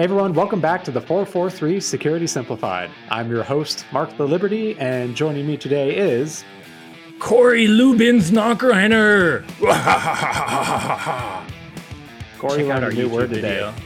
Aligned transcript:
Hey 0.00 0.04
everyone, 0.04 0.32
welcome 0.32 0.62
back 0.62 0.82
to 0.84 0.90
the 0.90 0.98
443 1.02 1.78
Security 1.78 2.26
Simplified. 2.26 2.90
I'm 3.10 3.30
your 3.30 3.42
host, 3.42 3.84
Mark 3.92 4.08
Laliberte, 4.12 4.74
and 4.80 5.14
joining 5.14 5.46
me 5.46 5.58
today 5.58 5.94
is 5.94 6.42
Corey 7.18 7.66
Lubin's 7.66 8.30
Nachreiner. 8.30 9.44
Corey 12.38 12.64
learned 12.64 12.86
a 12.86 12.92
new 12.94 13.10
word 13.10 13.28
video. 13.28 13.72
today, 13.72 13.82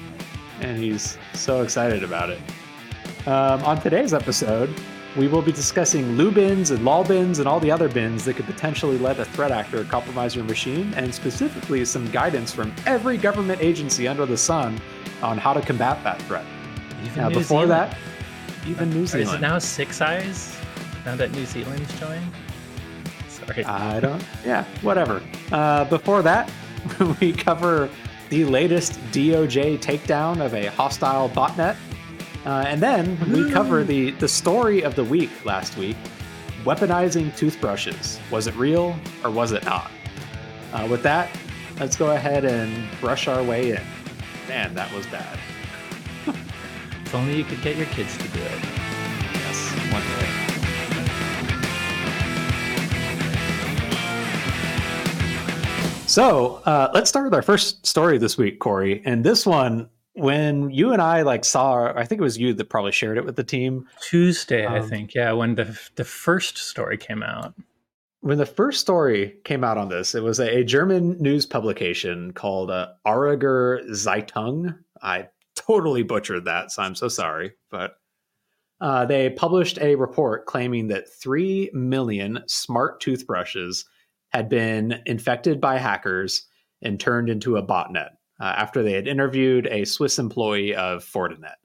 and 0.61 0.79
he's 0.79 1.19
so 1.33 1.63
excited 1.63 2.05
about 2.05 2.31
it. 2.31 2.39
Um, 3.27 3.65
on 3.65 3.81
today's 3.81 4.15
episode, 4.15 4.73
we 5.17 5.29
will 5.29 5.43
be 5.43 5.53
discussing 5.53 6.17
LOOBins 6.17 6.71
and 6.71 6.80
Lolbins 6.80 7.39
and 7.39 7.47
all 7.47 7.61
the 7.61 7.71
other 7.71 7.89
bins 7.89 8.25
that 8.25 8.35
could 8.35 8.47
potentially 8.47 8.99
let 8.99 9.19
a 9.21 9.25
threat 9.25 9.53
actor 9.53 9.85
compromise 9.85 10.35
your 10.35 10.45
machine, 10.45 10.93
and 10.95 11.15
specifically 11.15 11.85
some 11.85 12.11
guidance 12.11 12.53
from 12.53 12.75
every 12.85 13.16
government 13.16 13.62
agency 13.62 14.09
under 14.09 14.27
the 14.27 14.37
sun 14.37 14.80
on 15.23 15.39
how 15.39 15.53
to 15.53 15.61
combat 15.61 16.03
that 16.03 16.21
threat. 16.23 16.45
Even 17.05 17.16
now, 17.16 17.29
New 17.29 17.35
before 17.37 17.66
Zealand. 17.66 17.93
that, 17.93 17.98
even 18.66 18.91
New 18.91 19.07
Zealand. 19.07 19.29
Is 19.29 19.35
it 19.35 19.41
now 19.41 19.59
six 19.59 20.01
eyes? 20.01 20.59
Now 21.05 21.15
that 21.16 21.30
New 21.33 21.46
Zealand's 21.46 22.01
joined? 22.01 22.33
Sorry. 23.29 23.65
I 23.65 24.01
don't. 24.01 24.24
Yeah, 24.45 24.65
whatever. 24.83 25.23
Uh, 25.52 25.85
before 25.85 26.23
that, 26.23 26.51
we 27.21 27.33
cover 27.33 27.88
the 28.30 28.45
latest 28.46 28.95
DOJ 29.12 29.79
takedown 29.79 30.45
of 30.45 30.55
a 30.55 30.66
hostile 30.66 31.29
botnet. 31.29 31.77
Uh, 32.45 32.65
and 32.66 32.83
then 32.83 33.19
we 33.33 33.51
cover 33.51 33.84
the, 33.84 34.11
the 34.12 34.29
story 34.29 34.83
of 34.83 34.95
the 34.95 35.05
week 35.05 35.30
last 35.45 35.77
week 35.77 35.97
weaponizing 36.65 37.35
toothbrushes. 37.37 38.19
Was 38.30 38.47
it 38.47 38.55
real 38.57 38.97
or 39.23 39.30
was 39.30 39.52
it 39.52 39.65
not? 39.65 39.91
Uh, 40.73 40.87
with 40.91 41.02
that, 41.02 41.30
let's 41.79 41.97
go 41.97 42.12
ahead 42.12 42.45
and 42.45 42.88
brush 43.01 43.29
our 43.29 43.43
way 43.43 43.71
in. 43.71 43.83
Man, 44.49 44.75
that 44.75 44.93
was 44.95 45.07
bad. 45.07 45.38
if 46.27 47.15
only 47.15 47.37
you 47.37 47.45
could 47.45 47.62
get 47.62 47.77
your 47.77 47.87
kids 47.87 48.16
to 48.16 48.29
do 48.29 48.41
it. 48.41 48.65
Yes, 49.33 49.71
one 49.93 50.02
day. 50.02 50.45
So 56.07 56.63
uh, 56.65 56.90
let's 56.95 57.09
start 57.09 57.24
with 57.24 57.35
our 57.35 57.43
first 57.43 57.85
story 57.85 58.18
this 58.18 58.38
week, 58.38 58.59
Corey. 58.59 59.02
And 59.05 59.24
this 59.24 59.45
one, 59.45 59.88
when 60.15 60.70
you 60.70 60.93
and 60.93 61.02
I 61.02 61.23
like 61.23 61.45
saw, 61.45 61.93
I 61.95 62.04
think 62.04 62.20
it 62.20 62.24
was 62.24 62.38
you 62.38 62.54
that 62.54 62.68
probably 62.68 62.93
shared 62.93 63.18
it 63.18 63.24
with 63.24 63.37
the 63.37 63.45
team. 63.45 63.87
Tuesday, 64.00 64.65
um, 64.65 64.75
I 64.75 64.81
think. 64.81 65.15
Yeah, 65.15 65.32
when 65.32 65.54
the 65.54 65.78
the 65.97 66.04
first 66.04 66.59
story 66.59 66.97
came 66.97 67.22
out 67.22 67.54
when 68.25 68.38
the 68.38 68.47
first 68.47 68.81
story 68.81 69.37
came 69.44 69.62
out 69.62 69.76
on 69.76 69.91
this, 69.91 70.15
it 70.15 70.22
was 70.22 70.41
a, 70.41 70.60
a 70.60 70.65
German 70.65 71.21
news 71.21 71.44
publication 71.44 72.32
called 72.32 72.71
uh, 72.71 72.88
Aargauer 73.06 73.87
Zeitung. 73.91 74.78
I 75.03 75.28
totally 75.54 76.04
butchered 76.04 76.47
that, 76.47 76.72
so 76.72 76.82
I'm 76.82 76.94
so 76.94 77.09
sorry. 77.09 77.53
But 77.71 77.99
uh, 78.81 79.04
they 79.04 79.28
published 79.28 79.78
a 79.78 79.97
report 79.97 80.47
claiming 80.47 80.88
that 80.88 81.12
3 81.12 81.71
million 81.75 82.43
smart 82.47 83.03
toothbrushes 83.03 83.84
had 84.31 84.49
been 84.49 85.03
infected 85.04 85.60
by 85.60 85.76
hackers 85.76 86.47
and 86.81 86.99
turned 86.99 87.28
into 87.28 87.59
a 87.59 87.66
botnet 87.66 88.12
uh, 88.41 88.44
after 88.44 88.82
they 88.82 88.93
had 88.93 89.09
interviewed 89.09 89.66
a 89.69 89.84
Swiss 89.84 90.19
employee 90.19 90.75
of 90.75 91.04
Fortinet. 91.04 91.56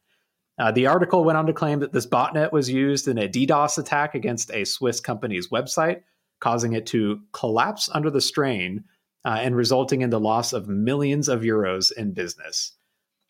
Uh, 0.58 0.72
the 0.72 0.88
article 0.88 1.24
went 1.24 1.38
on 1.38 1.46
to 1.46 1.54
claim 1.54 1.80
that 1.80 1.94
this 1.94 2.06
botnet 2.06 2.52
was 2.52 2.70
used 2.70 3.08
in 3.08 3.18
a 3.18 3.30
DDoS 3.30 3.78
attack 3.78 4.14
against 4.14 4.52
a 4.52 4.66
Swiss 4.66 5.00
company's 5.00 5.48
website 5.50 6.02
causing 6.40 6.74
it 6.74 6.86
to 6.88 7.20
collapse 7.34 7.90
under 7.94 8.10
the 8.10 8.22
strain 8.22 8.84
uh, 9.26 9.38
and 9.42 9.56
resulting 9.56 10.02
in 10.02 10.10
the 10.10 10.20
loss 10.20 10.54
of 10.54 10.68
millions 10.68 11.28
of 11.28 11.42
euros 11.42 11.92
in 11.92 12.12
business. 12.14 12.74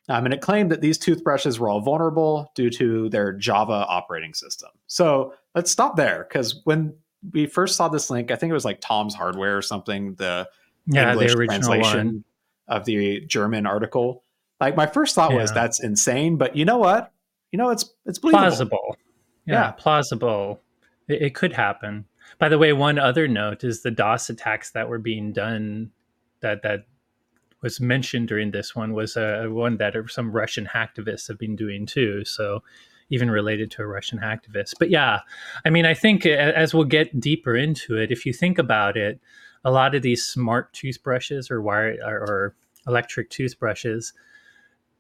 Um, 0.07 0.25
and 0.25 0.33
it 0.33 0.41
claimed 0.41 0.71
that 0.71 0.81
these 0.81 0.97
toothbrushes 0.97 1.59
were 1.59 1.69
all 1.69 1.81
vulnerable 1.81 2.51
due 2.55 2.69
to 2.71 3.09
their 3.09 3.33
Java 3.33 3.85
operating 3.87 4.33
system. 4.33 4.69
So 4.87 5.33
let's 5.53 5.69
stop 5.69 5.97
there 5.97 6.25
because 6.27 6.61
when 6.63 6.95
we 7.31 7.45
first 7.45 7.75
saw 7.75 7.89
this 7.89 8.09
link, 8.09 8.31
I 8.31 8.35
think 8.35 8.49
it 8.49 8.53
was 8.53 8.65
like 8.65 8.81
Tom's 8.81 9.13
Hardware 9.13 9.57
or 9.57 9.61
something, 9.61 10.15
the 10.15 10.47
yeah, 10.87 11.11
English 11.11 11.35
the 11.35 11.45
translation 11.45 12.07
one. 12.07 12.23
Of 12.69 12.85
the 12.85 13.21
German 13.21 13.65
article. 13.65 14.23
Like 14.59 14.75
my 14.75 14.85
first 14.85 15.15
thought 15.15 15.31
yeah. 15.31 15.37
was 15.37 15.51
that's 15.51 15.81
insane, 15.81 16.37
but 16.37 16.55
you 16.55 16.65
know 16.65 16.77
what? 16.77 17.11
You 17.51 17.57
know 17.57 17.69
it's 17.69 17.93
it's 18.05 18.19
believable. 18.19 18.41
plausible. 18.41 18.97
Yeah, 19.45 19.53
yeah. 19.53 19.71
plausible. 19.71 20.61
It, 21.07 21.21
it 21.21 21.35
could 21.35 21.53
happen. 21.53 22.05
By 22.37 22.49
the 22.49 22.57
way, 22.57 22.73
one 22.73 22.99
other 22.99 23.27
note 23.27 23.63
is 23.63 23.81
the 23.81 23.91
DOS 23.91 24.29
attacks 24.29 24.71
that 24.71 24.87
were 24.87 24.99
being 24.99 25.33
done 25.33 25.91
that 26.41 26.61
that 26.63 26.85
was 27.61 27.79
mentioned 27.79 28.27
during 28.27 28.51
this 28.51 28.75
one 28.75 28.93
was 28.93 29.17
a 29.17 29.45
uh, 29.45 29.49
one 29.49 29.77
that 29.77 29.95
some 30.07 30.31
Russian 30.31 30.65
hacktivists 30.65 31.27
have 31.27 31.37
been 31.37 31.55
doing 31.55 31.85
too. 31.85 32.23
So 32.23 32.63
even 33.09 33.31
related 33.31 33.71
to 33.71 33.81
a 33.81 33.87
Russian 33.87 34.19
hacktivist. 34.19 34.75
But 34.77 34.89
yeah, 34.89 35.21
I 35.65 35.69
mean, 35.69 35.85
I 35.85 35.93
think 35.93 36.25
as 36.25 36.73
we'll 36.73 36.85
get 36.85 37.19
deeper 37.19 37.55
into 37.55 37.97
it, 37.97 38.11
if 38.11 38.25
you 38.25 38.33
think 38.33 38.57
about 38.57 38.95
it, 38.95 39.19
a 39.65 39.71
lot 39.71 39.95
of 39.95 40.01
these 40.01 40.25
smart 40.25 40.73
toothbrushes 40.73 41.51
or 41.51 41.61
wire 41.61 41.97
or 42.03 42.55
electric 42.87 43.29
toothbrushes, 43.29 44.13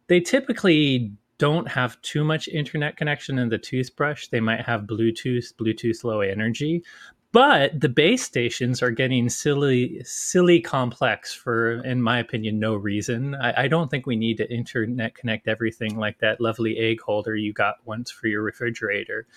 they 0.07 0.19
typically 0.19 1.11
don't 1.37 1.69
have 1.69 2.01
too 2.01 2.23
much 2.23 2.47
internet 2.49 2.97
connection 2.97 3.39
in 3.39 3.49
the 3.49 3.57
toothbrush. 3.57 4.27
They 4.27 4.41
might 4.41 4.61
have 4.61 4.81
Bluetooth, 4.81 5.53
Bluetooth 5.55 6.03
low 6.03 6.19
energy, 6.19 6.83
but 7.31 7.79
the 7.79 7.89
base 7.89 8.23
stations 8.23 8.81
are 8.81 8.91
getting 8.91 9.29
silly 9.29 10.01
silly 10.03 10.59
complex 10.59 11.33
for 11.33 11.83
in 11.83 12.01
my 12.01 12.19
opinion 12.19 12.59
no 12.59 12.75
reason. 12.75 13.35
I, 13.35 13.63
I, 13.63 13.67
don't 13.67 13.89
think 13.89 14.05
we 14.05 14.15
need 14.15 14.37
to 14.37 14.51
internet 14.51 15.15
connect 15.15 15.47
everything 15.47 15.97
like 15.97 16.19
that 16.19 16.41
lovely 16.41 16.77
egg 16.77 17.01
holder 17.01 17.35
you 17.35 17.53
got 17.53 17.75
once 17.85 18.09
for 18.09 18.27
your 18.27 18.41
refrigerator. 18.41 19.27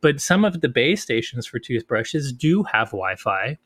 But 0.00 0.20
some 0.20 0.44
of 0.44 0.60
the 0.60 0.68
base 0.68 1.02
stations 1.02 1.46
for 1.46 1.58
toothbrushes 1.58 2.32
do 2.32 2.62
have 2.64 2.88
wi-fi 2.88 3.58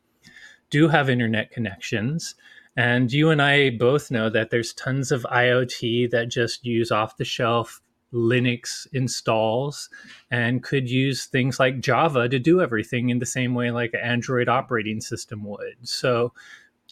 do 0.73 0.87
have 0.87 1.07
internet 1.07 1.51
connections 1.51 2.33
and 2.75 3.13
you 3.13 3.29
and 3.29 3.41
i 3.41 3.69
both 3.69 4.09
know 4.09 4.27
that 4.29 4.49
there's 4.49 4.73
tons 4.73 5.11
of 5.11 5.25
iot 5.31 6.09
that 6.09 6.29
just 6.29 6.65
use 6.65 6.91
off 6.91 7.17
the 7.17 7.25
shelf 7.25 7.79
Linux 8.13 8.87
installs 8.93 9.89
and 10.29 10.63
could 10.63 10.89
use 10.89 11.25
things 11.25 11.59
like 11.59 11.79
Java 11.79 12.29
to 12.29 12.37
do 12.37 12.61
everything 12.61 13.09
in 13.09 13.17
the 13.19 13.25
same 13.25 13.55
way 13.55 13.71
like 13.71 13.93
an 13.93 14.01
Android 14.01 14.47
operating 14.47 15.01
system 15.01 15.43
would. 15.45 15.77
So 15.81 16.31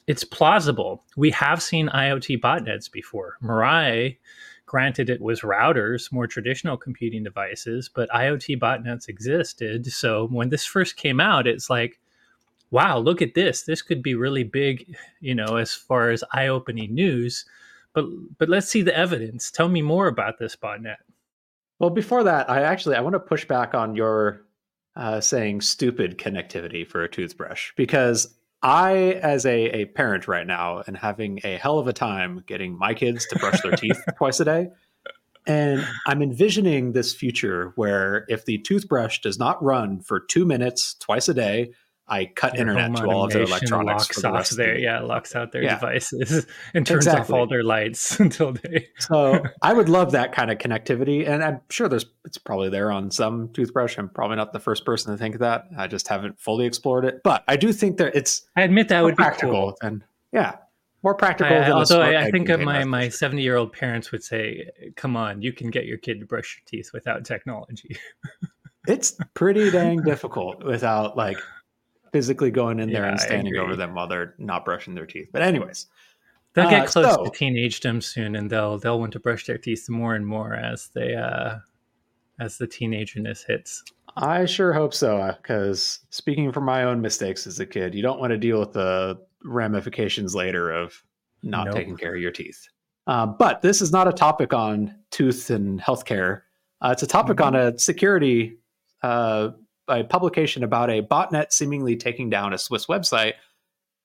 it's 0.08 0.24
plausible. 0.24 1.04
We 1.16 1.30
have 1.32 1.62
seen 1.62 1.90
IoT 1.90 2.42
botnets 2.42 2.92
before. 2.92 3.38
Mirai, 3.44 4.18
granted, 4.66 5.10
it 5.10 5.22
was 5.22 5.42
routers, 5.42 6.12
more 6.12 6.26
traditional 6.26 6.76
computing 6.76 7.24
devices, 7.24 7.90
but 7.94 8.10
IoT 8.10 8.60
botnets 8.60 9.08
existed. 9.08 9.86
So 9.92 10.28
when 10.28 10.50
this 10.50 10.66
first 10.66 10.98
came 10.98 11.20
out, 11.20 11.46
it's 11.46 11.70
like, 11.70 12.00
wow, 12.72 12.98
look 12.98 13.22
at 13.22 13.36
this. 13.36 13.64
This 13.64 13.82
could 13.82 14.02
be 14.02 14.16
really 14.16 14.44
big, 14.44 14.96
you 15.20 15.36
know, 15.36 15.58
as 15.58 15.74
far 15.74 16.10
as 16.10 16.24
eye 16.34 16.48
opening 16.48 16.96
news. 16.96 17.46
But 17.94 18.06
but 18.38 18.50
let's 18.50 18.70
see 18.70 18.82
the 18.82 18.98
evidence. 18.98 19.52
Tell 19.52 19.68
me 19.70 19.82
more 19.82 20.08
about 20.08 20.40
this 20.40 20.56
botnet. 20.56 20.98
Well, 21.80 21.90
before 21.90 22.24
that, 22.24 22.50
I 22.50 22.62
actually 22.62 22.96
I 22.96 23.02
want 23.02 23.14
to 23.14 23.20
push 23.20 23.46
back 23.46 23.74
on 23.74 23.96
your 23.96 24.46
uh, 24.96 25.22
saying 25.22 25.62
stupid 25.62 26.18
connectivity 26.18 26.88
for 26.88 27.04
a 27.04 27.10
toothbrush 27.10 27.72
because 27.76 28.34
I, 28.64 29.20
as 29.24 29.46
a, 29.46 29.58
a 29.72 29.86
parent 29.86 30.28
right 30.28 30.46
now, 30.46 30.84
and 30.86 30.96
having 30.96 31.40
a 31.44 31.58
hell 31.58 31.80
of 31.80 31.88
a 31.88 31.94
time 31.94 32.44
getting 32.46 32.78
my 32.78 32.94
kids 32.94 33.26
to 33.28 33.40
brush 33.40 33.62
their 33.62 33.72
teeth 33.72 34.00
twice 34.18 34.40
a 34.40 34.46
day. 34.46 34.70
And 35.48 35.84
I'm 36.06 36.22
envisioning 36.22 36.92
this 36.92 37.16
future 37.16 37.74
where 37.76 38.26
if 38.30 38.46
the 38.46 38.60
toothbrush 38.60 39.22
does 39.22 39.40
not 39.40 39.62
run 39.64 40.00
for 40.02 40.20
two 40.20 40.46
minutes 40.46 40.94
twice 40.94 41.28
a 41.28 41.34
day, 41.34 41.72
I 42.12 42.26
cut 42.26 42.52
their 42.52 42.68
internet 42.68 42.94
to 42.98 43.06
all 43.06 43.24
of 43.24 43.32
their 43.32 43.44
electronics 43.44 44.04
locks 44.04 44.16
for 44.16 44.22
the 44.22 44.32
rest 44.34 44.58
their, 44.58 44.78
yeah, 44.78 45.00
locks 45.00 45.34
out 45.34 45.54
their 45.54 45.64
yeah. 45.64 45.76
devices 45.76 46.46
and 46.74 46.86
turns 46.86 47.08
exactly. 47.08 47.34
off 47.34 47.40
all 47.40 47.48
their 47.48 47.64
lights 47.64 48.20
until 48.20 48.52
they. 48.52 48.90
so 49.00 49.42
I 49.62 49.72
would 49.72 49.88
love 49.88 50.12
that 50.12 50.34
kind 50.34 50.52
of 50.52 50.58
connectivity, 50.58 51.26
and 51.26 51.42
I'm 51.42 51.62
sure 51.70 51.88
there's 51.88 52.06
it's 52.26 52.38
probably 52.38 52.68
there 52.68 52.92
on 52.92 53.12
some 53.12 53.48
toothbrush. 53.54 53.98
I'm 53.98 54.10
probably 54.10 54.36
not 54.36 54.52
the 54.52 54.60
first 54.60 54.86
person 54.86 55.14
to 55.14 55.18
think 55.18 55.36
of 55.36 55.40
that. 55.40 55.70
I 55.78 55.88
just 55.88 56.10
haven't 56.10 56.38
fully 56.38 56.66
explored 56.66 57.06
it, 57.06 57.22
but 57.24 57.46
I 57.48 57.56
do 57.56 57.72
think 57.72 57.96
that 57.98 58.14
it's. 58.14 58.46
I 58.58 58.64
admit 58.64 58.90
that 58.90 59.06
would 59.06 59.16
practical 59.16 59.52
be 59.52 59.58
cool. 59.58 59.78
and 59.82 60.04
yeah, 60.34 60.58
more 61.04 61.16
practical. 61.16 61.56
I, 61.56 61.72
although 61.72 62.02
I, 62.02 62.26
I 62.26 62.32
think 62.32 62.50
my 62.60 62.84
my 62.84 63.08
70 63.08 63.42
year 63.42 63.56
old 63.56 63.72
parents 63.72 64.12
would 64.12 64.22
say, 64.24 64.70
"Come 64.98 65.16
on, 65.16 65.42
you 65.42 65.54
can 65.54 65.70
get 65.70 65.86
your 65.86 65.98
kid 65.98 66.20
to 66.20 66.26
brush 66.26 66.58
your 66.58 66.64
teeth 66.66 66.92
without 66.94 67.24
technology." 67.24 67.96
it's 68.88 69.18
pretty 69.34 69.72
dang 69.72 70.02
difficult 70.02 70.64
without 70.66 71.16
like 71.16 71.38
physically 72.12 72.52
going 72.52 72.80
in 72.80 72.92
there 72.92 73.06
and 73.06 73.20
standing 73.20 73.58
over 73.58 73.76
them 73.76 73.96
while 73.96 74.08
they're 74.08 74.36
not 74.38 74.66
brushing 74.66 74.96
their 74.96 75.06
teeth. 75.06 75.30
But 75.32 75.42
anyways, 75.42 75.88
they'll 76.54 76.70
get 76.70 76.88
uh, 76.88 76.92
close 76.92 77.14
so, 77.14 77.24
to 77.24 77.30
teenagedom 77.32 78.02
soon, 78.02 78.36
and 78.36 78.50
they'll 78.50 78.78
they'll 78.78 79.00
want 79.00 79.14
to 79.14 79.20
brush 79.20 79.46
their 79.46 79.58
teeth 79.58 79.90
more 79.90 80.16
and 80.16 80.26
more 80.26 80.54
as 80.54 80.90
they 80.94 81.16
uh, 81.16 81.58
as 82.40 82.58
the 82.58 82.68
teenagerness 82.68 83.44
hits. 83.44 83.84
I 84.18 84.46
sure 84.46 84.74
hope 84.74 84.94
so, 84.94 85.36
because 85.42 86.00
speaking 86.10 86.52
from 86.52 86.66
my 86.66 86.84
own 86.84 87.02
mistakes 87.02 87.48
as 87.48 87.60
a 87.60 87.66
kid, 87.66 87.96
you 87.96 88.02
don't 88.02 88.20
want 88.20 88.32
to 88.32 88.38
deal 88.38 88.60
with 88.60 88.74
the 88.74 89.20
ramifications 89.44 90.36
later 90.36 90.70
of 90.72 91.02
not 91.44 91.68
nope. 91.68 91.76
taking 91.76 91.96
care 91.96 92.16
of 92.16 92.22
your 92.22 92.32
teeth. 92.32 92.68
Uh, 93.08 93.26
but 93.26 93.62
this 93.62 93.82
is 93.82 93.92
not 93.92 94.08
a 94.08 94.12
topic 94.12 94.54
on 94.54 94.96
tooth 95.12 95.50
and 95.50 95.82
healthcare. 95.82 96.42
Uh, 96.82 96.90
it's 96.92 97.04
a 97.04 97.08
topic 97.08 97.38
mm-hmm. 97.38 97.56
on 97.56 97.74
a 97.74 97.78
security 97.80 98.58
uh, 99.02 99.50
a 99.92 100.04
publication 100.04 100.64
about 100.64 100.90
a 100.90 101.02
botnet 101.02 101.52
seemingly 101.52 101.96
taking 101.96 102.30
down 102.30 102.54
a 102.54 102.58
Swiss 102.58 102.88
website 102.88 103.34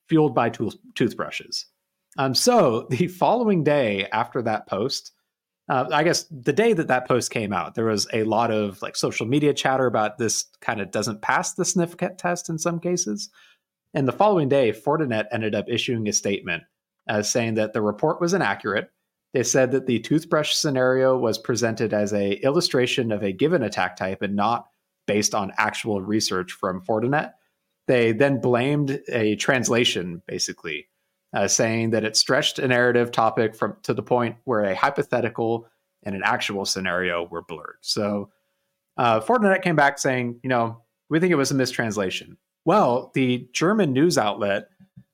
fueled 0.08 0.34
by 0.34 0.50
tooth- 0.50 0.78
toothbrushes. 0.94 1.66
Um, 2.18 2.34
so 2.34 2.86
the 2.90 3.08
following 3.08 3.64
day 3.64 4.06
after 4.12 4.42
that 4.42 4.66
post, 4.66 5.12
uh, 5.68 5.86
I 5.92 6.04
guess 6.04 6.24
the 6.30 6.52
day 6.52 6.72
that 6.74 6.88
that 6.88 7.08
post 7.08 7.30
came 7.30 7.52
out, 7.52 7.74
there 7.74 7.86
was 7.86 8.06
a 8.12 8.22
lot 8.22 8.50
of 8.50 8.80
like 8.82 8.96
social 8.96 9.26
media 9.26 9.52
chatter 9.52 9.86
about 9.86 10.18
this 10.18 10.44
kind 10.60 10.80
of 10.80 10.90
doesn't 10.90 11.22
pass 11.22 11.54
the 11.54 11.64
sniff 11.64 11.96
test 12.18 12.48
in 12.48 12.58
some 12.58 12.78
cases. 12.78 13.30
And 13.92 14.06
the 14.06 14.12
following 14.12 14.48
day, 14.48 14.72
Fortinet 14.72 15.26
ended 15.32 15.54
up 15.54 15.64
issuing 15.68 16.08
a 16.08 16.12
statement 16.12 16.62
as 17.08 17.30
saying 17.30 17.54
that 17.54 17.72
the 17.72 17.82
report 17.82 18.20
was 18.20 18.34
inaccurate. 18.34 18.90
They 19.32 19.42
said 19.42 19.72
that 19.72 19.86
the 19.86 19.98
toothbrush 20.00 20.54
scenario 20.54 21.16
was 21.16 21.38
presented 21.38 21.92
as 21.92 22.12
a 22.12 22.34
illustration 22.44 23.10
of 23.10 23.22
a 23.22 23.32
given 23.32 23.62
attack 23.62 23.96
type 23.96 24.22
and 24.22 24.36
not 24.36 24.68
based 25.06 25.35
on 25.35 25.53
actual 25.58 26.00
research 26.00 26.53
from 26.53 26.82
Fortinet. 26.82 27.32
They 27.87 28.12
then 28.12 28.41
blamed 28.41 29.00
a 29.08 29.37
translation, 29.37 30.23
basically, 30.26 30.88
uh, 31.32 31.49
saying 31.49 31.91
that 31.91 32.05
it 32.05 32.17
stretched 32.17 32.58
a 32.58 32.67
narrative 32.67 33.12
topic 33.12 33.55
from 33.55 33.76
to 33.82 33.94
the 33.94 34.03
point 34.03 34.37
where 34.44 34.64
a 34.64 34.75
hypothetical 34.75 35.69
and 36.03 36.14
an 36.14 36.23
actual 36.25 36.64
scenario 36.64 37.26
were 37.29 37.43
blurred. 37.43 37.79
So 37.81 38.31
uh, 38.97 39.20
Fortinet 39.20 39.62
came 39.62 39.76
back 39.76 39.99
saying, 39.99 40.41
you 40.43 40.49
know, 40.49 40.82
we 41.08 41.20
think 41.20 41.32
it 41.32 41.37
was 41.37 41.50
a 41.50 41.55
mistranslation. 41.55 42.37
Well, 42.64 43.12
the 43.14 43.49
German 43.53 43.93
news 43.93 44.19
outlet 44.19 44.69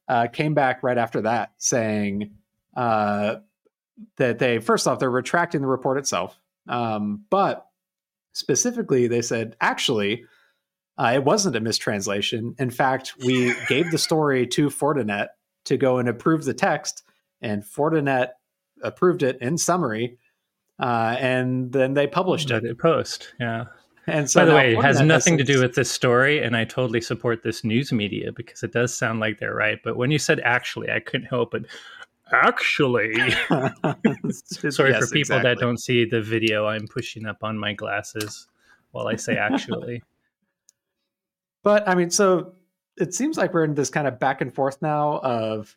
uh, 0.08 0.28
came 0.28 0.54
back 0.54 0.82
right 0.82 0.96
after 0.96 1.20
that 1.22 1.52
saying 1.58 2.32
uh, 2.76 3.36
that 4.16 4.38
they, 4.38 4.58
first 4.58 4.86
off, 4.86 4.98
they're 4.98 5.10
retracting 5.10 5.60
the 5.60 5.66
report 5.66 5.98
itself. 5.98 6.38
Um, 6.68 7.24
but 7.28 7.66
specifically, 8.32 9.06
they 9.06 9.22
said, 9.22 9.56
actually, 9.60 10.24
uh, 10.98 11.12
it 11.14 11.24
wasn't 11.24 11.56
a 11.56 11.60
mistranslation. 11.60 12.54
In 12.58 12.70
fact, 12.70 13.14
we 13.24 13.54
gave 13.68 13.90
the 13.90 13.98
story 13.98 14.46
to 14.48 14.68
Fortinet 14.68 15.28
to 15.64 15.76
go 15.76 15.98
and 15.98 16.08
approve 16.08 16.44
the 16.44 16.54
text, 16.54 17.02
and 17.40 17.62
Fortinet 17.62 18.30
approved 18.82 19.22
it 19.22 19.38
in 19.40 19.56
summary, 19.56 20.18
uh, 20.80 21.16
and 21.18 21.72
then 21.72 21.94
they 21.94 22.06
published 22.06 22.50
it. 22.50 22.64
it. 22.64 22.78
Post, 22.78 23.34
yeah. 23.40 23.66
And 24.06 24.28
so 24.28 24.40
by 24.40 24.44
the 24.46 24.54
way, 24.54 24.74
it 24.74 24.82
has 24.82 25.00
nothing 25.00 25.38
to 25.38 25.44
do 25.44 25.60
with 25.60 25.76
this 25.76 25.90
story, 25.90 26.42
and 26.42 26.56
I 26.56 26.64
totally 26.64 27.00
support 27.00 27.44
this 27.44 27.62
news 27.62 27.92
media 27.92 28.32
because 28.32 28.62
it 28.64 28.72
does 28.72 28.92
sound 28.92 29.20
like 29.20 29.38
they're 29.38 29.54
right. 29.54 29.78
But 29.82 29.96
when 29.96 30.10
you 30.10 30.18
said 30.18 30.40
actually, 30.40 30.90
I 30.90 30.98
couldn't 30.98 31.28
help 31.28 31.52
but 31.52 31.62
actually. 32.32 33.14
Sorry 34.30 34.90
yes, 34.90 35.04
for 35.04 35.12
people 35.12 35.36
exactly. 35.36 35.42
that 35.42 35.58
don't 35.58 35.78
see 35.78 36.04
the 36.04 36.22
video. 36.22 36.66
I'm 36.66 36.86
pushing 36.88 37.26
up 37.26 37.38
on 37.42 37.58
my 37.58 37.72
glasses 37.72 38.48
while 38.92 39.08
I 39.08 39.16
say 39.16 39.36
actually. 39.36 40.02
but 41.62 41.88
I 41.88 41.94
mean, 41.94 42.10
so 42.10 42.54
it 42.96 43.14
seems 43.14 43.36
like 43.36 43.54
we're 43.54 43.64
in 43.64 43.74
this 43.74 43.90
kind 43.90 44.06
of 44.06 44.18
back 44.18 44.40
and 44.40 44.54
forth 44.54 44.80
now 44.82 45.18
of 45.18 45.76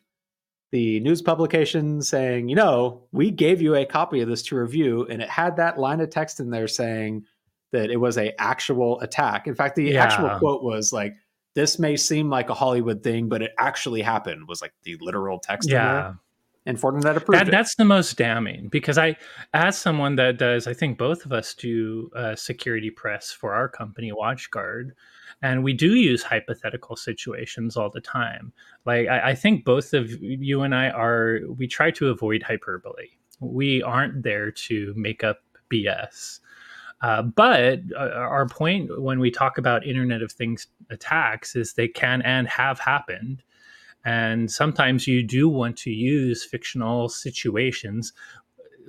the 0.72 1.00
news 1.00 1.22
publication 1.22 2.02
saying, 2.02 2.48
you 2.48 2.56
know, 2.56 3.02
we 3.12 3.30
gave 3.30 3.62
you 3.62 3.74
a 3.74 3.86
copy 3.86 4.20
of 4.20 4.28
this 4.28 4.42
to 4.42 4.56
review, 4.56 5.06
and 5.08 5.22
it 5.22 5.28
had 5.28 5.56
that 5.56 5.78
line 5.78 6.00
of 6.00 6.10
text 6.10 6.40
in 6.40 6.50
there 6.50 6.68
saying 6.68 7.24
that 7.72 7.90
it 7.90 7.96
was 7.96 8.18
a 8.18 8.38
actual 8.40 9.00
attack. 9.00 9.46
In 9.46 9.54
fact, 9.54 9.76
the 9.76 9.84
yeah. 9.84 10.04
actual 10.04 10.38
quote 10.38 10.62
was 10.62 10.92
like, 10.92 11.14
"This 11.54 11.78
may 11.78 11.96
seem 11.96 12.30
like 12.30 12.50
a 12.50 12.54
Hollywood 12.54 13.02
thing, 13.02 13.28
but 13.28 13.42
it 13.42 13.52
actually 13.58 14.02
happened." 14.02 14.48
Was 14.48 14.60
like 14.60 14.74
the 14.82 14.96
literal 15.00 15.38
text. 15.38 15.70
Yeah. 15.70 16.14
And 16.66 16.76
Fortinet 16.76 17.16
approved 17.16 17.46
that, 17.46 17.50
That's 17.50 17.76
the 17.76 17.84
most 17.84 18.16
damning 18.16 18.68
because 18.68 18.98
I, 18.98 19.16
as 19.54 19.78
someone 19.78 20.16
that 20.16 20.36
does, 20.36 20.66
I 20.66 20.74
think 20.74 20.98
both 20.98 21.24
of 21.24 21.32
us 21.32 21.54
do 21.54 22.10
uh, 22.16 22.34
security 22.34 22.90
press 22.90 23.30
for 23.30 23.54
our 23.54 23.68
company, 23.68 24.12
WatchGuard, 24.12 24.90
and 25.42 25.62
we 25.62 25.72
do 25.72 25.94
use 25.94 26.24
hypothetical 26.24 26.96
situations 26.96 27.76
all 27.76 27.88
the 27.88 28.00
time. 28.00 28.52
Like 28.84 29.06
I, 29.06 29.30
I 29.30 29.34
think 29.34 29.64
both 29.64 29.94
of 29.94 30.10
you 30.10 30.62
and 30.62 30.74
I 30.74 30.90
are, 30.90 31.40
we 31.56 31.68
try 31.68 31.92
to 31.92 32.08
avoid 32.08 32.42
hyperbole. 32.42 33.10
We 33.38 33.82
aren't 33.82 34.24
there 34.24 34.50
to 34.50 34.92
make 34.96 35.22
up 35.22 35.38
BS. 35.72 36.40
Uh, 37.02 37.22
but 37.22 37.80
uh, 37.94 38.08
our 38.08 38.48
point 38.48 39.00
when 39.00 39.20
we 39.20 39.30
talk 39.30 39.58
about 39.58 39.86
Internet 39.86 40.22
of 40.22 40.32
Things 40.32 40.66
attacks 40.90 41.54
is 41.54 41.74
they 41.74 41.88
can 41.88 42.22
and 42.22 42.48
have 42.48 42.80
happened. 42.80 43.42
And 44.06 44.52
sometimes 44.52 45.08
you 45.08 45.24
do 45.24 45.48
want 45.48 45.76
to 45.78 45.90
use 45.90 46.44
fictional 46.44 47.08
situations, 47.08 48.12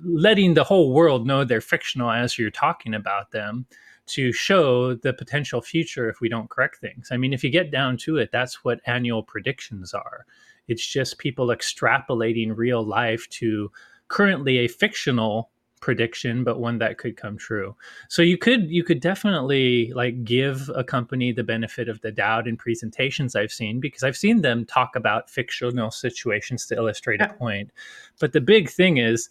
letting 0.03 0.53
the 0.53 0.63
whole 0.63 0.93
world 0.93 1.25
know 1.25 1.43
they're 1.43 1.59
fictional 1.59 2.11
as 2.11 2.37
you're 2.37 2.51
talking 2.51 2.93
about 2.93 3.31
them 3.31 3.65
to 4.05 4.31
show 4.31 4.93
the 4.93 5.13
potential 5.13 5.59
future 5.59 6.07
if 6.07 6.21
we 6.21 6.29
don't 6.29 6.51
correct 6.51 6.77
things. 6.77 7.09
I 7.11 7.17
mean, 7.17 7.33
if 7.33 7.43
you 7.43 7.49
get 7.49 7.71
down 7.71 7.97
to 7.97 8.17
it, 8.17 8.29
that's 8.31 8.63
what 8.63 8.79
annual 8.85 9.23
predictions 9.23 9.91
are. 9.91 10.27
It's 10.67 10.85
just 10.85 11.17
people 11.17 11.47
extrapolating 11.47 12.55
real 12.55 12.85
life 12.85 13.27
to 13.29 13.71
currently 14.09 14.59
a 14.59 14.67
fictional 14.67 15.49
prediction 15.79 16.43
but 16.43 16.59
one 16.59 16.77
that 16.79 16.97
could 16.97 17.17
come 17.17 17.37
true. 17.37 17.75
So 18.09 18.21
you 18.21 18.37
could 18.37 18.69
you 18.69 18.83
could 18.83 18.99
definitely 18.99 19.91
like 19.93 20.23
give 20.23 20.69
a 20.75 20.83
company 20.83 21.31
the 21.31 21.43
benefit 21.43 21.89
of 21.89 22.01
the 22.01 22.11
doubt 22.11 22.47
in 22.47 22.57
presentations 22.57 23.35
i've 23.35 23.51
seen 23.51 23.79
because 23.79 24.03
i've 24.03 24.17
seen 24.17 24.41
them 24.41 24.65
talk 24.65 24.95
about 24.95 25.29
fictional 25.29 25.91
situations 25.91 26.65
to 26.67 26.75
illustrate 26.75 27.21
a 27.21 27.29
point. 27.29 27.71
But 28.19 28.33
the 28.33 28.41
big 28.41 28.69
thing 28.69 28.97
is 28.97 29.29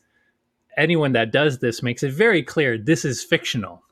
anyone 0.76 1.12
that 1.12 1.32
does 1.32 1.58
this 1.58 1.82
makes 1.82 2.02
it 2.02 2.12
very 2.12 2.42
clear 2.42 2.78
this 2.78 3.04
is 3.04 3.22
fictional 3.22 3.82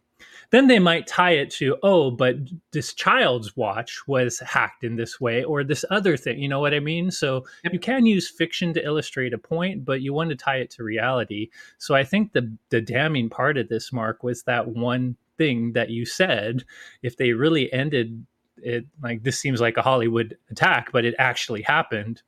then 0.55 0.69
they 0.69 0.79
might 0.79 1.07
tie 1.07 1.33
it 1.33 1.51
to 1.51 1.77
oh 1.83 2.11
but 2.11 2.37
this 2.73 2.95
child's 2.95 3.57
watch 3.57 4.07
was 4.07 4.39
hacked 4.41 4.85
in 4.85 4.97
this 4.97 5.21
way 5.21 5.45
or 5.45 5.65
this 5.65 5.85
other 5.91 6.17
thing. 6.17 6.39
You 6.39 6.49
know 6.49 6.61
what 6.61 6.75
i 6.75 6.81
mean? 6.81 7.11
So 7.11 7.45
yep. 7.63 7.73
you 7.73 7.79
can 7.79 8.07
use 8.07 8.29
fiction 8.29 8.73
to 8.75 8.85
illustrate 8.85 9.35
a 9.35 9.39
point 9.39 9.85
but 9.85 10.01
you 10.01 10.13
want 10.13 10.31
to 10.31 10.37
tie 10.37 10.57
it 10.57 10.71
to 10.73 10.85
reality. 10.85 11.51
So 11.79 11.95
i 11.95 12.05
think 12.05 12.33
the 12.33 12.57
the 12.71 12.81
damning 12.81 13.29
part 13.29 13.59
of 13.59 13.69
this 13.69 13.93
mark 13.93 14.23
was 14.23 14.43
that 14.45 14.69
one 14.69 15.17
thing 15.37 15.73
that 15.73 15.91
you 15.91 16.07
said 16.07 16.65
if 17.03 17.17
they 17.17 17.33
really 17.33 17.73
ended 17.73 18.25
it 18.59 18.87
like 19.03 19.25
this 19.25 19.41
seems 19.41 19.61
like 19.61 19.77
a 19.77 19.83
hollywood 19.83 20.39
attack 20.49 20.93
but 20.93 21.05
it 21.05 21.13
actually 21.19 21.61
happened 21.61 22.23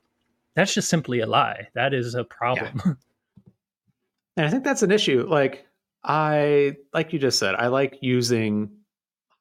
that's 0.57 0.73
just 0.73 0.89
simply 0.89 1.19
a 1.19 1.27
lie. 1.27 1.67
That 1.75 1.93
is 1.93 2.15
a 2.15 2.23
problem. 2.23 2.81
Yeah. 2.83 2.93
and 4.37 4.45
i 4.45 4.49
think 4.49 4.63
that's 4.63 4.83
an 4.83 4.91
issue 4.91 5.25
like 5.27 5.66
I 6.07 6.77
like 6.93 7.11
you 7.11 7.19
just 7.19 7.37
said, 7.37 7.55
I 7.55 7.67
like 7.67 7.99
using 8.01 8.71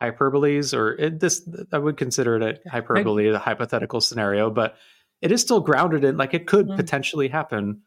hyperboles 0.02 0.76
or 0.76 0.94
it, 0.94 1.20
this 1.20 1.48
I 1.72 1.78
would 1.78 1.96
consider 1.96 2.36
it 2.36 2.62
a 2.66 2.70
hyperbole, 2.70 3.28
a 3.28 3.38
hypothetical 3.38 4.00
scenario, 4.00 4.50
but 4.50 4.76
it 5.22 5.32
is 5.32 5.40
still 5.40 5.60
grounded 5.60 6.04
in 6.04 6.16
like 6.16 6.34
it 6.34 6.46
could 6.46 6.66
mm-hmm. 6.66 6.76
potentially 6.76 7.28
happen. 7.28 7.82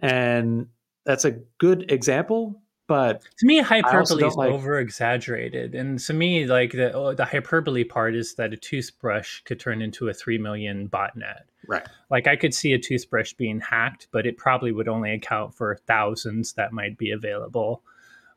And 0.00 0.68
that's 1.04 1.24
a 1.24 1.32
good 1.58 1.90
example 1.90 2.62
but 2.88 3.22
to 3.38 3.46
me 3.46 3.58
hyperbole 3.58 4.24
is 4.24 4.34
like... 4.34 4.50
over 4.50 4.78
exaggerated 4.78 5.74
and 5.74 5.98
to 5.98 6.12
me 6.12 6.46
like 6.46 6.72
the 6.72 6.92
oh, 6.92 7.14
the 7.14 7.24
hyperbole 7.24 7.84
part 7.84 8.14
is 8.14 8.34
that 8.34 8.52
a 8.52 8.56
toothbrush 8.56 9.40
could 9.42 9.58
turn 9.58 9.80
into 9.80 10.08
a 10.08 10.14
3 10.14 10.38
million 10.38 10.88
botnet 10.88 11.42
right 11.66 11.86
like 12.10 12.26
i 12.26 12.36
could 12.36 12.52
see 12.52 12.72
a 12.72 12.78
toothbrush 12.78 13.32
being 13.34 13.60
hacked 13.60 14.08
but 14.10 14.26
it 14.26 14.36
probably 14.36 14.72
would 14.72 14.88
only 14.88 15.12
account 15.12 15.54
for 15.54 15.76
thousands 15.86 16.54
that 16.54 16.72
might 16.72 16.98
be 16.98 17.10
available 17.10 17.82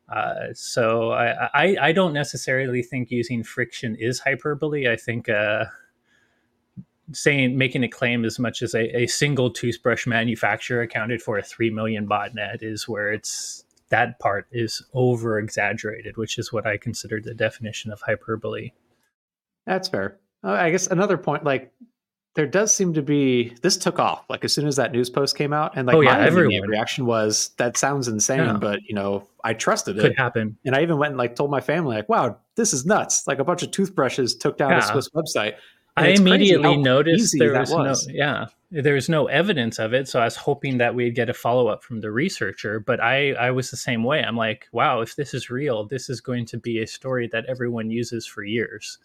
uh, 0.08 0.52
so 0.54 1.10
I, 1.10 1.48
I, 1.52 1.76
I 1.80 1.92
don't 1.92 2.12
necessarily 2.12 2.82
think 2.82 3.10
using 3.10 3.42
friction 3.42 3.96
is 3.96 4.20
hyperbole. 4.20 4.88
I 4.88 4.96
think 4.96 5.28
uh, 5.28 5.64
saying 7.12 7.58
making 7.58 7.82
a 7.82 7.88
claim 7.88 8.24
as 8.24 8.38
much 8.38 8.62
as 8.62 8.74
a, 8.74 9.02
a, 9.02 9.06
single 9.06 9.50
toothbrush 9.50 10.06
manufacturer 10.06 10.82
accounted 10.82 11.22
for 11.22 11.38
a 11.38 11.42
three 11.42 11.70
million 11.70 12.08
botnet 12.08 12.62
is 12.62 12.88
where 12.88 13.12
it's 13.12 13.64
that 13.88 14.18
part 14.18 14.46
is 14.52 14.82
over 14.94 15.38
exaggerated, 15.38 16.16
which 16.16 16.38
is 16.38 16.52
what 16.52 16.66
I 16.66 16.76
consider 16.76 17.20
the 17.20 17.34
definition 17.34 17.92
of 17.92 18.00
hyperbole. 18.00 18.72
That's 19.64 19.88
fair. 19.88 20.18
Uh, 20.42 20.52
I 20.52 20.70
guess 20.70 20.86
another 20.86 21.16
point, 21.16 21.44
like 21.44 21.72
there 22.36 22.46
does 22.46 22.72
seem 22.72 22.92
to 22.92 23.02
be 23.02 23.54
this 23.62 23.76
took 23.76 23.98
off 23.98 24.24
like 24.28 24.44
as 24.44 24.52
soon 24.52 24.66
as 24.66 24.76
that 24.76 24.92
news 24.92 25.10
post 25.10 25.36
came 25.36 25.52
out 25.52 25.72
and 25.74 25.86
like 25.86 25.96
oh, 25.96 26.00
yeah, 26.02 26.18
my 26.18 26.26
everyone. 26.26 26.68
reaction 26.68 27.06
was 27.06 27.50
that 27.56 27.76
sounds 27.76 28.06
insane 28.06 28.38
yeah. 28.38 28.52
but 28.52 28.80
you 28.84 28.94
know 28.94 29.26
i 29.42 29.52
trusted 29.52 29.98
it. 29.98 30.02
Could 30.02 30.16
happen. 30.16 30.56
And 30.64 30.76
i 30.76 30.82
even 30.82 30.98
went 30.98 31.12
and 31.12 31.18
like 31.18 31.34
told 31.34 31.50
my 31.50 31.60
family 31.60 31.96
like 31.96 32.08
wow 32.08 32.38
this 32.54 32.72
is 32.72 32.86
nuts. 32.86 33.26
Like 33.26 33.38
a 33.38 33.44
bunch 33.44 33.62
of 33.62 33.70
toothbrushes 33.70 34.36
took 34.36 34.56
down 34.56 34.70
yeah. 34.70 34.78
a 34.78 34.82
swiss 34.82 35.08
website. 35.10 35.56
I 35.96 36.08
immediately 36.08 36.76
noticed 36.76 37.34
there 37.38 37.58
was, 37.58 37.70
was, 37.70 38.06
no 38.06 38.14
yeah 38.14 38.46
there 38.70 38.94
was 38.94 39.08
no 39.08 39.26
evidence 39.26 39.78
of 39.78 39.94
it 39.94 40.08
so 40.08 40.20
i 40.20 40.24
was 40.24 40.36
hoping 40.36 40.76
that 40.78 40.94
we'd 40.94 41.14
get 41.14 41.30
a 41.30 41.34
follow-up 41.34 41.82
from 41.82 42.00
the 42.00 42.10
researcher 42.10 42.80
but 42.80 43.00
i 43.00 43.32
i 43.32 43.50
was 43.50 43.70
the 43.70 43.76
same 43.78 44.04
way. 44.04 44.22
I'm 44.22 44.36
like 44.36 44.68
wow 44.72 45.00
if 45.00 45.16
this 45.16 45.32
is 45.32 45.48
real 45.48 45.86
this 45.86 46.10
is 46.10 46.20
going 46.20 46.44
to 46.46 46.58
be 46.58 46.80
a 46.80 46.86
story 46.86 47.28
that 47.32 47.46
everyone 47.46 47.90
uses 47.90 48.26
for 48.26 48.44
years. 48.44 48.98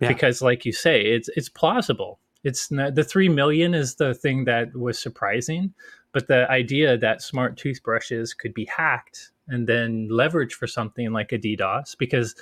Because 0.00 0.42
like 0.42 0.64
you 0.64 0.72
say 0.72 1.02
it's 1.02 1.28
it's 1.36 1.48
plausible 1.48 2.20
it's 2.48 2.70
not, 2.70 2.94
the 2.94 3.04
3 3.04 3.28
million 3.28 3.74
is 3.74 3.96
the 3.96 4.14
thing 4.14 4.44
that 4.46 4.66
was 4.74 4.98
surprising 4.98 5.74
But 6.12 6.26
the 6.28 6.50
idea 6.50 6.96
that 6.98 7.22
smart 7.22 7.56
toothbrushes 7.56 8.34
could 8.34 8.54
be 8.54 8.64
hacked 8.64 9.30
and 9.46 9.66
then 9.66 10.08
leveraged 10.10 10.52
for 10.52 10.66
something 10.66 11.12
like 11.12 11.32
a 11.32 11.38
DDoS, 11.38 11.96
because 11.98 12.34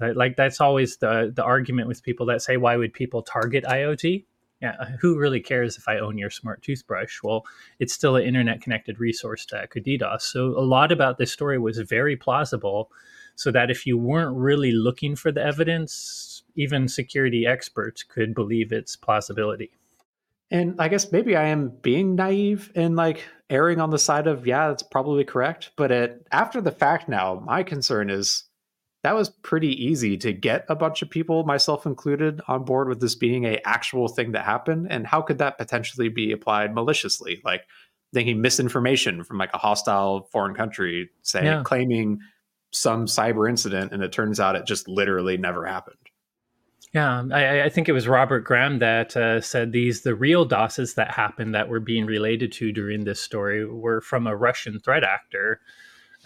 like 0.00 0.36
that's 0.36 0.60
always 0.60 0.96
the 0.96 1.30
the 1.34 1.44
argument 1.44 1.88
with 1.88 2.02
people 2.02 2.26
that 2.26 2.42
say, 2.42 2.56
why 2.56 2.76
would 2.76 2.92
people 2.92 3.22
target 3.22 3.64
IoT? 3.64 4.24
Yeah, 4.62 4.76
uh, 4.78 4.86
who 5.00 5.18
really 5.18 5.40
cares 5.40 5.76
if 5.78 5.88
I 5.88 5.98
own 5.98 6.18
your 6.18 6.30
smart 6.30 6.62
toothbrush? 6.62 7.20
Well, 7.22 7.44
it's 7.78 7.94
still 7.94 8.16
an 8.16 8.24
internet 8.24 8.60
connected 8.60 9.00
resource 9.00 9.46
could 9.70 9.84
DDoS. 9.84 10.22
So 10.22 10.48
a 10.48 10.64
lot 10.76 10.92
about 10.92 11.18
this 11.18 11.32
story 11.32 11.58
was 11.58 11.78
very 11.78 12.16
plausible, 12.16 12.90
so 13.36 13.50
that 13.52 13.70
if 13.70 13.86
you 13.86 13.96
weren't 13.98 14.36
really 14.36 14.72
looking 14.72 15.16
for 15.16 15.32
the 15.32 15.42
evidence, 15.42 15.92
even 16.56 16.88
security 16.88 17.46
experts 17.46 18.02
could 18.02 18.34
believe 18.34 18.72
its 18.72 18.96
plausibility. 18.96 19.70
And 20.50 20.80
I 20.80 20.88
guess 20.88 21.12
maybe 21.12 21.36
I 21.36 21.46
am 21.48 21.68
being 21.82 22.16
naive 22.16 22.72
and 22.74 22.96
like 22.96 23.24
erring 23.48 23.80
on 23.80 23.90
the 23.90 23.98
side 23.98 24.26
of 24.26 24.46
yeah, 24.46 24.68
that's 24.68 24.82
probably 24.82 25.24
correct. 25.24 25.70
But 25.76 25.92
it, 25.92 26.26
after 26.32 26.60
the 26.60 26.72
fact, 26.72 27.08
now 27.08 27.42
my 27.46 27.62
concern 27.62 28.10
is 28.10 28.44
that 29.02 29.14
was 29.14 29.30
pretty 29.30 29.68
easy 29.82 30.16
to 30.18 30.32
get 30.32 30.66
a 30.68 30.74
bunch 30.74 31.02
of 31.02 31.08
people, 31.08 31.44
myself 31.44 31.86
included, 31.86 32.40
on 32.48 32.64
board 32.64 32.88
with 32.88 33.00
this 33.00 33.14
being 33.14 33.44
a 33.44 33.60
actual 33.64 34.08
thing 34.08 34.32
that 34.32 34.44
happened. 34.44 34.88
And 34.90 35.06
how 35.06 35.22
could 35.22 35.38
that 35.38 35.56
potentially 35.56 36.08
be 36.08 36.32
applied 36.32 36.74
maliciously? 36.74 37.40
Like 37.44 37.62
thinking 38.12 38.40
misinformation 38.40 39.24
from 39.24 39.38
like 39.38 39.54
a 39.54 39.58
hostile 39.58 40.28
foreign 40.32 40.54
country, 40.54 41.10
say 41.22 41.44
yeah. 41.44 41.62
claiming 41.64 42.18
some 42.72 43.06
cyber 43.06 43.48
incident, 43.48 43.92
and 43.92 44.02
it 44.02 44.12
turns 44.12 44.38
out 44.38 44.56
it 44.56 44.66
just 44.66 44.86
literally 44.88 45.36
never 45.36 45.64
happened. 45.64 45.96
Yeah, 46.92 47.22
I, 47.32 47.62
I, 47.62 47.68
think 47.68 47.88
it 47.88 47.92
was 47.92 48.08
Robert 48.08 48.40
Graham 48.40 48.80
that 48.80 49.16
uh, 49.16 49.40
said 49.40 49.70
these 49.70 50.00
the 50.00 50.14
real 50.14 50.44
DOSes 50.44 50.94
that 50.94 51.12
happened 51.12 51.54
that 51.54 51.68
were 51.68 51.78
being 51.78 52.04
related 52.04 52.50
to 52.52 52.72
during 52.72 53.04
this 53.04 53.20
story 53.20 53.64
were 53.64 54.00
from 54.00 54.26
a 54.26 54.34
Russian 54.34 54.80
threat 54.80 55.04
actor, 55.04 55.60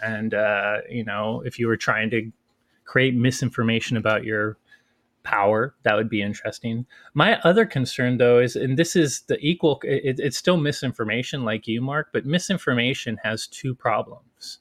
and 0.01 0.33
uh, 0.33 0.77
you 0.89 1.03
know 1.03 1.41
if 1.45 1.59
you 1.59 1.67
were 1.67 1.77
trying 1.77 2.09
to 2.09 2.31
create 2.83 3.15
misinformation 3.15 3.95
about 3.95 4.23
your 4.23 4.57
power, 5.21 5.75
that 5.83 5.95
would 5.95 6.09
be 6.09 6.21
interesting. 6.21 6.85
My 7.13 7.39
other 7.41 7.65
concern 7.65 8.17
though 8.17 8.39
is, 8.39 8.55
and 8.55 8.77
this 8.77 8.95
is 8.95 9.21
the 9.21 9.37
equal, 9.39 9.81
it, 9.83 10.19
it's 10.19 10.37
still 10.37 10.57
misinformation 10.57 11.43
like 11.43 11.67
you, 11.67 11.81
Mark, 11.81 12.09
but 12.13 12.25
misinformation 12.25 13.17
has 13.23 13.47
two 13.47 13.75
problems. 13.75 14.59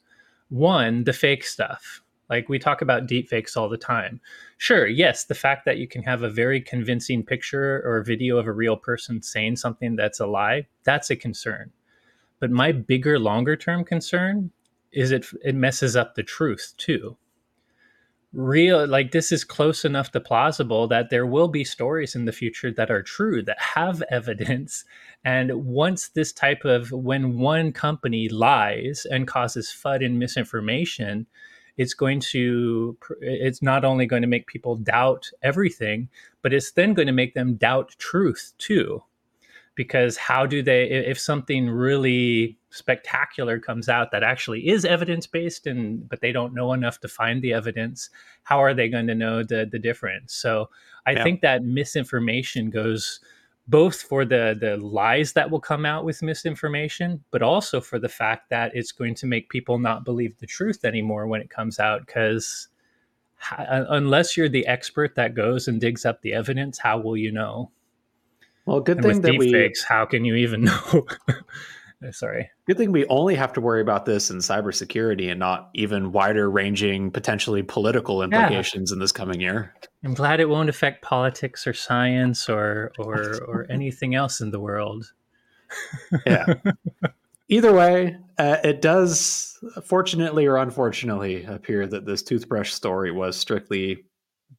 One, 0.49 1.05
the 1.05 1.13
fake 1.13 1.45
stuff 1.45 2.03
like 2.31 2.49
we 2.49 2.59
talk 2.59 2.83
about 2.83 3.07
deepfakes 3.07 3.57
all 3.57 3.69
the 3.69 3.77
time. 3.77 4.21
Sure, 4.57 4.87
yes, 4.87 5.25
the 5.25 5.35
fact 5.35 5.65
that 5.65 5.79
you 5.79 5.87
can 5.87 6.03
have 6.03 6.23
a 6.23 6.31
very 6.31 6.61
convincing 6.61 7.23
picture 7.23 7.83
or 7.85 8.03
video 8.03 8.39
of 8.39 8.47
a 8.47 8.53
real 8.53 8.77
person 8.77 9.23
saying 9.23 9.57
something 9.57 9.97
that's 9.97 10.21
a 10.21 10.27
lie, 10.27 10.67
that's 10.85 11.11
a 11.11 11.17
concern. 11.17 11.71
But 12.41 12.51
my 12.51 12.73
bigger, 12.73 13.19
longer 13.19 13.57
term 13.57 13.85
concern 13.85 14.51
is 14.93 15.11
it 15.11 15.27
it 15.43 15.55
messes 15.55 15.97
up 15.97 16.15
the 16.15 16.23
truth 16.23 16.75
too. 16.77 17.17
Real 18.33 18.87
like 18.87 19.13
this 19.13 19.31
is 19.31 19.45
close 19.45 19.85
enough 19.85 20.11
to 20.11 20.21
plausible 20.21 20.89
that 20.89 21.09
there 21.09 21.27
will 21.27 21.47
be 21.47 21.63
stories 21.63 22.17
in 22.17 22.25
the 22.25 22.33
future 22.33 22.73
that 22.73 22.91
are 22.91 23.03
true 23.03 23.43
that 23.43 23.61
have 23.61 24.03
evidence 24.11 24.85
and 25.25 25.53
once 25.65 26.09
this 26.09 26.33
type 26.33 26.65
of 26.65 26.91
when 26.91 27.39
one 27.39 27.73
company 27.73 28.29
lies 28.29 29.07
and 29.09 29.29
causes 29.29 29.71
FUD 29.71 30.05
and 30.05 30.19
misinformation, 30.19 31.27
it's 31.77 31.95
going 31.95 32.21
to 32.21 32.97
it's 33.21 33.63
not 33.63 33.85
only 33.85 34.07
going 34.07 34.23
to 34.23 34.29
make 34.29 34.47
people 34.47 34.77
doubt 34.77 35.31
everything 35.43 36.09
but 36.43 36.53
it's 36.53 36.73
then 36.73 36.95
going 36.95 37.07
to 37.07 37.13
make 37.13 37.35
them 37.35 37.55
doubt 37.55 37.95
truth 37.99 38.53
too 38.59 39.03
because 39.75 40.17
how 40.17 40.47
do 40.47 40.63
they 40.63 40.85
if 40.85 41.19
something 41.19 41.69
really 41.69 42.57
spectacular 42.71 43.59
comes 43.59 43.89
out 43.89 44.11
that 44.11 44.23
actually 44.23 44.69
is 44.69 44.85
evidence 44.85 45.27
based 45.27 45.67
and 45.67 46.09
but 46.09 46.21
they 46.21 46.33
don't 46.33 46.55
know 46.55 46.73
enough 46.73 47.01
to 47.01 47.09
find 47.09 47.43
the 47.43 47.53
evidence 47.53 48.11
how 48.45 48.63
are 48.63 48.75
they 48.75 48.89
going 48.89 49.07
to 49.07 49.15
know 49.15 49.43
the 49.43 49.69
the 49.71 49.79
difference 49.79 50.35
so 50.35 50.69
i 51.07 51.13
yeah. 51.13 51.23
think 51.23 51.41
that 51.41 51.65
misinformation 51.65 52.71
goes 52.71 53.21
both 53.67 54.03
for 54.03 54.25
the 54.25 54.57
the 54.61 54.77
lies 54.77 55.33
that 55.33 55.51
will 55.51 55.61
come 55.61 55.87
out 55.87 56.05
with 56.05 56.23
misinformation 56.23 57.23
but 57.31 57.43
also 57.43 57.81
for 57.81 57.99
the 57.99 58.09
fact 58.09 58.51
that 58.51 58.75
it's 58.75 58.93
going 58.93 59.15
to 59.15 59.27
make 59.27 59.49
people 59.49 59.79
not 59.79 60.05
believe 60.05 60.37
the 60.39 60.47
truth 60.47 60.85
anymore 60.85 61.27
when 61.27 61.41
it 61.41 61.49
comes 61.49 61.79
out 61.79 62.05
because 62.07 62.69
uh, 63.51 63.85
unless 63.91 64.37
you're 64.37 64.49
the 64.49 64.67
expert 64.67 65.15
that 65.15 65.35
goes 65.35 65.69
and 65.69 65.81
digs 65.81 66.05
up 66.05 66.21
the 66.23 66.33
evidence 66.33 66.79
how 66.79 66.99
will 66.99 67.17
you 67.17 67.33
know? 67.33 67.71
Well 68.67 68.81
good 68.81 68.99
and 68.99 69.07
thing 69.07 69.21
that 69.23 69.39
we 69.39 69.53
fakes 69.53 69.83
how 69.83 70.05
can 70.05 70.25
you 70.25 70.35
even 70.35 70.65
know 70.65 71.07
sorry 72.11 72.51
good 72.67 72.77
thing 72.77 72.93
we 72.93 73.07
only 73.07 73.35
have 73.35 73.53
to 73.53 73.61
worry 73.61 73.81
about 73.81 74.05
this 74.05 74.31
in 74.31 74.39
cybersecurity 74.39 75.31
and 75.31 75.39
not 75.39 75.71
even 75.75 76.13
wider 76.13 76.51
ranging 76.51 77.11
potentially 77.11 77.63
political 77.63 78.23
implications 78.23 78.91
yeah. 78.91 78.95
in 78.95 79.01
this 79.01 79.13
coming 79.13 79.41
year 79.41 79.75
I'm 80.05 80.15
glad 80.15 80.39
it 80.39 80.49
won't 80.49 80.69
affect 80.69 81.03
politics 81.03 81.67
or 81.67 81.73
science 81.73 82.49
or 82.49 82.93
or 82.99 83.41
or 83.47 83.67
anything 83.71 84.15
else 84.15 84.41
in 84.41 84.51
the 84.51 84.61
world. 84.61 85.13
yeah. 86.27 86.55
Either 87.49 87.73
way, 87.73 88.17
uh, 88.39 88.59
it 88.65 88.81
does, 88.81 89.59
fortunately 89.85 90.47
or 90.47 90.57
unfortunately, 90.57 91.45
appear 91.45 91.87
that 91.87 92.07
this 92.07 92.23
toothbrush 92.23 92.73
story 92.73 93.11
was 93.11 93.37
strictly 93.37 94.05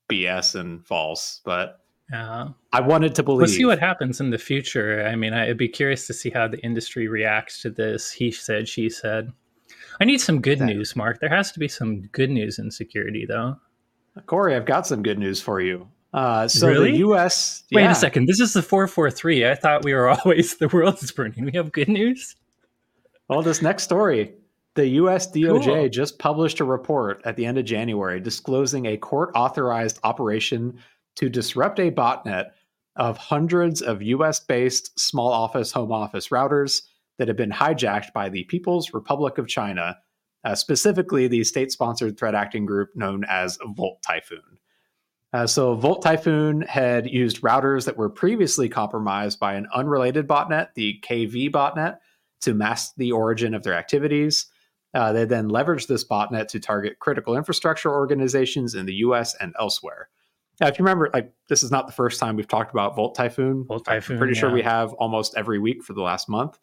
BS 0.10 0.60
and 0.60 0.86
false. 0.86 1.42
But 1.46 1.80
uh, 2.14 2.50
I 2.72 2.82
wanted 2.82 3.16
to 3.16 3.24
believe. 3.24 3.40
We'll 3.40 3.48
see 3.48 3.66
what 3.66 3.80
happens 3.80 4.20
in 4.20 4.30
the 4.30 4.38
future. 4.38 5.06
I 5.06 5.16
mean, 5.16 5.34
I'd 5.34 5.58
be 5.58 5.68
curious 5.68 6.06
to 6.08 6.14
see 6.14 6.30
how 6.30 6.48
the 6.48 6.60
industry 6.60 7.08
reacts 7.08 7.62
to 7.64 7.70
this. 7.70 8.12
He 8.12 8.32
said, 8.32 8.68
she 8.68 8.90
said. 8.90 9.32
I 10.00 10.06
need 10.06 10.20
some 10.20 10.42
good 10.42 10.62
news, 10.62 10.96
Mark. 10.96 11.20
There 11.20 11.30
has 11.30 11.52
to 11.54 11.60
be 11.60 11.68
some 11.68 12.02
good 12.12 12.30
news 12.30 12.60
in 12.60 12.70
security, 12.70 13.26
though. 13.26 13.56
Corey, 14.26 14.56
I've 14.56 14.66
got 14.66 14.86
some 14.86 15.04
good 15.04 15.20
news 15.20 15.42
for 15.42 15.62
you. 15.62 15.88
Uh, 16.14 16.48
so 16.48 16.68
really? 16.68 16.92
the 16.92 16.98
U.S. 17.00 17.64
Wait 17.72 17.84
yeah. 17.84 17.92
a 17.92 17.96
second. 17.96 18.28
This 18.28 18.40
is 18.40 18.54
the 18.54 18.62
four 18.62 18.88
four 18.88 19.12
three. 19.12 19.46
I 19.46 19.56
thought 19.56 19.84
we 19.84 19.94
were 19.94 20.08
always 20.26 20.58
the 20.58 20.70
world 20.70 21.02
is 21.02 21.12
burning. 21.12 21.44
We 21.44 21.52
have 21.54 21.72
good 21.72 21.90
news. 21.90 22.36
Well, 23.28 23.42
this 23.42 23.62
next 23.62 23.84
story, 23.84 24.34
the 24.76 24.88
U.S. 24.88 25.30
DOJ 25.30 25.66
cool. 25.66 25.90
just 25.90 26.20
published 26.20 26.60
a 26.60 26.64
report 26.64 27.22
at 27.26 27.36
the 27.36 27.46
end 27.46 27.58
of 27.58 27.66
January 27.66 28.20
disclosing 28.20 28.86
a 28.86 28.98
court-authorized 28.98 30.00
operation 30.04 30.78
to 31.16 31.30
disrupt 31.30 31.80
a 31.80 31.92
botnet 31.92 32.52
of 32.96 33.18
hundreds 33.18 33.82
of 33.82 34.02
U.S.-based 34.02 34.90
small 34.98 35.32
office 35.32 35.72
home 35.72 35.92
office 35.92 36.30
routers 36.30 36.82
that 37.18 37.28
have 37.28 37.38
been 37.38 37.52
hijacked 37.52 38.14
by 38.14 38.30
the 38.30 38.44
People's 38.46 38.94
Republic 38.94 39.38
of 39.38 39.48
China 39.48 39.98
uh, 40.46 40.54
specifically 40.54 41.28
the 41.28 41.44
state 41.44 41.72
sponsored 41.72 42.18
threat 42.18 42.36
acting 42.36 42.66
group 42.66 42.90
known 42.96 43.26
as 43.28 43.58
Volt 43.76 44.02
Typhoon. 44.06 44.60
Uh, 45.34 45.48
so, 45.48 45.74
Volt 45.76 46.02
Typhoon 46.02 46.62
had 46.62 47.10
used 47.10 47.42
routers 47.42 47.86
that 47.86 47.98
were 47.98 48.10
previously 48.10 48.70
compromised 48.70 49.40
by 49.40 49.56
an 49.56 49.68
unrelated 49.74 50.28
botnet, 50.28 50.70
the 50.76 51.04
KV 51.04 51.52
botnet, 51.52 51.98
to 52.42 52.54
mask 52.54 52.94
the 52.96 53.12
origin 53.12 53.54
of 53.54 53.64
their 53.64 53.74
activities. 53.74 54.46
Uh, 54.94 55.12
they 55.12 55.26
then 55.26 55.50
leveraged 55.50 55.88
this 55.88 56.08
botnet 56.08 56.48
to 56.48 56.60
target 56.60 57.00
critical 57.00 57.36
infrastructure 57.36 57.92
organizations 57.92 58.76
in 58.76 58.86
the 58.86 58.94
US 58.94 59.36
and 59.42 59.54
elsewhere. 59.60 60.10
Now, 60.60 60.68
if 60.68 60.80
you 60.80 60.86
remember, 60.86 61.10
like 61.14 61.34
this 61.50 61.64
is 61.64 61.72
not 61.72 61.88
the 61.88 61.94
first 61.94 62.20
time 62.20 62.36
we've 62.36 62.48
talked 62.48 62.72
about 62.72 62.96
Volt 62.96 63.16
Typhoon. 63.16 63.66
Volt 63.66 63.86
Typhoon. 63.86 64.16
I'm 64.16 64.20
pretty 64.20 64.36
yeah. 64.36 64.40
sure 64.40 64.52
we 64.52 64.62
have 64.62 64.94
almost 64.94 65.36
every 65.36 65.60
week 65.60 65.84
for 65.84 65.94
the 65.94 66.02
last 66.02 66.30
month. 66.30 66.58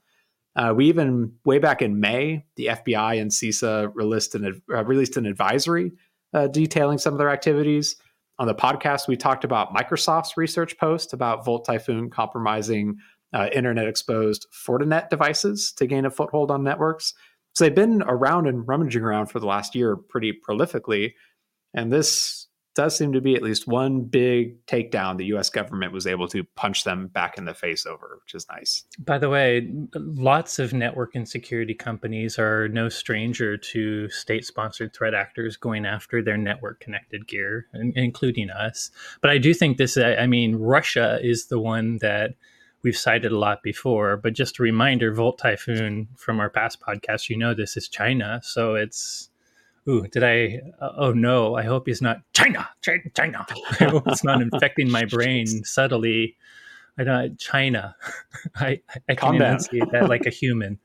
Uh, 0.54 0.72
we 0.76 0.86
even, 0.88 1.32
way 1.44 1.58
back 1.58 1.80
in 1.80 1.98
May, 1.98 2.44
the 2.56 2.66
FBI 2.66 3.20
and 3.20 3.30
CISA 3.30 3.90
released 3.94 4.34
an, 4.34 4.62
uh, 4.72 4.84
released 4.84 5.16
an 5.16 5.26
advisory 5.26 5.92
uh, 6.34 6.46
detailing 6.46 6.98
some 6.98 7.14
of 7.14 7.18
their 7.18 7.30
activities. 7.30 7.96
On 8.38 8.46
the 8.46 8.54
podcast, 8.54 9.08
we 9.08 9.16
talked 9.16 9.44
about 9.44 9.74
Microsoft's 9.74 10.36
research 10.36 10.76
post 10.78 11.12
about 11.12 11.44
Volt 11.44 11.64
Typhoon 11.64 12.10
compromising 12.10 12.96
uh, 13.34 13.48
internet 13.52 13.86
exposed 13.86 14.46
Fortinet 14.52 15.08
devices 15.10 15.72
to 15.72 15.86
gain 15.86 16.04
a 16.04 16.10
foothold 16.10 16.50
on 16.50 16.62
networks. 16.62 17.14
So 17.54 17.64
they've 17.64 17.74
been 17.74 18.02
around 18.02 18.46
and 18.46 18.66
rummaging 18.66 19.02
around 19.02 19.26
for 19.26 19.38
the 19.38 19.46
last 19.46 19.74
year 19.74 19.96
pretty 19.96 20.32
prolifically. 20.32 21.12
And 21.74 21.92
this 21.92 22.41
does 22.74 22.96
seem 22.96 23.12
to 23.12 23.20
be 23.20 23.34
at 23.34 23.42
least 23.42 23.66
one 23.66 24.02
big 24.02 24.64
takedown 24.66 25.16
the 25.16 25.26
US 25.26 25.50
government 25.50 25.92
was 25.92 26.06
able 26.06 26.26
to 26.28 26.44
punch 26.56 26.84
them 26.84 27.08
back 27.08 27.36
in 27.36 27.44
the 27.44 27.54
face 27.54 27.84
over, 27.84 28.18
which 28.24 28.34
is 28.34 28.46
nice. 28.48 28.84
By 28.98 29.18
the 29.18 29.28
way, 29.28 29.70
lots 29.94 30.58
of 30.58 30.72
network 30.72 31.14
and 31.14 31.28
security 31.28 31.74
companies 31.74 32.38
are 32.38 32.68
no 32.68 32.88
stranger 32.88 33.56
to 33.56 34.08
state 34.08 34.44
sponsored 34.44 34.94
threat 34.94 35.14
actors 35.14 35.56
going 35.56 35.84
after 35.84 36.22
their 36.22 36.38
network 36.38 36.80
connected 36.80 37.26
gear, 37.26 37.66
including 37.94 38.50
us. 38.50 38.90
But 39.20 39.30
I 39.30 39.38
do 39.38 39.52
think 39.52 39.76
this, 39.76 39.96
I 39.96 40.26
mean, 40.26 40.56
Russia 40.56 41.18
is 41.22 41.46
the 41.46 41.60
one 41.60 41.98
that 41.98 42.34
we've 42.82 42.96
cited 42.96 43.32
a 43.32 43.38
lot 43.38 43.62
before. 43.62 44.16
But 44.16 44.32
just 44.32 44.58
a 44.58 44.62
reminder 44.62 45.12
Volt 45.12 45.38
Typhoon 45.38 46.08
from 46.16 46.40
our 46.40 46.50
past 46.50 46.80
podcast, 46.80 47.28
you 47.28 47.36
know, 47.36 47.54
this 47.54 47.76
is 47.76 47.88
China. 47.88 48.40
So 48.42 48.74
it's 48.74 49.28
ooh, 49.88 50.06
did 50.08 50.22
I? 50.22 50.60
Uh, 50.80 50.92
oh 50.96 51.12
no, 51.12 51.56
I 51.56 51.62
hope 51.62 51.86
he's 51.86 52.02
not 52.02 52.20
China, 52.32 52.68
China, 52.80 53.02
China. 53.14 53.46
I 53.80 53.84
hope 53.84 54.06
it's 54.06 54.24
not 54.24 54.42
infecting 54.42 54.90
my 54.90 55.04
brain 55.04 55.46
subtly. 55.64 56.36
I 56.98 57.04
don't 57.04 57.38
China. 57.38 57.96
I 58.56 58.80
I 59.08 59.14
can 59.14 59.36
enunciate 59.36 59.90
that 59.92 60.08
like 60.08 60.26
a 60.26 60.30
human. 60.30 60.78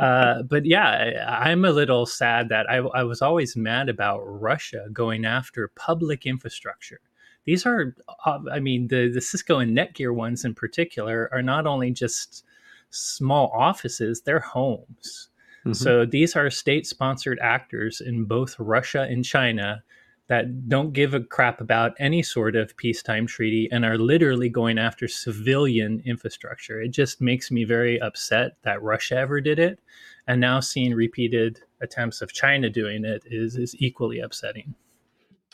uh, 0.00 0.42
but 0.42 0.66
yeah, 0.66 1.24
I, 1.26 1.50
I'm 1.50 1.64
a 1.64 1.70
little 1.70 2.04
sad 2.06 2.48
that 2.48 2.68
I, 2.68 2.76
I 2.76 3.04
was 3.04 3.22
always 3.22 3.56
mad 3.56 3.88
about 3.88 4.20
Russia 4.20 4.86
going 4.92 5.24
after 5.24 5.68
public 5.76 6.26
infrastructure. 6.26 7.00
These 7.44 7.66
are, 7.66 7.94
uh, 8.24 8.40
I 8.50 8.58
mean, 8.58 8.88
the 8.88 9.08
the 9.08 9.20
Cisco 9.20 9.58
and 9.58 9.76
Netgear 9.76 10.12
ones 10.14 10.44
in 10.44 10.54
particular 10.54 11.28
are 11.32 11.42
not 11.42 11.66
only 11.66 11.92
just 11.92 12.44
small 12.90 13.52
offices; 13.54 14.22
they're 14.22 14.40
homes. 14.40 15.28
Mm-hmm. 15.64 15.72
So 15.72 16.04
these 16.04 16.36
are 16.36 16.50
state 16.50 16.86
sponsored 16.86 17.38
actors 17.40 18.00
in 18.00 18.24
both 18.24 18.56
Russia 18.58 19.02
and 19.02 19.24
China 19.24 19.82
that 20.28 20.68
don't 20.68 20.92
give 20.92 21.12
a 21.12 21.20
crap 21.20 21.60
about 21.60 21.92
any 21.98 22.22
sort 22.22 22.56
of 22.56 22.76
peacetime 22.76 23.26
treaty 23.26 23.68
and 23.70 23.84
are 23.84 23.98
literally 23.98 24.48
going 24.48 24.78
after 24.78 25.06
civilian 25.06 26.02
infrastructure. 26.06 26.80
It 26.80 26.88
just 26.88 27.20
makes 27.20 27.50
me 27.50 27.64
very 27.64 28.00
upset 28.00 28.56
that 28.62 28.82
Russia 28.82 29.16
ever 29.16 29.40
did 29.40 29.58
it. 29.58 29.80
And 30.26 30.40
now 30.40 30.60
seeing 30.60 30.94
repeated 30.94 31.60
attempts 31.82 32.22
of 32.22 32.32
China 32.32 32.70
doing 32.70 33.04
it 33.04 33.22
is, 33.26 33.56
is 33.56 33.74
equally 33.78 34.20
upsetting. 34.20 34.74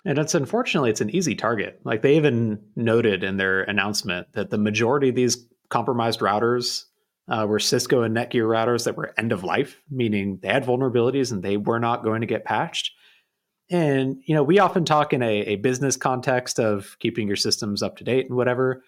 And 0.05 0.19
it's 0.19 0.35
unfortunately 0.35 0.91
it's 0.91 1.01
an 1.01 1.15
easy 1.15 1.35
target. 1.35 1.81
Like 1.85 2.03
they 2.03 2.17
even 2.17 2.61
noted 2.77 3.25
in 3.25 3.37
their 3.37 3.63
announcement 3.65 4.33
that 4.33 4.51
the 4.51 4.59
majority 4.59 5.09
of 5.09 5.15
these 5.15 5.47
compromised 5.69 6.21
routers 6.21 6.85
uh, 7.31 7.47
were 7.49 7.61
Cisco 7.61 8.03
and 8.03 8.15
Netgear 8.15 8.45
routers 8.45 8.85
that 8.85 8.97
were 8.97 9.15
end 9.17 9.33
of 9.33 9.45
life, 9.45 9.81
meaning 9.89 10.41
they 10.43 10.49
had 10.49 10.65
vulnerabilities 10.65 11.31
and 11.33 11.43
they 11.43 11.57
were 11.57 11.79
not 11.79 12.03
going 12.03 12.21
to 12.21 12.27
get 12.27 12.45
patched. 12.45 12.93
And 13.71 14.21
you 14.27 14.35
know, 14.35 14.43
we 14.43 14.59
often 14.59 14.85
talk 14.85 15.13
in 15.13 15.23
a, 15.23 15.41
a 15.43 15.57
business 15.57 15.97
context 15.97 16.59
of 16.59 16.97
keeping 16.99 17.29
your 17.29 17.37
systems 17.37 17.83
up 17.83 17.97
to 17.99 18.05
date 18.05 18.27
and 18.27 18.37
whatever. 18.37 18.83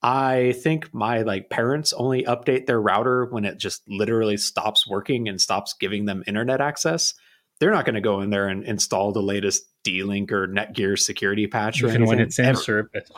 I 0.00 0.54
think 0.62 0.94
my 0.94 1.22
like 1.22 1.50
parents 1.50 1.92
only 1.92 2.22
update 2.22 2.66
their 2.66 2.80
router 2.80 3.24
when 3.26 3.44
it 3.44 3.58
just 3.58 3.82
literally 3.88 4.36
stops 4.36 4.86
working 4.86 5.28
and 5.28 5.40
stops 5.40 5.74
giving 5.80 6.04
them 6.04 6.22
internet 6.28 6.60
access. 6.60 7.14
They're 7.58 7.72
not 7.72 7.84
going 7.84 7.96
to 7.96 8.00
go 8.00 8.20
in 8.20 8.30
there 8.30 8.46
and 8.46 8.62
install 8.62 9.10
the 9.10 9.20
latest 9.20 9.64
D-Link 9.82 10.30
or 10.30 10.46
Netgear 10.46 10.96
security 10.96 11.48
patch 11.48 11.82
even 11.82 12.06
when 12.06 12.20
it's 12.20 12.38
in 12.38 12.54
service. 12.54 13.10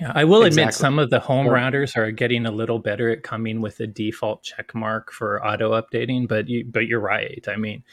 Yeah, 0.00 0.12
I 0.14 0.24
will 0.24 0.42
exactly. 0.42 0.62
admit 0.62 0.74
some 0.74 0.98
of 0.98 1.10
the 1.10 1.20
home 1.20 1.46
routers 1.46 1.96
are 1.96 2.10
getting 2.10 2.46
a 2.46 2.50
little 2.50 2.80
better 2.80 3.10
at 3.10 3.22
coming 3.22 3.60
with 3.60 3.78
a 3.78 3.86
default 3.86 4.42
check 4.42 4.74
mark 4.74 5.12
for 5.12 5.44
auto 5.46 5.80
updating, 5.80 6.26
but 6.26 6.48
you 6.48 6.64
but 6.64 6.86
you're 6.88 7.00
right. 7.00 7.44
I 7.46 7.56
mean, 7.56 7.84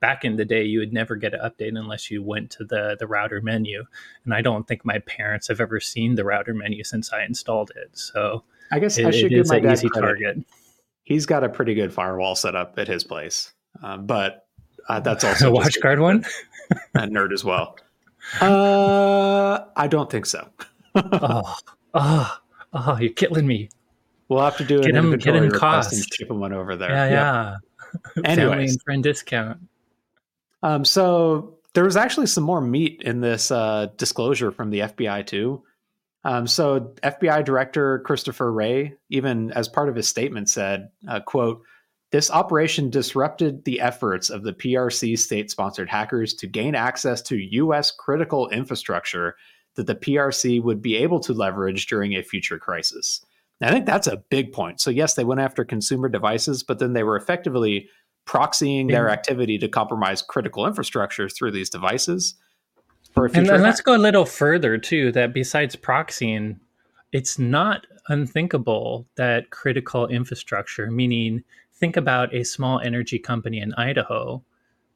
back 0.00 0.24
in 0.24 0.36
the 0.36 0.44
day 0.44 0.64
you 0.64 0.80
would 0.80 0.92
never 0.92 1.14
get 1.14 1.34
an 1.34 1.40
update 1.40 1.78
unless 1.78 2.10
you 2.10 2.22
went 2.22 2.50
to 2.50 2.64
the 2.64 2.96
the 2.98 3.06
router 3.06 3.40
menu 3.40 3.84
and 4.24 4.34
i 4.34 4.40
don't 4.40 4.66
think 4.66 4.84
my 4.84 4.98
parents 5.00 5.46
have 5.48 5.60
ever 5.60 5.78
seen 5.78 6.14
the 6.14 6.24
router 6.24 6.54
menu 6.54 6.82
since 6.82 7.12
i 7.12 7.22
installed 7.22 7.70
it 7.76 7.90
so 7.96 8.42
i 8.72 8.78
guess 8.78 8.98
it, 8.98 9.06
i 9.06 9.10
should 9.10 9.30
give 9.30 9.46
my 9.48 9.60
dad 9.60 9.74
easy 9.74 9.88
credit. 9.88 10.06
target 10.06 10.38
he's 11.04 11.26
got 11.26 11.44
a 11.44 11.48
pretty 11.48 11.74
good 11.74 11.92
firewall 11.92 12.34
set 12.34 12.56
up 12.56 12.78
at 12.78 12.88
his 12.88 13.04
place 13.04 13.52
uh, 13.82 13.96
but 13.96 14.46
uh, 14.88 14.98
that's 15.04 15.22
also 15.22 15.54
a 15.54 15.58
WatchGuard 15.58 16.00
one 16.00 16.24
a 16.94 17.00
nerd 17.00 17.32
as 17.32 17.44
well 17.44 17.76
uh 18.40 19.64
i 19.76 19.86
don't 19.86 20.10
think 20.10 20.26
so 20.26 20.48
oh 21.12 21.56
oh 21.94 22.38
oh 22.72 22.98
you're 22.98 23.12
killing 23.12 23.46
me 23.46 23.68
we'll 24.28 24.40
have 24.42 24.56
to 24.56 24.64
do 24.64 24.80
get 24.80 24.90
an 24.90 24.96
him, 24.96 25.18
get 25.18 25.34
him 25.34 25.50
cost 25.50 25.92
and 25.92 26.04
ship 26.14 26.30
him 26.30 26.40
one 26.40 26.52
over 26.52 26.76
there 26.76 26.90
yeah 26.90 27.08
yeah 27.08 27.56
Family 28.24 28.66
and 28.66 28.82
friend 28.82 29.02
discount. 29.02 29.58
Um, 30.62 30.84
so 30.84 31.58
there 31.74 31.84
was 31.84 31.96
actually 31.96 32.26
some 32.26 32.44
more 32.44 32.60
meat 32.60 33.02
in 33.04 33.20
this 33.20 33.50
uh, 33.50 33.88
disclosure 33.96 34.50
from 34.50 34.70
the 34.70 34.80
FBI 34.80 35.26
too. 35.26 35.62
Um, 36.24 36.46
so 36.46 36.92
FBI 37.02 37.44
Director 37.44 38.00
Christopher 38.00 38.52
Wray, 38.52 38.94
even 39.08 39.52
as 39.52 39.68
part 39.68 39.88
of 39.88 39.96
his 39.96 40.08
statement, 40.08 40.50
said, 40.50 40.90
uh, 41.08 41.20
"quote 41.20 41.62
This 42.10 42.30
operation 42.30 42.90
disrupted 42.90 43.64
the 43.64 43.80
efforts 43.80 44.28
of 44.28 44.42
the 44.42 44.52
PRC 44.52 45.18
state-sponsored 45.18 45.88
hackers 45.88 46.34
to 46.34 46.46
gain 46.46 46.74
access 46.74 47.22
to 47.22 47.36
U.S. 47.36 47.90
critical 47.90 48.50
infrastructure 48.50 49.36
that 49.80 49.86
the 49.86 49.94
PRC 49.94 50.62
would 50.62 50.82
be 50.82 50.96
able 50.96 51.20
to 51.20 51.32
leverage 51.32 51.86
during 51.86 52.14
a 52.14 52.22
future 52.22 52.58
crisis." 52.58 53.24
I 53.62 53.70
think 53.70 53.86
that's 53.86 54.06
a 54.06 54.16
big 54.16 54.52
point. 54.52 54.80
So 54.80 54.90
yes, 54.90 55.14
they 55.14 55.24
went 55.24 55.40
after 55.40 55.64
consumer 55.64 56.08
devices, 56.08 56.62
but 56.62 56.78
then 56.78 56.94
they 56.94 57.02
were 57.02 57.16
effectively 57.16 57.88
proxying 58.26 58.88
their 58.88 59.10
activity 59.10 59.58
to 59.58 59.68
compromise 59.68 60.22
critical 60.22 60.66
infrastructure 60.66 61.28
through 61.28 61.50
these 61.50 61.68
devices. 61.68 62.34
and, 63.16 63.36
and 63.36 63.62
let's 63.62 63.80
go 63.80 63.94
a 63.94 63.98
little 63.98 64.24
further 64.24 64.78
too. 64.78 65.12
That 65.12 65.34
besides 65.34 65.76
proxying, 65.76 66.58
it's 67.12 67.38
not 67.38 67.86
unthinkable 68.08 69.06
that 69.16 69.50
critical 69.50 70.06
infrastructure, 70.06 70.90
meaning 70.90 71.42
think 71.74 71.96
about 71.96 72.34
a 72.34 72.44
small 72.44 72.80
energy 72.80 73.18
company 73.18 73.60
in 73.60 73.74
Idaho, 73.74 74.42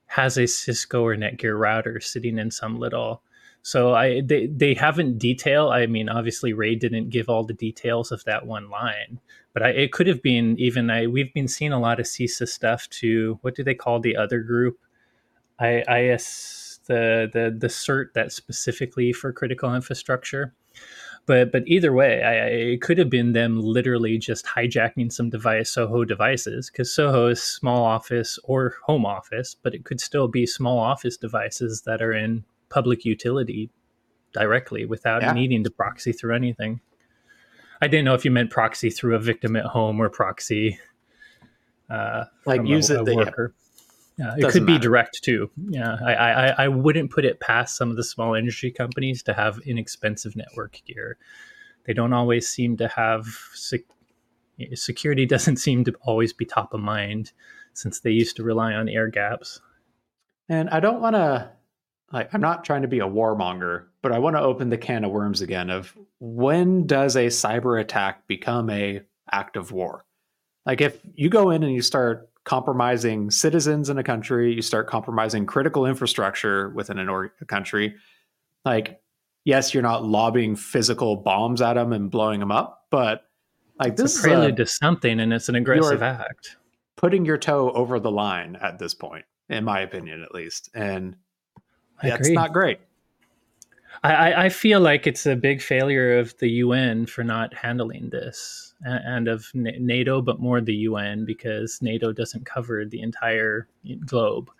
has 0.07 0.38
a 0.38 0.47
Cisco 0.47 1.03
or 1.05 1.16
Netgear 1.16 1.59
router 1.59 2.01
sitting 2.01 2.38
in 2.38 2.51
some 2.51 2.79
little 2.79 3.23
so 3.66 3.94
I 3.94 4.20
they 4.20 4.46
they 4.46 4.74
haven't 4.74 5.16
detail. 5.16 5.70
I 5.70 5.87
mean, 5.87 6.11
obviously 6.11 6.53
Wray 6.53 6.74
didn't 6.74 7.09
give 7.09 7.31
all 7.31 7.44
the 7.44 7.55
details 7.55 8.12
of 8.12 8.22
that 8.24 8.46
one 8.46 8.68
line, 8.68 9.20
but 9.55 9.62
I, 9.62 9.70
it 9.70 9.90
could 9.90 10.07
have 10.07 10.22
been 10.22 10.55
even. 10.59 10.90
I 10.90 11.07
we've 11.07 11.33
been 11.33 11.48
seeing 11.48 11.72
a 11.72 11.81
lot 11.81 11.98
of 11.98 12.05
CISA 12.05 12.46
stuff 12.46 12.87
to 13.00 13.38
what 13.40 13.55
do 13.55 13.64
they 13.64 13.74
call 13.74 14.00
the 14.00 14.16
other 14.16 14.40
group? 14.40 14.79
I 15.59 16.11
IS 16.11 16.79
the 16.85 17.31
the 17.33 17.57
the 17.59 17.68
cert 17.68 18.09
that's 18.14 18.37
specifically 18.37 19.14
for 19.14 19.33
critical 19.33 19.74
infrastructure. 19.74 20.53
But 21.24 21.50
but 21.50 21.62
either 21.66 21.94
way, 21.94 22.22
I, 22.22 22.35
it 22.74 22.83
could 22.83 22.98
have 22.98 23.09
been 23.09 23.33
them 23.33 23.59
literally 23.59 24.18
just 24.18 24.44
hijacking 24.44 25.11
some 25.11 25.31
device 25.31 25.70
Soho 25.70 26.05
devices 26.05 26.68
because 26.70 26.94
Soho 26.94 27.29
is 27.29 27.42
small 27.42 27.83
office 27.83 28.38
or 28.44 28.74
home 28.85 29.07
office, 29.07 29.57
but 29.62 29.74
it 29.74 29.87
could 29.87 30.03
still 30.03 30.29
be 30.29 30.44
small 30.44 30.79
office 30.79 31.16
devices 31.16 31.81
that 31.87 32.03
are 32.03 32.12
in 32.12 32.44
public 32.74 33.04
utility 33.04 33.70
directly 34.32 34.84
without 34.84 35.22
yeah. 35.22 35.32
needing 35.32 35.62
to 35.62 35.70
proxy 35.70 36.12
through 36.12 36.34
anything. 36.34 36.80
I 37.80 37.87
didn't 37.87 38.04
know 38.04 38.14
if 38.14 38.24
you 38.24 38.32
meant 38.32 38.50
proxy 38.50 38.90
through 38.90 39.14
a 39.14 39.20
victim 39.20 39.54
at 39.54 39.64
home 39.64 40.00
or 40.00 40.08
proxy 40.08 40.78
uh, 41.88 42.24
like 42.44 42.66
use 42.66 42.90
a, 42.90 43.00
it 43.00 43.08
a 43.08 43.14
worker. 43.14 43.54
Yeah, 44.18 44.34
it 44.37 44.50
could 44.50 44.66
be 44.66 44.78
direct 44.78 45.22
too. 45.22 45.50
Yeah, 45.68 45.96
I, 46.04 46.14
I 46.14 46.64
I 46.64 46.68
wouldn't 46.68 47.10
put 47.10 47.24
it 47.24 47.40
past 47.40 47.76
some 47.76 47.90
of 47.90 47.96
the 47.96 48.04
small 48.04 48.34
industry 48.34 48.70
companies 48.70 49.22
to 49.24 49.34
have 49.34 49.58
inexpensive 49.66 50.37
network 50.37 50.80
gear. 50.87 51.16
They 51.84 51.92
don't 51.92 52.12
always 52.12 52.48
seem 52.48 52.76
to 52.78 52.88
have 52.88 53.26
sec- 53.54 53.80
security. 54.74 55.26
Doesn't 55.26 55.56
seem 55.56 55.84
to 55.84 55.94
always 56.02 56.32
be 56.32 56.44
top 56.44 56.74
of 56.74 56.80
mind 56.80 57.32
since 57.72 58.00
they 58.00 58.10
used 58.10 58.37
to 58.37 58.44
rely 58.44 58.72
on 58.72 58.88
air 58.88 59.08
gaps. 59.08 59.60
And 60.48 60.70
I 60.70 60.80
don't 60.80 61.00
want 61.00 61.16
to 61.16 61.50
like 62.14 62.33
I'm 62.33 62.40
not 62.40 62.64
trying 62.64 62.83
to 62.83 62.88
be 62.88 63.00
a 63.00 63.09
warmonger, 63.09 63.87
but 64.00 64.12
I 64.12 64.20
want 64.20 64.37
to 64.37 64.40
open 64.40 64.70
the 64.70 64.79
can 64.79 65.05
of 65.05 65.11
worms 65.11 65.40
again 65.40 65.68
of 65.68 65.98
when 66.20 66.87
does 66.87 67.16
a 67.16 67.27
cyber 67.27 67.79
attack 67.81 68.29
become 68.29 68.70
a 68.70 69.03
act 69.33 69.57
of 69.57 69.72
war? 69.72 70.05
Like 70.64 70.81
if 70.81 71.00
you 71.14 71.29
go 71.29 71.50
in 71.50 71.64
and 71.64 71.74
you 71.74 71.83
start 71.83 72.31
compromising 72.44 73.33
citizens 73.33 73.90
in 73.90 73.98
a 73.98 74.05
country, 74.05 74.55
you 74.55 74.62
start 74.62 74.87
compromising 74.87 75.44
critical 75.44 75.87
infrastructure 75.87 76.70
within 76.70 77.00
an 77.00 77.09
or- 77.09 77.33
a 77.40 77.44
country, 77.44 77.96
like 78.64 79.00
yes, 79.44 79.74
you're 79.74 79.83
not 79.83 80.05
lobbing 80.05 80.55
physical 80.55 81.16
bombs 81.16 81.61
at 81.61 81.74
them 81.74 81.92
and 81.92 82.12
blowing 82.12 82.38
them 82.38 82.53
up, 82.53 82.87
but 82.92 83.24
like 83.81 83.94
it's 83.94 84.03
this 84.03 84.18
a 84.20 84.22
prelude 84.22 84.55
a, 84.55 84.64
to 84.64 84.66
something 84.66 85.18
and 85.18 85.33
it's 85.33 85.48
an 85.48 85.57
aggressive 85.57 86.00
act. 86.00 86.59
Putting 86.96 87.24
your 87.24 87.38
toe 87.38 87.72
over 87.72 87.98
the 87.98 88.12
line 88.12 88.57
at 88.62 88.79
this 88.79 88.94
point, 88.94 89.24
in 89.48 89.64
my 89.64 89.81
opinion 89.81 90.22
at 90.22 90.33
least. 90.33 90.70
And 90.77 91.16
I 92.02 92.11
That's 92.11 92.28
agree. 92.28 92.35
not 92.35 92.52
great. 92.52 92.80
I, 94.02 94.44
I 94.44 94.48
feel 94.50 94.80
like 94.80 95.07
it's 95.07 95.24
a 95.24 95.35
big 95.35 95.62
failure 95.62 96.18
of 96.18 96.37
the 96.38 96.50
UN 96.50 97.07
for 97.07 97.24
not 97.24 97.54
handling 97.54 98.11
this 98.11 98.74
and 98.83 99.28
of 99.28 99.46
NATO, 99.54 100.20
but 100.20 100.40
more 100.40 100.61
the 100.61 100.74
UN 100.74 101.24
because 101.24 101.78
NATO 101.80 102.12
doesn't 102.12 102.44
cover 102.44 102.85
the 102.85 103.00
entire 103.00 103.66
globe. 104.04 104.50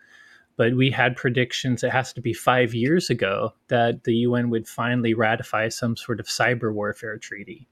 But 0.57 0.77
we 0.77 0.91
had 0.91 1.17
predictions, 1.17 1.83
it 1.83 1.91
has 1.91 2.13
to 2.15 2.23
be 2.23 2.33
five 2.33 2.75
years 2.75 3.11
ago, 3.11 3.53
that 3.69 4.05
the 4.05 4.15
UN 4.19 4.49
would 4.51 4.67
finally 4.67 5.13
ratify 5.13 5.69
some 5.69 5.97
sort 5.97 6.21
of 6.21 6.27
cyber 6.27 6.73
warfare 6.73 7.19
treaty 7.19 7.69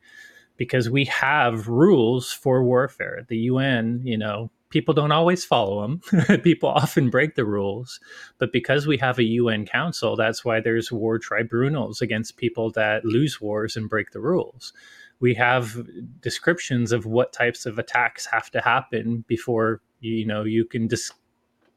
because 0.59 0.91
we 0.91 1.07
have 1.07 1.69
rules 1.69 2.33
for 2.33 2.63
warfare. 2.63 3.25
The 3.29 3.39
UN, 3.39 4.03
you 4.05 4.19
know, 4.19 4.51
people 4.73 4.95
don't 4.95 5.13
always 5.13 5.45
follow 5.45 5.83
them. 5.83 6.41
people 6.43 6.71
often 6.71 7.11
break 7.11 7.37
the 7.37 7.45
rules. 7.45 8.01
But 8.39 8.53
because 8.53 8.87
we 8.87 8.97
have 8.97 9.19
a 9.19 9.25
UN 9.25 9.67
council, 9.67 10.17
that's 10.17 10.45
why 10.45 10.61
there's 10.61 10.91
war 10.91 11.19
tribunals 11.19 12.01
against 12.01 12.39
people 12.39 12.71
that 12.73 13.05
lose 13.05 13.41
wars 13.41 13.77
and 13.77 13.89
break 13.89 14.11
the 14.11 14.21
rules. 14.21 14.73
We 15.21 15.35
have 15.35 15.87
descriptions 16.21 16.91
of 16.91 17.07
what 17.07 17.33
types 17.33 17.67
of 17.67 17.79
attacks 17.79 18.27
have 18.27 18.51
to 18.51 18.61
happen 18.61 19.25
before 19.29 19.81
you 20.01 20.27
know 20.27 20.43
you 20.43 20.65
can 20.65 20.89
dis- 20.89 21.13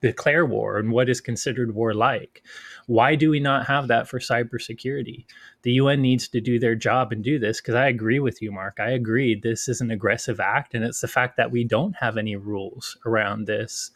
declare 0.05 0.45
war 0.45 0.77
and 0.77 0.91
what 0.91 1.09
is 1.09 1.19
considered 1.19 1.73
warlike. 1.73 2.43
Why 2.85 3.15
do 3.15 3.31
we 3.31 3.39
not 3.39 3.65
have 3.65 3.87
that 3.87 4.07
for 4.07 4.19
cybersecurity? 4.19 5.25
The 5.63 5.71
UN 5.73 6.03
needs 6.03 6.27
to 6.27 6.39
do 6.39 6.59
their 6.59 6.75
job 6.75 7.11
and 7.11 7.23
do 7.23 7.39
this 7.39 7.59
because 7.59 7.73
I 7.73 7.87
agree 7.87 8.19
with 8.19 8.39
you, 8.39 8.51
Mark. 8.51 8.77
I 8.79 8.91
agree 8.91 9.33
this 9.33 9.67
is 9.67 9.81
an 9.81 9.89
aggressive 9.89 10.39
act, 10.39 10.75
and 10.75 10.85
it's 10.85 11.01
the 11.01 11.07
fact 11.07 11.37
that 11.37 11.49
we 11.49 11.63
don't 11.63 11.95
have 11.95 12.17
any 12.17 12.35
rules 12.35 12.97
around 13.03 13.47
this 13.47 13.89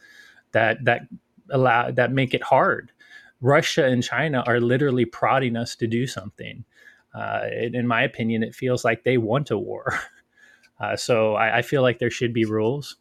that 0.50 0.84
that 0.84 1.02
allow 1.50 1.92
that 1.92 2.12
make 2.12 2.34
it 2.34 2.42
hard. 2.42 2.90
Russia 3.40 3.86
and 3.86 4.02
China 4.02 4.42
are 4.48 4.60
literally 4.60 5.04
prodding 5.04 5.56
us 5.56 5.76
to 5.76 5.86
do 5.86 6.08
something. 6.08 6.64
Uh, 7.14 7.42
in 7.52 7.86
my 7.86 8.02
opinion, 8.02 8.42
it 8.42 8.54
feels 8.54 8.84
like 8.84 9.04
they 9.04 9.16
want 9.18 9.50
a 9.50 9.58
war. 9.58 9.98
Uh, 10.80 10.96
so 10.96 11.34
I, 11.34 11.58
I, 11.58 11.62
feel 11.62 11.82
like 11.82 11.98
there 11.98 12.10
should 12.10 12.32
be 12.32 12.46
rules. 12.46 12.96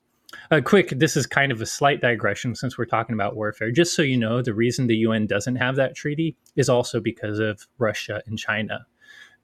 Uh, 0.51 0.61
quick, 0.63 0.93
this 0.97 1.17
is 1.17 1.25
kind 1.25 1.51
of 1.51 1.61
a 1.61 1.65
slight 1.65 2.01
digression 2.01 2.55
since 2.55 2.77
we're 2.77 2.85
talking 2.85 3.13
about 3.13 3.35
warfare. 3.35 3.71
Just 3.71 3.95
so 3.95 4.01
you 4.01 4.17
know, 4.17 4.41
the 4.41 4.53
reason 4.53 4.87
the 4.87 4.97
UN 4.97 5.25
doesn't 5.25 5.55
have 5.55 5.75
that 5.77 5.95
treaty 5.95 6.35
is 6.55 6.69
also 6.69 6.99
because 6.99 7.39
of 7.39 7.67
Russia 7.77 8.21
and 8.27 8.37
China. 8.37 8.85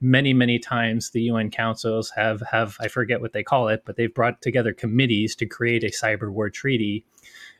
Many, 0.00 0.34
many 0.34 0.58
times 0.58 1.10
the 1.10 1.22
UN 1.22 1.50
councils 1.50 2.10
have 2.10 2.42
have 2.50 2.76
I 2.80 2.88
forget 2.88 3.20
what 3.20 3.32
they 3.32 3.42
call 3.42 3.68
it, 3.68 3.82
but 3.86 3.96
they've 3.96 4.12
brought 4.12 4.42
together 4.42 4.72
committees 4.72 5.34
to 5.36 5.46
create 5.46 5.84
a 5.84 5.88
cyber 5.88 6.30
war 6.30 6.50
treaty 6.50 7.04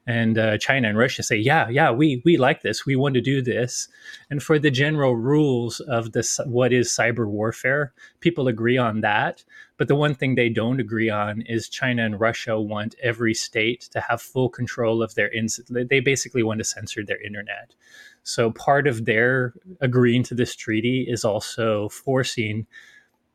and 0.07 0.39
uh, 0.39 0.57
China 0.59 0.89
and 0.89 0.97
Russia 0.97 1.23
say, 1.23 1.37
yeah, 1.37 1.69
yeah, 1.69 1.91
we 1.91 2.23
we 2.25 2.37
like 2.37 2.63
this, 2.63 2.87
we 2.87 2.95
want 2.95 3.15
to 3.15 3.21
do 3.21 3.43
this, 3.43 3.89
and 4.31 4.41
for 4.43 4.59
the 4.59 4.71
general 4.71 5.17
rules 5.17 5.81
of 5.81 6.13
this, 6.13 6.39
what 6.47 6.73
is 6.73 6.89
cyber 6.89 7.27
warfare, 7.27 7.93
people 8.21 8.47
agree 8.47 8.79
on 8.79 9.01
that. 9.01 9.43
But 9.79 9.89
the 9.89 9.97
one 9.97 10.15
thing 10.15 10.35
they 10.35 10.49
don't 10.49 10.81
agree 10.81 11.11
on 11.11 11.43
is 11.43 11.69
China 11.69 12.05
and 12.05 12.21
Russia 12.21 12.59
want 12.59 12.95
every 13.03 13.35
state 13.35 13.89
to 13.91 14.01
have 14.01 14.23
full 14.23 14.49
control 14.49 15.03
of 15.03 15.15
their. 15.17 15.31
Ins- 15.33 15.61
they 15.69 16.01
basically 16.01 16.45
want 16.45 16.59
to 16.59 16.65
censor 16.65 17.05
their 17.05 17.21
internet. 17.21 17.75
So 18.27 18.51
part 18.51 18.89
of 18.89 19.05
their 19.05 19.55
agreeing 19.81 20.25
to 20.25 20.35
this 20.35 20.57
treaty 20.57 21.07
is 21.09 21.25
also 21.25 21.89
forcing 21.91 22.67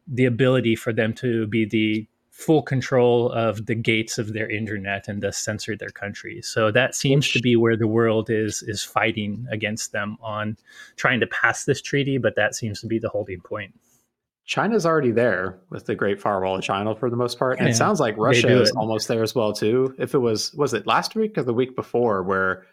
the 0.05 0.25
ability 0.25 0.75
for 0.75 0.91
them 0.91 1.13
to 1.13 1.47
be 1.47 1.63
the 1.63 2.05
full 2.29 2.61
control 2.61 3.31
of 3.31 3.67
the 3.67 3.75
gates 3.75 4.17
of 4.17 4.33
their 4.33 4.49
internet 4.49 5.07
and 5.07 5.23
thus 5.23 5.37
censor 5.37 5.77
their 5.77 5.91
country. 5.91 6.41
So 6.41 6.71
that 6.71 6.93
seems 6.93 7.31
to 7.31 7.39
be 7.39 7.55
where 7.55 7.77
the 7.77 7.87
world 7.87 8.29
is 8.29 8.63
is 8.63 8.83
fighting 8.83 9.47
against 9.49 9.93
them 9.93 10.17
on 10.21 10.57
trying 10.97 11.21
to 11.21 11.27
pass 11.27 11.63
this 11.63 11.81
treaty, 11.81 12.17
but 12.17 12.35
that 12.35 12.53
seems 12.53 12.81
to 12.81 12.87
be 12.87 12.99
the 12.99 13.09
holding 13.09 13.39
point. 13.39 13.73
China's 14.43 14.85
already 14.85 15.11
there 15.11 15.57
with 15.69 15.85
the 15.85 15.95
Great 15.95 16.19
Firewall 16.19 16.57
of 16.57 16.63
China 16.63 16.95
for 16.95 17.09
the 17.09 17.15
most 17.15 17.39
part, 17.39 17.59
and 17.59 17.67
yeah, 17.67 17.73
it 17.73 17.77
sounds 17.77 18.01
like 18.01 18.17
Russia 18.17 18.61
is 18.61 18.71
almost 18.71 19.07
there 19.07 19.23
as 19.23 19.33
well 19.33 19.53
too. 19.53 19.95
If 19.97 20.13
it 20.13 20.19
was 20.19 20.53
was 20.53 20.73
it 20.73 20.85
last 20.85 21.15
week 21.15 21.37
or 21.37 21.43
the 21.43 21.53
week 21.53 21.77
before 21.77 22.23
where 22.23 22.65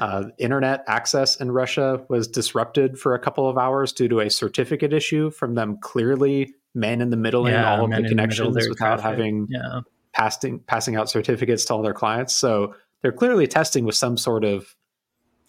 uh, 0.00 0.24
internet 0.38 0.84
access 0.88 1.36
in 1.36 1.52
Russia 1.52 2.04
was 2.08 2.26
disrupted 2.26 2.98
for 2.98 3.14
a 3.14 3.18
couple 3.18 3.48
of 3.48 3.56
hours 3.56 3.92
due 3.92 4.08
to 4.08 4.20
a 4.20 4.30
certificate 4.30 4.92
issue 4.92 5.30
from 5.30 5.54
them 5.54 5.78
clearly 5.80 6.54
man 6.74 7.00
in 7.00 7.10
the 7.10 7.16
middle 7.16 7.48
yeah, 7.48 7.76
all 7.78 7.84
of 7.84 7.90
the 7.90 8.08
connections 8.08 8.54
the 8.56 8.68
without 8.68 8.98
traffic. 8.98 9.04
having 9.04 9.46
yeah. 9.48 9.80
passing 10.12 10.58
passing 10.60 10.96
out 10.96 11.08
certificates 11.08 11.64
to 11.66 11.74
all 11.74 11.82
their 11.82 11.94
clients. 11.94 12.34
So 12.34 12.74
they're 13.02 13.12
clearly 13.12 13.46
testing 13.46 13.84
with 13.84 13.94
some 13.94 14.16
sort 14.16 14.44
of 14.44 14.74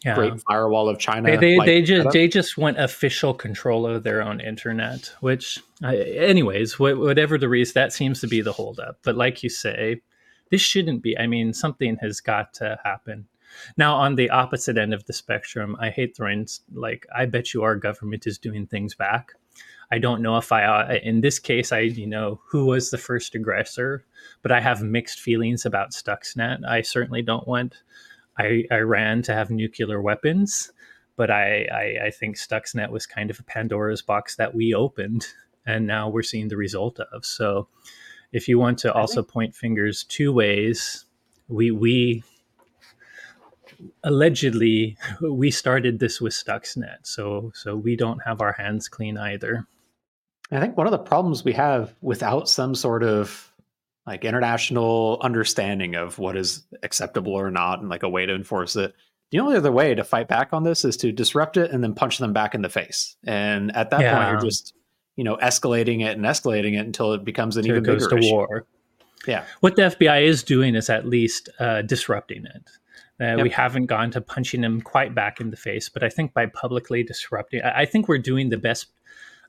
yeah. 0.03 0.13
great 0.13 0.39
firewall 0.41 0.88
of 0.88 0.99
China. 0.99 1.31
They 1.31 1.58
they, 1.58 1.65
they 1.65 1.81
just 1.81 2.12
they 2.12 2.27
just 2.27 2.58
want 2.58 2.79
official 2.79 3.34
control 3.34 3.88
of 3.88 4.03
their 4.03 4.21
own 4.21 4.39
internet. 4.39 5.12
Which, 5.21 5.60
anyways, 5.84 6.73
wh- 6.73 6.99
whatever 6.99 7.39
the 7.39 7.49
reason, 7.49 7.73
that 7.75 7.93
seems 7.93 8.21
to 8.21 8.27
be 8.27 8.41
the 8.41 8.53
holdup. 8.53 8.99
But 9.03 9.15
like 9.15 9.41
you 9.41 9.49
say, 9.49 10.01
this 10.51 10.62
shouldn't 10.62 11.01
be. 11.01 11.17
I 11.17 11.25
mean, 11.25 11.53
something 11.53 11.97
has 12.01 12.21
got 12.21 12.53
to 12.55 12.79
happen. 12.84 13.27
Now, 13.78 13.96
on 13.96 14.15
the 14.15 14.30
opposite 14.30 14.78
end 14.78 14.94
of 14.94 15.06
the 15.06 15.13
spectrum, 15.13 15.76
I 15.80 15.89
hate 15.89 16.15
throwing 16.15 16.48
like 16.74 17.06
I 17.15 17.26
bet 17.26 17.54
you 17.54 17.63
our 17.63 17.76
government 17.76 18.28
is 18.28 18.38
doing 18.38 18.68
things 18.68 18.96
back. 18.96 19.34
I 19.91 20.00
don't 20.00 20.22
know 20.22 20.38
if 20.38 20.52
I, 20.52 20.63
uh, 20.63 21.00
in 21.04 21.22
this 21.22 21.39
case, 21.39 21.72
I, 21.72 21.80
you 21.80 22.08
know, 22.08 22.41
who 22.50 22.65
was 22.65 22.89
the 22.89 22.98
first 22.98 23.36
aggressor, 23.36 24.04
but 24.41 24.52
I 24.52 24.60
have 24.60 24.82
mixed 24.82 25.20
feelings 25.20 25.65
about 25.65 25.91
Stuxnet. 25.91 26.65
I 26.68 26.82
certainly 26.82 27.22
don't 27.22 27.48
want 27.48 27.76
I, 28.38 28.63
Iran 28.72 29.22
to 29.24 29.34
have 29.34 29.50
nuclear 29.50 30.02
weapons, 30.02 30.72
but 31.15 31.30
I, 31.30 31.68
I, 31.72 32.06
I 32.08 32.12
think 32.12 32.36
Stuxnet 32.36 32.89
was 32.89 33.06
kind 33.06 33.30
of 33.30 33.39
a 33.39 33.44
Pandora's 33.44 34.02
box 34.02 34.36
that 34.38 34.56
we 34.56 34.74
opened, 34.74 35.28
and 35.65 35.88
now 35.88 36.10
we're 36.10 36.24
seeing 36.24 36.48
the 36.48 36.58
result 36.58 37.00
of. 37.00 37.26
So, 37.26 37.68
if 38.32 38.50
you 38.50 38.60
want 38.60 38.80
to 38.80 38.91
also 38.91 39.24
point 39.24 39.56
fingers 39.56 40.04
two 40.04 40.34
ways, 40.34 41.06
we 41.48 41.72
we 41.72 42.24
allegedly 44.04 44.98
we 45.22 45.52
started 45.52 46.00
this 46.00 46.22
with 46.22 46.34
Stuxnet, 46.34 47.00
so 47.04 47.52
so 47.54 47.76
we 47.76 47.96
don't 47.96 48.20
have 48.26 48.42
our 48.42 48.54
hands 48.54 48.88
clean 48.88 49.18
either. 49.18 49.68
I 50.52 50.60
think 50.60 50.78
one 50.78 50.88
of 50.88 50.92
the 50.92 51.00
problems 51.00 51.44
we 51.44 51.54
have 51.54 51.96
without 52.02 52.48
some 52.48 52.76
sort 52.76 53.04
of 53.04 53.52
like 54.06 54.24
international 54.24 55.18
understanding 55.22 55.96
of 55.96 56.20
what 56.20 56.38
is 56.38 56.64
acceptable 56.84 57.34
or 57.34 57.50
not 57.50 57.80
and 57.80 57.90
like 57.90 58.04
a 58.04 58.10
way 58.10 58.26
to 58.26 58.36
enforce 58.36 58.76
it. 58.76 58.94
The 59.32 59.40
only 59.40 59.58
other 59.58 59.72
way 59.72 59.96
to 59.96 60.04
fight 60.04 60.28
back 60.28 60.54
on 60.54 60.64
this 60.64 60.86
is 60.86 60.96
to 60.98 61.12
disrupt 61.12 61.58
it 61.58 61.72
and 61.72 61.84
then 61.84 61.96
punch 61.96 62.20
them 62.20 62.32
back 62.32 62.54
in 62.54 62.62
the 62.62 62.70
face. 62.70 63.16
And 63.26 63.76
at 63.76 63.90
that 63.90 64.02
yeah. 64.02 64.16
point, 64.16 64.32
you're 64.32 64.50
just, 64.50 64.76
you 65.16 65.24
know, 65.24 65.38
escalating 65.38 66.06
it 66.06 66.16
and 66.16 66.26
escalating 66.26 66.74
it 66.74 66.86
until 66.86 67.14
it 67.14 67.26
becomes 67.26 67.58
an 67.58 67.62
until 67.62 67.78
even 67.78 67.84
it 67.84 67.88
goes 67.88 68.08
bigger 68.08 68.22
to 68.22 68.28
issue. 68.28 68.34
war. 68.34 68.68
Yeah. 69.28 69.46
What 69.62 69.76
the 69.76 69.84
FBI 69.84 70.24
is 70.24 70.44
doing 70.44 70.76
is 70.76 70.90
at 70.90 71.08
least 71.08 71.50
uh, 71.60 71.82
disrupting 71.82 72.46
it. 72.46 72.70
Uh, 73.19 73.38
yep. 73.38 73.43
We 73.43 73.49
haven't 73.49 73.86
gone 73.86 74.12
to 74.12 74.21
punching 74.21 74.62
them 74.62 74.82
quite 74.82 75.15
back 75.15 75.39
in 75.39 75.49
the 75.49 75.58
face, 75.58 75.88
but 75.88 76.04
I 76.04 76.10
think 76.10 76.34
by 76.34 76.47
publicly 76.47 77.01
disrupting, 77.01 77.62
I, 77.62 77.82
I 77.82 77.86
think 77.86 78.08
we're 78.08 78.17
doing 78.17 78.49
the 78.49 78.58
best 78.58 78.88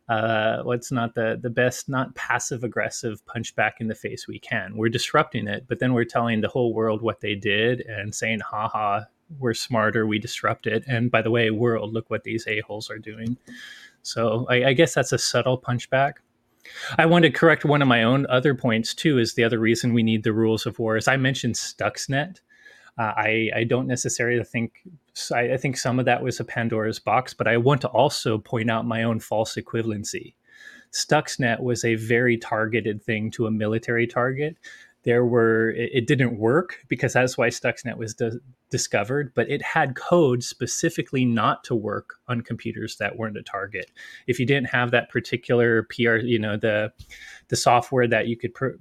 uh, 0.09 0.63
what's 0.63 0.93
not 0.93 1.15
the 1.15 1.39
the 1.41 1.51
best, 1.51 1.89
not 1.89 2.15
passive 2.15 2.63
aggressive 2.63 3.25
punch 3.27 3.55
back 3.57 3.81
in 3.81 3.89
the 3.89 3.95
face 3.95 4.29
we 4.29 4.39
can. 4.39 4.77
We're 4.77 4.89
disrupting 4.89 5.49
it, 5.49 5.65
but 5.67 5.81
then 5.81 5.95
we're 5.95 6.05
telling 6.05 6.41
the 6.41 6.49
whole 6.49 6.73
world 6.73 7.03
what 7.03 7.21
they 7.21 7.35
did 7.35 7.81
and 7.81 8.15
saying, 8.15 8.41
"Ha 8.41 8.69
ha, 8.69 9.07
we're 9.39 9.55
smarter, 9.55 10.07
we 10.07 10.21
disrupt 10.21 10.69
it." 10.69 10.85
And 10.87 11.11
by 11.11 11.23
the 11.23 11.31
way, 11.31 11.51
world, 11.51 11.93
look 11.93 12.09
what 12.09 12.23
these 12.23 12.47
a 12.47 12.61
holes 12.61 12.89
are 12.89 12.99
doing. 12.99 13.37
So 14.03 14.47
I, 14.49 14.67
I 14.67 14.73
guess 14.75 14.95
that's 14.95 15.13
a 15.13 15.19
subtle 15.19 15.61
punchback. 15.61 16.15
I 16.99 17.07
want 17.07 17.25
to 17.25 17.31
correct 17.31 17.65
one 17.65 17.83
of 17.83 17.89
my 17.89 18.05
own 18.05 18.27
other 18.29 18.55
points 18.55 18.95
too. 18.95 19.19
Is 19.19 19.35
the 19.35 19.43
other 19.43 19.59
reason 19.59 19.93
we 19.93 20.05
need 20.05 20.23
the 20.23 20.33
rules 20.33 20.67
of 20.67 20.79
war? 20.79 20.97
Is 20.97 21.09
I 21.09 21.17
mentioned 21.17 21.57
Stuxnet. 21.57 22.41
Uh, 22.99 23.13
I, 23.17 23.51
I 23.55 23.65
don't 23.65 23.87
necessarily 23.87 24.43
think 24.43 24.83
I, 25.35 25.53
I 25.53 25.57
think 25.57 25.77
some 25.77 25.99
of 25.99 26.07
that 26.07 26.23
was 26.23 26.41
a 26.41 26.45
Pandora's 26.45 26.99
box, 26.99 27.35
but 27.35 27.47
I 27.47 27.57
want 27.59 27.83
to 27.83 27.89
also 27.89 28.39
point 28.39 28.71
out 28.71 28.87
my 28.87 29.03
own 29.03 29.21
false 29.21 29.57
equivalency. 29.57 30.35
Stuxnet 30.93 31.61
was 31.61 31.85
a 31.85 31.97
very 31.97 32.39
targeted 32.39 33.03
thing 33.03 33.31
to 33.33 33.47
a 33.47 33.51
military 33.51 34.07
target. 34.07 34.57
There 35.03 35.25
were 35.25 35.71
it, 35.71 35.91
it 35.93 36.07
didn't 36.07 36.39
work 36.39 36.79
because 36.89 37.13
that's 37.13 37.37
why 37.37 37.49
Stuxnet 37.49 37.99
was 37.99 38.15
di- 38.15 38.41
discovered, 38.71 39.33
but 39.35 39.49
it 39.51 39.63
had 39.63 39.95
code 39.95 40.43
specifically 40.43 41.25
not 41.25 41.65
to 41.65 41.75
work 41.75 42.15
on 42.29 42.41
computers 42.41 42.97
that 42.97 43.17
weren't 43.17 43.37
a 43.37 43.43
target. 43.43 43.91
If 44.27 44.41
you 44.41 44.47
didn't 44.47 44.71
have 44.71 44.91
that 44.91 45.11
particular 45.11 45.85
PR, 45.85 46.17
you 46.17 46.39
know 46.39 46.57
the 46.57 46.93
the 47.49 47.57
software 47.57 48.09
that 48.09 48.27
you 48.27 48.37
could 48.37 48.55
pro- 48.55 48.79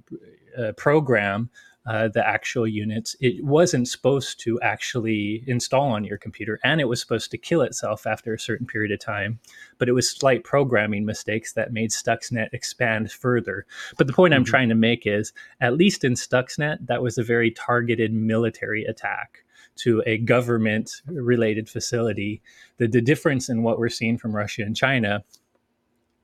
uh, 0.58 0.72
program 0.72 1.50
uh, 1.86 2.08
the 2.08 2.26
actual 2.26 2.66
units, 2.66 3.14
it 3.20 3.44
wasn't 3.44 3.88
supposed 3.88 4.40
to 4.40 4.60
actually 4.60 5.44
install 5.46 5.88
on 5.90 6.04
your 6.04 6.18
computer, 6.18 6.58
and 6.64 6.80
it 6.80 6.88
was 6.88 7.00
supposed 7.00 7.30
to 7.30 7.38
kill 7.38 7.62
itself 7.62 8.06
after 8.06 8.34
a 8.34 8.40
certain 8.40 8.66
period 8.66 8.90
of 8.90 8.98
time. 8.98 9.38
But 9.78 9.88
it 9.88 9.92
was 9.92 10.10
slight 10.10 10.42
programming 10.42 11.04
mistakes 11.04 11.52
that 11.52 11.72
made 11.72 11.90
Stuxnet 11.90 12.48
expand 12.52 13.12
further. 13.12 13.66
But 13.96 14.08
the 14.08 14.12
point 14.12 14.32
mm-hmm. 14.32 14.40
I'm 14.40 14.44
trying 14.44 14.68
to 14.68 14.74
make 14.74 15.06
is, 15.06 15.32
at 15.60 15.76
least 15.76 16.02
in 16.02 16.14
Stuxnet, 16.14 16.86
that 16.86 17.02
was 17.02 17.18
a 17.18 17.22
very 17.22 17.50
targeted 17.52 18.12
military 18.12 18.84
attack 18.84 19.44
to 19.76 20.02
a 20.06 20.18
government 20.18 20.90
related 21.06 21.68
facility. 21.68 22.42
The, 22.78 22.88
the 22.88 23.02
difference 23.02 23.48
in 23.48 23.62
what 23.62 23.78
we're 23.78 23.90
seeing 23.90 24.18
from 24.18 24.34
Russia 24.34 24.62
and 24.62 24.76
China 24.76 25.22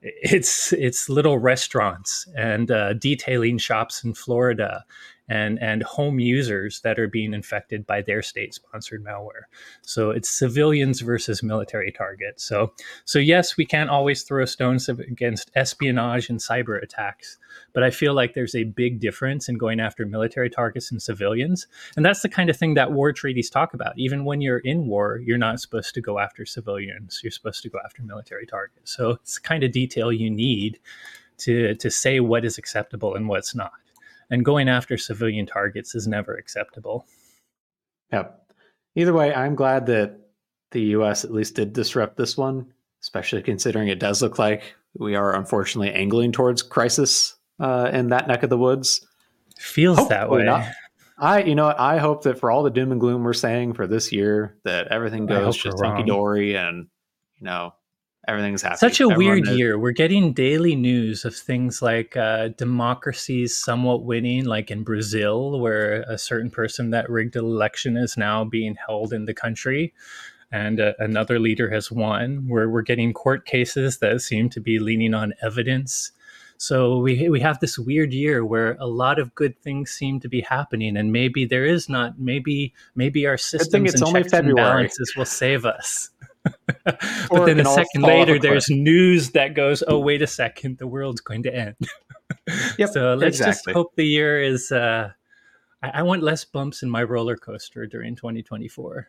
it's 0.02 0.72
it's 0.72 1.08
little 1.08 1.38
restaurants 1.38 2.26
and 2.36 2.70
uh, 2.70 2.94
detailing 2.94 3.58
shops 3.58 4.02
in 4.02 4.14
Florida 4.14 4.84
and 5.28 5.58
and 5.62 5.82
home 5.82 6.18
users 6.18 6.80
that 6.80 6.98
are 6.98 7.08
being 7.08 7.32
infected 7.32 7.86
by 7.86 8.02
their 8.02 8.22
state 8.22 8.54
sponsored 8.54 9.04
malware. 9.04 9.44
So 9.82 10.10
it's 10.10 10.30
civilians 10.30 11.00
versus 11.00 11.42
military 11.42 11.92
targets. 11.92 12.44
So 12.44 12.72
so 13.04 13.18
yes 13.18 13.56
we 13.56 13.64
can't 13.64 13.90
always 13.90 14.22
throw 14.22 14.44
stones 14.44 14.88
against 14.88 15.50
espionage 15.54 16.28
and 16.28 16.38
cyber 16.38 16.82
attacks 16.82 17.38
but 17.72 17.82
i 17.82 17.90
feel 17.90 18.14
like 18.14 18.34
there's 18.34 18.54
a 18.54 18.64
big 18.64 18.98
difference 18.98 19.48
in 19.48 19.58
going 19.58 19.80
after 19.80 20.06
military 20.06 20.50
targets 20.50 20.90
and 20.90 21.02
civilians. 21.02 21.66
And 21.96 22.04
that's 22.04 22.22
the 22.22 22.28
kind 22.28 22.50
of 22.50 22.56
thing 22.56 22.74
that 22.74 22.92
war 22.92 23.12
treaties 23.12 23.50
talk 23.50 23.74
about. 23.74 23.94
Even 23.96 24.24
when 24.24 24.40
you're 24.40 24.58
in 24.58 24.86
war 24.86 25.20
you're 25.24 25.38
not 25.38 25.60
supposed 25.60 25.94
to 25.94 26.00
go 26.00 26.18
after 26.18 26.44
civilians. 26.44 27.20
You're 27.22 27.30
supposed 27.30 27.62
to 27.62 27.70
go 27.70 27.78
after 27.84 28.02
military 28.02 28.46
targets. 28.46 28.94
So 28.94 29.10
it's 29.10 29.36
the 29.36 29.40
kind 29.40 29.62
of 29.62 29.72
detail 29.72 30.12
you 30.12 30.30
need 30.30 30.78
to 31.38 31.74
to 31.76 31.90
say 31.90 32.20
what 32.20 32.44
is 32.44 32.58
acceptable 32.58 33.14
and 33.14 33.28
what's 33.28 33.54
not 33.54 33.72
and 34.32 34.46
going 34.46 34.66
after 34.66 34.96
civilian 34.96 35.44
targets 35.44 35.94
is 35.94 36.08
never 36.08 36.34
acceptable. 36.34 37.06
Yep. 38.12 38.46
Either 38.96 39.12
way, 39.12 39.32
I'm 39.32 39.54
glad 39.54 39.86
that 39.86 40.18
the 40.70 40.80
U.S. 40.96 41.24
at 41.24 41.30
least 41.30 41.54
did 41.54 41.74
disrupt 41.74 42.16
this 42.16 42.36
one, 42.36 42.72
especially 43.02 43.42
considering 43.42 43.88
it 43.88 43.98
does 44.00 44.22
look 44.22 44.38
like 44.38 44.74
we 44.98 45.14
are 45.14 45.36
unfortunately 45.36 45.92
angling 45.92 46.32
towards 46.32 46.62
crisis 46.62 47.36
uh, 47.60 47.90
in 47.92 48.08
that 48.08 48.26
neck 48.26 48.42
of 48.42 48.48
the 48.48 48.58
woods. 48.58 49.06
Feels 49.58 49.98
Hopefully 49.98 50.18
that 50.18 50.30
way. 50.30 50.44
Not. 50.44 50.66
I, 51.18 51.42
you 51.42 51.54
know, 51.54 51.72
I 51.78 51.98
hope 51.98 52.22
that 52.22 52.38
for 52.38 52.50
all 52.50 52.62
the 52.62 52.70
doom 52.70 52.90
and 52.90 53.00
gloom 53.00 53.22
we're 53.22 53.34
saying 53.34 53.74
for 53.74 53.86
this 53.86 54.12
year, 54.12 54.56
that 54.64 54.88
everything 54.88 55.26
goes 55.26 55.56
just 55.58 55.78
hunky 55.80 56.04
dory 56.04 56.56
and 56.56 56.88
you 57.36 57.44
know 57.44 57.74
everything's 58.28 58.62
happy. 58.62 58.76
Such 58.76 59.00
a 59.00 59.04
Everyone 59.10 59.34
weird 59.34 59.48
is- 59.48 59.56
year. 59.58 59.78
We're 59.78 59.92
getting 59.92 60.32
daily 60.32 60.76
news 60.76 61.24
of 61.24 61.34
things 61.34 61.82
like 61.82 62.16
uh, 62.16 62.48
democracies 62.48 63.56
somewhat 63.56 64.04
winning, 64.04 64.44
like 64.44 64.70
in 64.70 64.82
Brazil, 64.84 65.60
where 65.60 66.02
a 66.02 66.18
certain 66.18 66.50
person 66.50 66.90
that 66.90 67.10
rigged 67.10 67.36
an 67.36 67.44
election 67.44 67.96
is 67.96 68.16
now 68.16 68.44
being 68.44 68.76
held 68.86 69.12
in 69.12 69.24
the 69.24 69.34
country. 69.34 69.92
And 70.50 70.80
uh, 70.80 70.92
another 70.98 71.38
leader 71.38 71.70
has 71.70 71.90
won. 71.90 72.44
Where 72.46 72.68
we're 72.68 72.82
getting 72.82 73.12
court 73.14 73.46
cases 73.46 73.98
that 73.98 74.20
seem 74.20 74.50
to 74.50 74.60
be 74.60 74.78
leaning 74.78 75.14
on 75.14 75.32
evidence. 75.42 76.12
So 76.58 76.98
we 76.98 77.28
we 77.28 77.40
have 77.40 77.58
this 77.58 77.76
weird 77.76 78.12
year 78.12 78.44
where 78.44 78.76
a 78.78 78.86
lot 78.86 79.18
of 79.18 79.34
good 79.34 79.58
things 79.58 79.90
seem 79.90 80.20
to 80.20 80.28
be 80.28 80.42
happening, 80.42 80.96
and 80.96 81.10
maybe 81.10 81.44
there 81.44 81.64
is 81.64 81.88
not. 81.88 82.20
Maybe 82.20 82.72
maybe 82.94 83.26
our 83.26 83.36
systems 83.36 83.94
and 83.94 84.12
checks 84.12 84.30
February. 84.30 84.50
and 84.50 84.56
balances 84.56 85.14
will 85.16 85.24
save 85.24 85.64
us. 85.64 86.10
but 86.84 87.46
then 87.46 87.60
a 87.60 87.64
second 87.64 88.02
later, 88.02 88.38
there's 88.38 88.68
news 88.68 89.30
that 89.30 89.54
goes, 89.54 89.82
"Oh, 89.86 89.98
wait 89.98 90.22
a 90.22 90.26
second, 90.26 90.78
the 90.78 90.86
world's 90.86 91.20
going 91.20 91.42
to 91.44 91.54
end." 91.54 91.76
yep, 92.78 92.90
so 92.90 93.14
let's 93.14 93.38
exactly. 93.38 93.72
just 93.72 93.76
hope 93.76 93.94
the 93.96 94.06
year 94.06 94.42
is. 94.42 94.72
Uh, 94.72 95.10
I, 95.82 95.88
I, 95.88 96.02
want 96.02 96.22
less 96.22 96.44
bumps 96.44 96.82
in 96.82 96.90
my 96.90 97.02
roller 97.02 97.36
coaster 97.36 97.86
during 97.86 98.16
2024. 98.16 99.06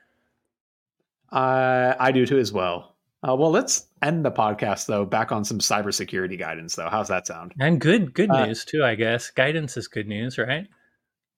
Uh, 1.32 1.96
I 2.00 2.12
do 2.12 2.26
too, 2.26 2.38
as 2.38 2.52
well. 2.52 2.96
Uh, 3.28 3.36
well, 3.36 3.52
let's 3.52 3.88
end 4.02 4.26
the 4.26 4.32
podcast 4.32 4.86
though. 4.86 5.06
Back 5.06 5.32
on 5.32 5.44
some 5.44 5.60
cybersecurity 5.60 6.38
guidance, 6.38 6.76
though. 6.76 6.90
How's 6.90 7.08
that 7.08 7.26
sound? 7.26 7.54
And 7.60 7.80
good, 7.80 8.14
good 8.14 8.30
uh, 8.30 8.46
news 8.46 8.66
too. 8.66 8.84
I 8.84 8.96
guess 8.96 9.32
guidance 9.32 9.78
is 9.78 9.88
good 9.88 10.08
news, 10.08 10.38
right? 10.38 10.68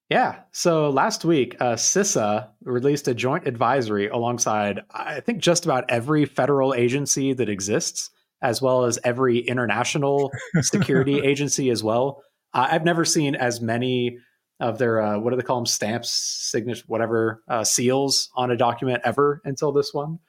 Yeah. 0.09 0.41
So 0.51 0.89
last 0.89 1.25
week, 1.25 1.55
uh, 1.59 1.73
CISA 1.73 2.47
released 2.63 3.07
a 3.07 3.15
joint 3.15 3.47
advisory 3.47 4.07
alongside, 4.07 4.81
I 4.91 5.19
think, 5.19 5.39
just 5.39 5.65
about 5.65 5.89
every 5.89 6.25
federal 6.25 6.75
agency 6.75 7.33
that 7.33 7.49
exists, 7.49 8.11
as 8.41 8.61
well 8.61 8.85
as 8.85 8.99
every 9.03 9.39
international 9.39 10.31
security 10.61 11.19
agency 11.23 11.71
as 11.71 11.83
well. 11.83 12.21
Uh, 12.53 12.67
I've 12.69 12.85
never 12.85 13.03
seen 13.03 13.33
as 13.35 13.61
many 13.61 14.19
of 14.59 14.77
their, 14.77 15.01
uh, 15.01 15.17
what 15.17 15.31
do 15.31 15.37
they 15.37 15.43
call 15.43 15.57
them, 15.57 15.65
stamps, 15.65 16.11
signatures, 16.11 16.87
whatever, 16.87 17.43
uh, 17.47 17.63
seals 17.63 18.29
on 18.35 18.51
a 18.51 18.57
document 18.57 19.01
ever 19.03 19.41
until 19.43 19.71
this 19.71 19.91
one. 19.91 20.19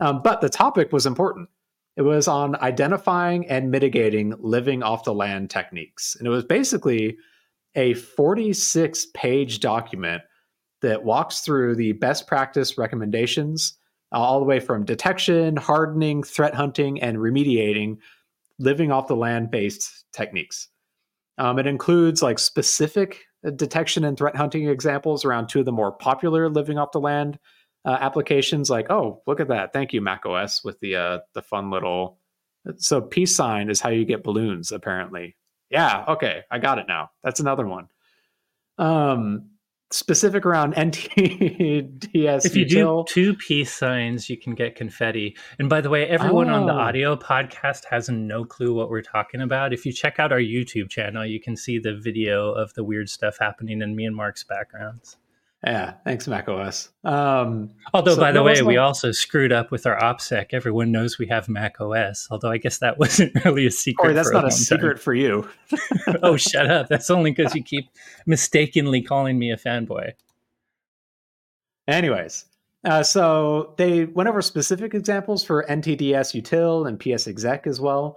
Um, 0.00 0.22
but 0.22 0.40
the 0.40 0.48
topic 0.48 0.92
was 0.92 1.04
important. 1.04 1.50
It 1.96 2.02
was 2.02 2.26
on 2.26 2.56
identifying 2.56 3.46
and 3.48 3.70
mitigating 3.70 4.34
living 4.38 4.82
off 4.82 5.04
the 5.04 5.12
land 5.12 5.50
techniques. 5.50 6.16
And 6.16 6.26
it 6.26 6.30
was 6.30 6.44
basically 6.44 7.18
a 7.74 7.94
46 7.94 9.06
page 9.14 9.60
document 9.60 10.22
that 10.82 11.04
walks 11.04 11.40
through 11.40 11.76
the 11.76 11.92
best 11.92 12.26
practice 12.26 12.78
recommendations 12.78 13.76
uh, 14.12 14.18
all 14.18 14.40
the 14.40 14.46
way 14.46 14.60
from 14.60 14.84
detection, 14.84 15.56
hardening, 15.56 16.22
threat 16.22 16.54
hunting, 16.54 17.00
and 17.00 17.18
remediating 17.18 17.98
living 18.58 18.92
off 18.92 19.06
the 19.08 19.16
land 19.16 19.50
based 19.50 20.04
techniques. 20.12 20.68
Um, 21.38 21.58
it 21.58 21.66
includes 21.66 22.22
like 22.22 22.38
specific 22.38 23.24
uh, 23.46 23.50
detection 23.50 24.04
and 24.04 24.16
threat 24.16 24.36
hunting 24.36 24.68
examples 24.68 25.24
around 25.24 25.48
two 25.48 25.60
of 25.60 25.64
the 25.64 25.72
more 25.72 25.92
popular 25.92 26.48
living 26.48 26.76
off 26.76 26.92
the 26.92 27.00
land 27.00 27.38
uh, 27.84 27.96
applications. 28.00 28.68
Like, 28.68 28.90
oh, 28.90 29.22
look 29.26 29.40
at 29.40 29.48
that! 29.48 29.72
Thank 29.72 29.92
you, 29.92 30.00
macOS, 30.00 30.62
with 30.64 30.78
the 30.80 30.96
uh, 30.96 31.18
the 31.34 31.42
fun 31.42 31.70
little. 31.70 32.18
So 32.76 33.00
peace 33.00 33.34
sign 33.34 33.70
is 33.70 33.80
how 33.80 33.88
you 33.88 34.04
get 34.04 34.22
balloons, 34.22 34.70
apparently. 34.70 35.36
Yeah, 35.70 36.04
okay, 36.08 36.42
I 36.50 36.58
got 36.58 36.78
it 36.78 36.86
now. 36.88 37.10
That's 37.22 37.40
another 37.40 37.66
one. 37.66 37.88
Um, 38.76 39.50
specific 39.90 40.46
around 40.46 40.74
NTDS. 40.76 42.44
If 42.44 42.56
you 42.56 42.64
util. 42.66 43.06
do 43.06 43.12
two 43.12 43.34
peace 43.34 43.72
signs, 43.72 44.28
you 44.28 44.36
can 44.36 44.54
get 44.54 44.74
confetti. 44.74 45.36
And 45.58 45.68
by 45.68 45.80
the 45.80 45.90
way, 45.90 46.06
everyone 46.06 46.50
oh. 46.50 46.54
on 46.54 46.66
the 46.66 46.72
oh. 46.72 46.78
audio 46.78 47.16
podcast 47.16 47.84
has 47.90 48.08
no 48.08 48.44
clue 48.44 48.74
what 48.74 48.90
we're 48.90 49.02
talking 49.02 49.40
about. 49.40 49.72
If 49.72 49.86
you 49.86 49.92
check 49.92 50.18
out 50.18 50.32
our 50.32 50.40
YouTube 50.40 50.90
channel, 50.90 51.24
you 51.24 51.40
can 51.40 51.56
see 51.56 51.78
the 51.78 51.94
video 51.94 52.52
of 52.52 52.74
the 52.74 52.84
weird 52.84 53.08
stuff 53.08 53.36
happening 53.38 53.82
in 53.82 53.94
me 53.94 54.06
and 54.06 54.16
Mark's 54.16 54.44
backgrounds. 54.44 55.16
Yeah, 55.64 55.94
thanks, 56.04 56.26
macOS. 56.26 56.88
Um, 57.04 57.70
although, 57.92 58.14
so 58.14 58.20
by 58.20 58.32
the 58.32 58.42
way, 58.42 58.62
we 58.62 58.78
also 58.78 59.12
screwed 59.12 59.52
up 59.52 59.70
with 59.70 59.86
our 59.86 59.98
OPSEC. 60.00 60.48
Everyone 60.52 60.90
knows 60.90 61.18
we 61.18 61.26
have 61.26 61.50
macOS. 61.50 62.28
Although 62.30 62.50
I 62.50 62.56
guess 62.56 62.78
that 62.78 62.98
wasn't 62.98 63.44
really 63.44 63.66
a 63.66 63.70
secret. 63.70 64.10
Or 64.10 64.14
that's 64.14 64.30
not 64.30 64.44
a, 64.44 64.48
a 64.48 64.52
secret 64.52 64.98
for 64.98 65.12
you. 65.12 65.46
oh, 66.22 66.36
shut 66.38 66.70
up! 66.70 66.88
That's 66.88 67.10
only 67.10 67.32
because 67.32 67.54
you 67.54 67.62
keep 67.62 67.90
mistakenly 68.26 69.02
calling 69.02 69.38
me 69.38 69.50
a 69.50 69.56
fanboy. 69.56 70.12
Anyways, 71.86 72.46
uh, 72.84 73.02
so 73.02 73.74
they 73.76 74.06
went 74.06 74.30
over 74.30 74.40
specific 74.40 74.94
examples 74.94 75.44
for 75.44 75.66
NTDS 75.68 76.40
util 76.40 76.88
and 76.88 76.98
PS 76.98 77.26
exec 77.26 77.66
as 77.66 77.80
well. 77.80 78.16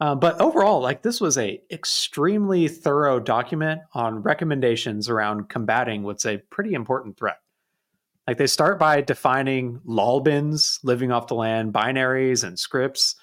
Uh, 0.00 0.14
but 0.14 0.40
overall, 0.40 0.80
like 0.80 1.02
this 1.02 1.20
was 1.20 1.36
a 1.36 1.60
extremely 1.70 2.68
thorough 2.68 3.18
document 3.18 3.80
on 3.94 4.22
recommendations 4.22 5.08
around 5.08 5.48
combating 5.48 6.04
what's 6.04 6.24
a 6.24 6.38
pretty 6.50 6.74
important 6.74 7.16
threat. 7.16 7.38
Like 8.26 8.36
they 8.36 8.46
start 8.46 8.78
by 8.78 9.00
defining 9.00 9.80
lolbins, 9.86 10.78
living 10.84 11.10
off 11.10 11.26
the 11.26 11.34
land, 11.34 11.72
binaries, 11.72 12.44
and 12.44 12.58
scripts. 12.58 13.16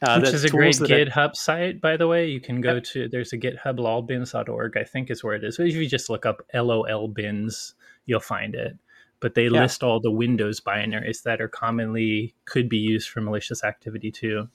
Uh, 0.00 0.20
Which 0.20 0.32
is 0.32 0.44
a 0.44 0.50
great 0.50 0.76
GitHub 0.76 1.32
are... 1.32 1.34
site, 1.34 1.80
by 1.80 1.96
the 1.96 2.08
way. 2.08 2.28
You 2.28 2.40
can 2.40 2.60
go 2.60 2.74
yep. 2.74 2.84
to 2.84 3.08
there's 3.08 3.32
a 3.32 3.38
GitHub 3.38 3.78
lolbins.org, 3.78 4.76
I 4.76 4.84
think 4.84 5.10
is 5.10 5.22
where 5.22 5.34
it 5.34 5.44
is. 5.44 5.56
So 5.56 5.64
if 5.64 5.74
you 5.74 5.88
just 5.88 6.08
look 6.08 6.26
up 6.26 6.42
LOL 6.54 7.08
bins, 7.08 7.74
you'll 8.06 8.20
find 8.20 8.54
it. 8.54 8.76
But 9.20 9.34
they 9.34 9.44
yeah. 9.44 9.62
list 9.62 9.82
all 9.82 10.00
the 10.00 10.10
Windows 10.10 10.60
binaries 10.60 11.22
that 11.22 11.40
are 11.40 11.48
commonly 11.48 12.34
could 12.46 12.68
be 12.68 12.78
used 12.78 13.08
for 13.08 13.20
malicious 13.20 13.62
activity 13.62 14.10
too. 14.10 14.48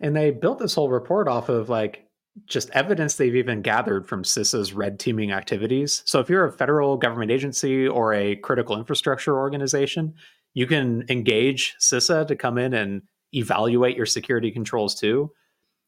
And 0.00 0.14
they 0.14 0.30
built 0.30 0.58
this 0.58 0.74
whole 0.74 0.90
report 0.90 1.28
off 1.28 1.48
of 1.48 1.68
like 1.68 2.04
just 2.46 2.70
evidence 2.70 3.16
they've 3.16 3.34
even 3.34 3.62
gathered 3.62 4.06
from 4.06 4.22
CISA's 4.22 4.72
red 4.72 4.98
teaming 4.98 5.32
activities. 5.32 6.02
So 6.06 6.20
if 6.20 6.30
you're 6.30 6.44
a 6.44 6.52
federal 6.52 6.96
government 6.96 7.30
agency 7.30 7.86
or 7.86 8.14
a 8.14 8.36
critical 8.36 8.76
infrastructure 8.76 9.36
organization, 9.36 10.14
you 10.54 10.66
can 10.66 11.04
engage 11.08 11.74
CISA 11.80 12.28
to 12.28 12.36
come 12.36 12.58
in 12.58 12.74
and 12.74 13.02
evaluate 13.32 13.96
your 13.96 14.06
security 14.06 14.50
controls 14.50 14.94
too. 14.94 15.32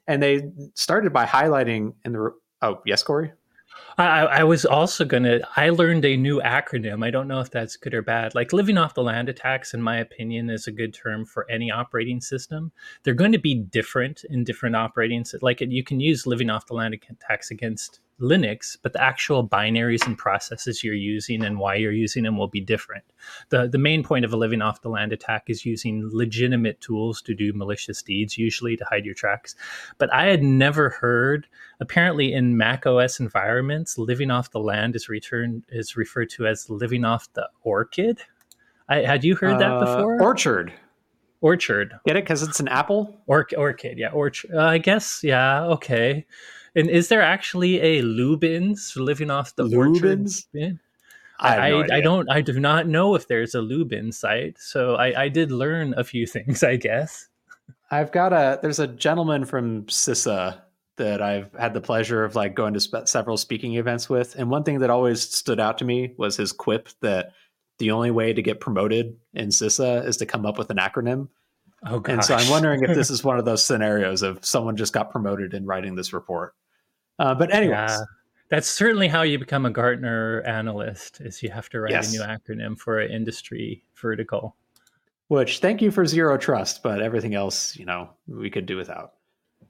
And 0.06 0.22
they 0.22 0.50
started 0.74 1.12
by 1.12 1.24
highlighting 1.24 1.94
in 2.04 2.12
the 2.12 2.32
oh 2.62 2.80
yes, 2.84 3.02
Corey. 3.02 3.32
I, 3.98 4.20
I 4.20 4.44
was 4.44 4.64
also 4.64 5.04
gonna. 5.04 5.40
I 5.56 5.70
learned 5.70 6.04
a 6.04 6.16
new 6.16 6.40
acronym. 6.40 7.04
I 7.04 7.10
don't 7.10 7.28
know 7.28 7.40
if 7.40 7.50
that's 7.50 7.76
good 7.76 7.94
or 7.94 8.02
bad. 8.02 8.34
Like 8.34 8.52
living 8.52 8.78
off 8.78 8.94
the 8.94 9.02
land 9.02 9.28
attacks, 9.28 9.74
in 9.74 9.82
my 9.82 9.98
opinion, 9.98 10.50
is 10.50 10.66
a 10.66 10.72
good 10.72 10.94
term 10.94 11.24
for 11.24 11.50
any 11.50 11.70
operating 11.70 12.20
system. 12.20 12.72
They're 13.02 13.14
going 13.14 13.32
to 13.32 13.38
be 13.38 13.54
different 13.54 14.24
in 14.24 14.44
different 14.44 14.76
operating. 14.76 15.24
Systems. 15.24 15.42
Like 15.42 15.60
you 15.60 15.84
can 15.84 16.00
use 16.00 16.26
living 16.26 16.50
off 16.50 16.66
the 16.66 16.74
land 16.74 16.94
attacks 17.10 17.50
against 17.50 18.00
Linux, 18.20 18.76
but 18.82 18.92
the 18.92 19.02
actual 19.02 19.46
binaries 19.46 20.06
and 20.06 20.16
processes 20.16 20.84
you're 20.84 20.94
using 20.94 21.42
and 21.44 21.58
why 21.58 21.74
you're 21.74 21.92
using 21.92 22.24
them 22.24 22.36
will 22.36 22.48
be 22.48 22.60
different. 22.60 23.04
The, 23.48 23.68
the 23.68 23.78
main 23.78 24.02
point 24.02 24.24
of 24.24 24.32
a 24.32 24.36
living 24.36 24.62
off 24.62 24.82
the 24.82 24.88
land 24.88 25.12
attack 25.12 25.44
is 25.48 25.64
using 25.64 26.08
legitimate 26.12 26.80
tools 26.80 27.22
to 27.22 27.34
do 27.34 27.52
malicious 27.52 28.02
deeds, 28.02 28.38
usually 28.38 28.76
to 28.76 28.84
hide 28.84 29.04
your 29.04 29.14
tracks. 29.14 29.54
But 29.98 30.12
I 30.12 30.26
had 30.26 30.42
never 30.42 30.90
heard, 30.90 31.46
apparently 31.80 32.32
in 32.32 32.56
Mac 32.56 32.86
OS 32.86 33.20
environments, 33.20 33.98
living 33.98 34.30
off 34.30 34.50
the 34.50 34.60
land 34.60 34.96
is 34.96 35.08
returned 35.08 35.64
is 35.70 35.96
referred 35.96 36.30
to 36.30 36.46
as 36.46 36.68
living 36.68 37.04
off 37.04 37.32
the 37.32 37.48
orchid. 37.62 38.20
I, 38.88 38.98
had 38.98 39.24
you 39.24 39.36
heard 39.36 39.60
that 39.60 39.70
uh, 39.70 39.80
before? 39.80 40.20
Orchard. 40.20 40.72
Orchard. 41.40 41.94
Get 42.06 42.16
it? 42.16 42.24
Because 42.24 42.42
it's 42.42 42.60
an 42.60 42.68
apple? 42.68 43.18
Or- 43.26 43.46
orchid, 43.56 43.98
yeah. 43.98 44.10
Orchard. 44.10 44.50
Uh, 44.54 44.64
I 44.64 44.78
guess, 44.78 45.20
yeah, 45.22 45.64
okay. 45.64 46.26
And 46.74 46.88
is 46.88 47.08
there 47.08 47.22
actually 47.22 47.80
a 47.80 48.02
LOOBins 48.02 48.94
living 48.96 49.30
off 49.30 49.54
the 49.56 49.64
LOOBins? 49.64 50.46
orchard? 50.54 50.78
I, 51.40 51.56
I, 51.56 51.70
no 51.70 51.86
I, 51.90 52.00
don't 52.00 52.30
I 52.30 52.40
do 52.42 52.60
not 52.60 52.86
know 52.86 53.14
if 53.14 53.26
there's 53.26 53.54
a 53.54 53.60
LOOBin 53.60 54.12
site, 54.12 54.58
so 54.58 54.96
I, 54.96 55.24
I 55.24 55.28
did 55.28 55.50
learn 55.50 55.94
a 55.96 56.04
few 56.04 56.26
things, 56.26 56.62
I 56.62 56.76
guess. 56.76 57.28
I've 57.90 58.12
got 58.12 58.32
a 58.32 58.58
there's 58.62 58.78
a 58.78 58.86
gentleman 58.86 59.44
from 59.44 59.84
CISA 59.84 60.60
that 60.96 61.22
I've 61.22 61.52
had 61.58 61.72
the 61.72 61.80
pleasure 61.80 62.24
of 62.24 62.36
like 62.36 62.54
going 62.54 62.74
to 62.74 62.80
spe- 62.80 63.06
several 63.06 63.36
speaking 63.36 63.74
events 63.74 64.08
with, 64.08 64.36
and 64.36 64.50
one 64.50 64.64
thing 64.64 64.80
that 64.80 64.90
always 64.90 65.22
stood 65.22 65.58
out 65.58 65.78
to 65.78 65.84
me 65.84 66.14
was 66.18 66.36
his 66.36 66.52
quip 66.52 66.90
that 67.00 67.32
the 67.78 67.90
only 67.90 68.10
way 68.10 68.32
to 68.32 68.42
get 68.42 68.60
promoted 68.60 69.16
in 69.32 69.48
CISA 69.48 70.06
is 70.06 70.18
to 70.18 70.26
come 70.26 70.44
up 70.44 70.58
with 70.58 70.70
an 70.70 70.76
acronym. 70.76 71.28
Oh, 71.86 71.98
gosh. 71.98 72.12
And 72.12 72.24
so 72.24 72.34
I'm 72.34 72.50
wondering 72.50 72.82
if 72.82 72.94
this 72.94 73.10
is 73.10 73.24
one 73.24 73.38
of 73.38 73.44
those 73.44 73.64
scenarios 73.64 74.22
of 74.22 74.44
someone 74.44 74.76
just 74.76 74.92
got 74.92 75.10
promoted 75.10 75.54
in 75.54 75.64
writing 75.64 75.94
this 75.94 76.12
report. 76.12 76.54
Uh, 77.18 77.34
but 77.34 77.52
anyways, 77.54 77.72
yeah. 77.90 77.98
That's 78.50 78.68
certainly 78.68 79.06
how 79.06 79.22
you 79.22 79.38
become 79.38 79.64
a 79.64 79.70
Gartner 79.70 80.40
analyst 80.42 81.20
is 81.20 81.40
you 81.40 81.50
have 81.50 81.68
to 81.68 81.80
write 81.80 81.92
Yes. 81.92 82.12
a 82.12 82.16
new 82.16 82.22
acronym 82.24 82.76
for 82.76 82.98
an 82.98 83.12
industry 83.12 83.84
vertical. 83.94 84.56
Which 85.28 85.60
thank 85.60 85.80
you 85.80 85.92
for 85.92 86.04
zero 86.04 86.36
trust, 86.36 86.82
but 86.82 87.00
everything 87.00 87.36
else, 87.36 87.76
you 87.76 87.84
know, 87.84 88.10
we 88.26 88.50
could 88.50 88.66
do 88.66 88.76
without. 88.76 89.12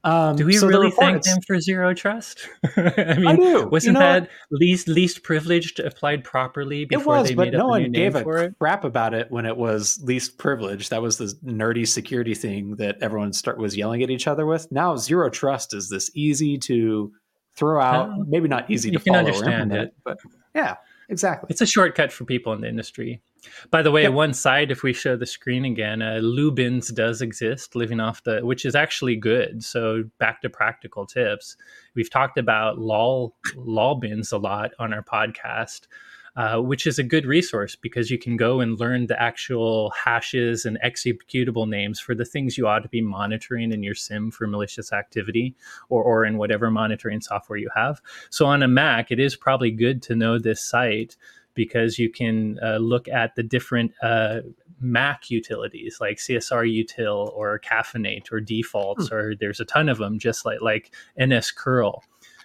Um, 0.03 0.35
Do 0.35 0.45
we 0.47 0.53
so 0.53 0.67
really 0.67 0.89
thank 0.89 1.21
them 1.23 1.37
for 1.45 1.59
zero 1.59 1.93
trust? 1.93 2.47
I 2.75 3.15
mean, 3.17 3.27
I 3.27 3.35
do. 3.35 3.67
Wasn't 3.67 3.93
know 3.93 3.99
that 3.99 4.21
what? 4.23 4.29
least 4.59 4.87
least 4.87 5.21
privileged 5.23 5.79
applied 5.79 6.23
properly 6.23 6.85
before 6.85 7.19
was, 7.19 7.29
they 7.29 7.35
made 7.35 7.53
no 7.53 7.69
up 7.69 7.75
a 7.75 7.79
new 7.81 7.89
gave 7.89 8.13
name 8.13 8.21
a 8.21 8.23
for 8.23 8.37
it? 8.39 8.55
crap 8.57 8.83
about 8.83 9.13
it 9.13 9.29
when 9.29 9.45
it 9.45 9.55
was 9.55 9.99
least 10.03 10.39
privileged. 10.39 10.89
That 10.89 11.03
was 11.03 11.17
the 11.17 11.37
nerdy 11.45 11.87
security 11.87 12.33
thing 12.33 12.77
that 12.77 12.97
everyone 13.01 13.31
start 13.33 13.59
was 13.59 13.77
yelling 13.77 14.01
at 14.01 14.09
each 14.09 14.27
other 14.27 14.45
with. 14.45 14.71
Now 14.71 14.95
zero 14.95 15.29
trust 15.29 15.73
is 15.75 15.89
this 15.89 16.09
easy 16.15 16.57
to 16.59 17.11
throw 17.55 17.79
out, 17.79 18.09
maybe 18.27 18.47
not 18.47 18.71
easy 18.71 18.89
you 18.89 18.97
to 18.97 19.03
follow 19.03 19.29
or 19.29 19.43
implement, 19.43 19.73
it. 19.73 19.95
but 20.03 20.17
yeah, 20.55 20.77
exactly. 21.09 21.47
It's 21.51 21.61
a 21.61 21.67
shortcut 21.67 22.11
for 22.11 22.25
people 22.25 22.53
in 22.53 22.61
the 22.61 22.67
industry. 22.69 23.21
By 23.71 23.81
the 23.81 23.91
way, 23.91 24.03
Yep. 24.03 24.13
one 24.13 24.33
side, 24.33 24.71
if 24.71 24.83
we 24.83 24.93
show 24.93 25.15
the 25.15 25.25
screen 25.25 25.65
again, 25.65 26.01
uh, 26.01 26.19
LOOBins 26.21 26.89
does 26.93 27.21
exist, 27.21 27.75
living 27.75 27.99
off 27.99 28.23
the, 28.23 28.41
which 28.45 28.65
is 28.65 28.75
actually 28.75 29.15
good. 29.15 29.63
So 29.63 30.03
back 30.19 30.41
to 30.41 30.49
practical 30.49 31.05
tips. 31.05 31.57
We've 31.95 32.09
talked 32.09 32.37
about 32.37 32.77
lol 32.77 33.35
LOLBins 33.55 34.31
a 34.31 34.37
lot 34.37 34.71
on 34.79 34.93
our 34.93 35.03
podcast, 35.03 35.87
uh, 36.35 36.57
which 36.59 36.87
is 36.87 36.97
a 36.97 37.03
good 37.03 37.25
resource 37.25 37.75
because 37.75 38.09
you 38.09 38.17
can 38.17 38.37
go 38.37 38.61
and 38.61 38.79
learn 38.79 39.07
the 39.07 39.21
actual 39.21 39.91
hashes 39.91 40.63
and 40.63 40.79
executable 40.81 41.67
names 41.67 41.99
for 41.99 42.15
the 42.15 42.23
things 42.23 42.57
you 42.57 42.67
ought 42.67 42.83
to 42.83 42.89
be 42.89 43.01
monitoring 43.01 43.73
in 43.73 43.83
your 43.83 43.95
SIEM 43.95 44.31
for 44.31 44.47
malicious 44.47 44.93
activity 44.93 45.55
or, 45.89 46.03
or 46.03 46.23
in 46.23 46.37
whatever 46.37 46.71
monitoring 46.71 47.19
software 47.19 47.57
you 47.59 47.69
have. 47.75 48.01
So 48.29 48.45
on 48.45 48.63
a 48.63 48.67
Mac, 48.67 49.11
it 49.11 49.19
is 49.19 49.35
probably 49.35 49.71
good 49.71 50.01
to 50.03 50.15
know 50.15 50.39
this 50.39 50.61
site 50.61 51.17
because 51.53 51.99
you 51.99 52.09
can 52.09 52.59
uh, 52.63 52.77
look 52.77 53.07
at 53.07 53.35
the 53.35 53.43
different 53.43 53.91
uh, 54.01 54.41
Mac 54.81 55.29
utilities 55.29 55.99
like 56.01 56.17
csrutil 56.17 57.31
or 57.33 57.59
caffeinate 57.59 58.31
or 58.31 58.39
defaults, 58.39 59.11
or 59.11 59.35
there's 59.39 59.59
a 59.59 59.65
ton 59.65 59.87
of 59.87 59.99
them, 59.99 60.19
just 60.19 60.45
like 60.45 60.61
like 60.61 60.93
nscurl. 61.19 62.01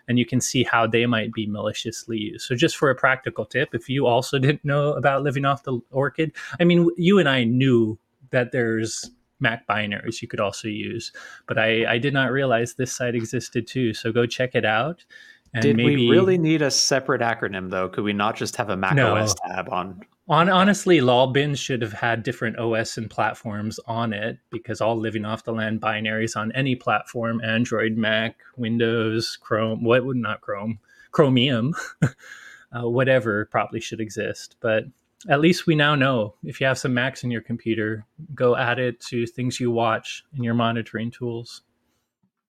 And 0.08 0.18
you 0.20 0.26
can 0.26 0.40
see 0.40 0.62
how 0.62 0.86
they 0.86 1.06
might 1.06 1.32
be 1.32 1.46
maliciously 1.46 2.18
used. 2.18 2.46
So, 2.46 2.54
just 2.54 2.76
for 2.76 2.90
a 2.90 2.94
practical 2.94 3.44
tip, 3.44 3.74
if 3.74 3.88
you 3.88 4.06
also 4.06 4.38
didn't 4.46 4.64
know 4.64 4.92
about 4.92 5.22
living 5.22 5.44
off 5.44 5.64
the 5.64 5.80
orchard, 5.90 6.32
I 6.60 6.64
mean, 6.64 6.88
you 6.96 7.18
and 7.18 7.28
I 7.28 7.44
knew 7.44 7.98
that 8.30 8.52
there's 8.52 9.10
Mac 9.40 9.66
binaries 9.66 10.22
you 10.22 10.28
could 10.28 10.40
also 10.40 10.68
use, 10.68 11.12
but 11.46 11.58
I, 11.58 11.92
I 11.92 11.98
did 11.98 12.14
not 12.14 12.32
realize 12.32 12.74
this 12.74 12.92
site 12.94 13.14
existed 13.14 13.66
too. 13.66 13.94
So, 13.94 14.12
go 14.12 14.26
check 14.26 14.54
it 14.54 14.64
out. 14.64 15.04
And 15.54 15.62
Did 15.62 15.76
maybe, 15.76 16.08
we 16.08 16.10
really 16.10 16.38
need 16.38 16.62
a 16.62 16.70
separate 16.70 17.20
acronym 17.20 17.70
though? 17.70 17.88
Could 17.88 18.04
we 18.04 18.12
not 18.12 18.36
just 18.36 18.56
have 18.56 18.68
a 18.68 18.76
Mac 18.76 18.94
No. 18.94 19.16
OS 19.16 19.34
tab 19.34 19.68
on? 19.70 20.02
On 20.28 20.48
honestly, 20.48 20.98
Lolbin 20.98 21.56
should 21.56 21.82
have 21.82 21.92
had 21.92 22.24
different 22.24 22.58
OS 22.58 22.98
and 22.98 23.08
platforms 23.08 23.78
on 23.86 24.12
it 24.12 24.38
because 24.50 24.80
all 24.80 24.96
living 24.96 25.24
off 25.24 25.44
the 25.44 25.52
land 25.52 25.80
binaries 25.80 26.36
on 26.36 26.50
any 26.52 26.74
platform, 26.74 27.40
Android, 27.44 27.96
Mac, 27.96 28.36
Windows, 28.56 29.38
Chrome, 29.40 29.84
what 29.84 30.04
would 30.04 30.16
not 30.16 30.40
Chrome, 30.40 30.80
Chromium, 31.12 31.74
uh, 32.02 32.88
whatever 32.88 33.44
probably 33.46 33.80
should 33.80 34.00
exist. 34.00 34.56
But 34.60 34.86
at 35.28 35.40
least 35.40 35.66
we 35.66 35.76
now 35.76 35.94
know 35.94 36.34
if 36.42 36.60
you 36.60 36.66
have 36.66 36.78
some 36.78 36.92
Macs 36.92 37.22
in 37.22 37.30
your 37.30 37.40
computer, 37.40 38.04
go 38.34 38.56
add 38.56 38.80
it 38.80 39.00
to 39.02 39.26
things 39.26 39.60
you 39.60 39.70
watch 39.70 40.24
in 40.36 40.42
your 40.42 40.54
monitoring 40.54 41.12
tools. 41.12 41.62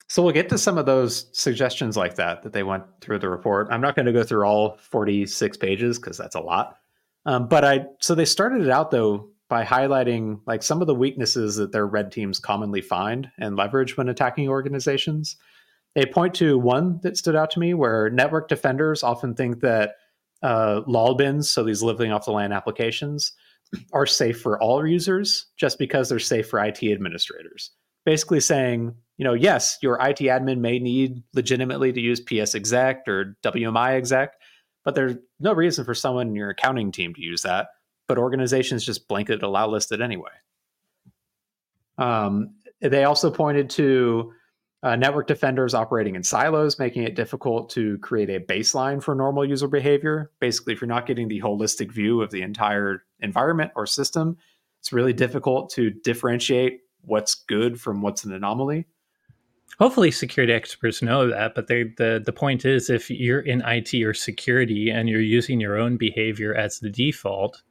So 0.07 0.23
we'll 0.23 0.33
get 0.33 0.49
to 0.49 0.57
some 0.57 0.77
of 0.77 0.85
those 0.85 1.27
suggestions 1.33 1.97
like 1.97 2.15
that 2.15 2.43
that 2.43 2.53
they 2.53 2.63
went 2.63 2.83
through 3.01 3.19
the 3.19 3.29
report. 3.29 3.67
I'm 3.69 3.81
not 3.81 3.95
going 3.95 4.05
to 4.05 4.13
go 4.13 4.23
through 4.23 4.45
all 4.45 4.77
46 4.77 5.57
pages 5.57 5.99
because 5.99 6.17
that's 6.17 6.35
a 6.35 6.39
lot. 6.39 6.77
Um, 7.25 7.47
but 7.47 7.65
I 7.65 7.85
so 7.99 8.15
they 8.15 8.25
started 8.25 8.61
it 8.61 8.69
out 8.69 8.89
though 8.89 9.29
by 9.49 9.63
highlighting 9.63 10.39
like 10.45 10.63
some 10.63 10.81
of 10.81 10.87
the 10.87 10.95
weaknesses 10.95 11.57
that 11.57 11.71
their 11.71 11.85
red 11.87 12.11
teams 12.11 12.39
commonly 12.39 12.81
find 12.81 13.29
and 13.37 13.55
leverage 13.55 13.97
when 13.97 14.09
attacking 14.09 14.47
organizations. 14.47 15.35
They 15.95 16.05
point 16.05 16.33
to 16.35 16.57
one 16.57 16.99
that 17.03 17.17
stood 17.17 17.35
out 17.35 17.51
to 17.51 17.59
me 17.59 17.73
where 17.73 18.09
network 18.09 18.47
defenders 18.49 19.03
often 19.03 19.35
think 19.35 19.61
that 19.61 19.95
uh, 20.43 20.81
LOLBins, 20.87 21.45
so 21.45 21.63
these 21.63 21.81
living 21.81 22.11
off 22.11 22.25
the 22.25 22.31
land 22.31 22.53
applications, 22.53 23.33
are 23.93 24.05
safe 24.05 24.39
for 24.39 24.61
all 24.61 24.85
users 24.85 25.47
just 25.57 25.79
because 25.79 26.07
they're 26.07 26.19
safe 26.19 26.47
for 26.47 26.63
IT 26.63 26.83
administrators. 26.83 27.71
Basically 28.05 28.39
saying, 28.39 28.93
you 29.17 29.23
know, 29.23 29.33
yes, 29.33 29.77
your 29.81 29.95
IT 29.95 30.19
admin 30.19 30.59
may 30.59 30.79
need 30.79 31.23
legitimately 31.33 31.91
to 31.91 31.99
use 31.99 32.23
PsExec 32.23 33.07
or 33.07 33.35
WMI 33.43 33.93
exec, 33.93 34.33
but 34.85 34.95
there's 34.95 35.15
no 35.39 35.53
reason 35.53 35.85
for 35.85 35.95
someone 35.95 36.27
in 36.27 36.35
your 36.35 36.51
accounting 36.51 36.91
team 36.91 37.13
to 37.15 37.21
use 37.21 37.41
that. 37.41 37.69
But 38.07 38.17
organizations 38.17 38.85
just 38.85 39.07
blanket 39.07 39.43
allow 39.43 39.67
listed 39.67 40.01
anyway. 40.01 40.31
Um, 41.97 42.55
they 42.79 43.03
also 43.03 43.31
pointed 43.31 43.69
to 43.71 44.31
uh, 44.83 44.95
network 44.95 45.27
defenders 45.27 45.73
operating 45.73 46.15
in 46.15 46.23
silos, 46.23 46.77
making 46.77 47.03
it 47.03 47.15
difficult 47.15 47.69
to 47.71 47.97
create 47.97 48.29
a 48.29 48.39
baseline 48.39 49.01
for 49.01 49.15
normal 49.15 49.43
user 49.43 49.67
behavior. 49.67 50.31
Basically, 50.39 50.73
if 50.73 50.79
you're 50.81 50.87
not 50.87 51.07
getting 51.07 51.27
the 51.27 51.41
holistic 51.41 51.91
view 51.91 52.21
of 52.21 52.29
the 52.29 52.43
entire 52.43 53.03
environment 53.19 53.71
or 53.75 53.87
system, 53.87 54.37
it's 54.79 54.93
really 54.93 55.13
difficult 55.13 55.71
to 55.71 55.89
differentiate 55.89 56.81
what's 57.01 57.33
good 57.33 57.81
from 57.81 58.01
what's 58.01 58.23
an 58.23 58.31
anomaly. 58.31 58.85
Hopefully, 59.79 60.09
security 60.09 60.53
experts 60.53 61.03
know 61.03 61.29
that, 61.29 61.53
but 61.53 61.67
they, 61.67 61.83
the 61.83 62.21
the 62.23 62.33
point 62.33 62.65
is, 62.65 62.89
if 62.89 63.11
you're 63.11 63.41
in 63.41 63.61
IT 63.61 63.93
or 64.03 64.13
security 64.13 64.89
and 64.89 65.07
you're 65.07 65.21
using 65.21 65.59
your 65.59 65.77
own 65.77 65.97
behavior 65.97 66.55
as 66.55 66.79
the 66.79 66.89
default, 66.89 67.61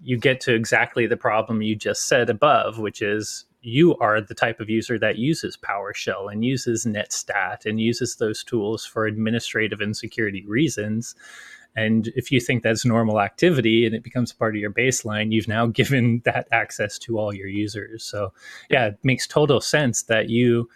you 0.00 0.16
get 0.18 0.40
to 0.40 0.54
exactly 0.54 1.06
the 1.06 1.16
problem 1.16 1.60
you 1.60 1.76
just 1.76 2.08
said 2.08 2.30
above, 2.30 2.78
which 2.78 3.02
is 3.02 3.44
you 3.60 3.96
are 3.98 4.20
the 4.20 4.34
type 4.34 4.60
of 4.60 4.68
user 4.68 4.98
that 4.98 5.18
uses 5.18 5.56
PowerShell 5.56 6.32
and 6.32 6.44
uses 6.44 6.84
NetStat 6.84 7.64
and 7.64 7.80
uses 7.80 8.16
those 8.16 8.42
tools 8.42 8.84
for 8.84 9.06
administrative 9.06 9.80
and 9.80 9.96
security 9.96 10.44
reasons. 10.46 11.14
And 11.76 12.08
if 12.16 12.32
you 12.32 12.40
think 12.40 12.62
that's 12.62 12.84
normal 12.84 13.20
activity 13.20 13.86
and 13.86 13.94
it 13.94 14.02
becomes 14.02 14.32
part 14.32 14.54
of 14.54 14.60
your 14.60 14.72
baseline, 14.72 15.32
you've 15.32 15.48
now 15.48 15.66
given 15.80 16.22
that 16.24 16.48
access 16.50 16.98
to 17.00 17.18
all 17.18 17.32
your 17.32 17.46
users. 17.46 18.04
So, 18.04 18.32
yeah, 18.68 18.86
it 18.86 18.98
makes 19.04 19.26
total 19.26 19.60
sense 19.60 20.02
that 20.04 20.28
you 20.28 20.68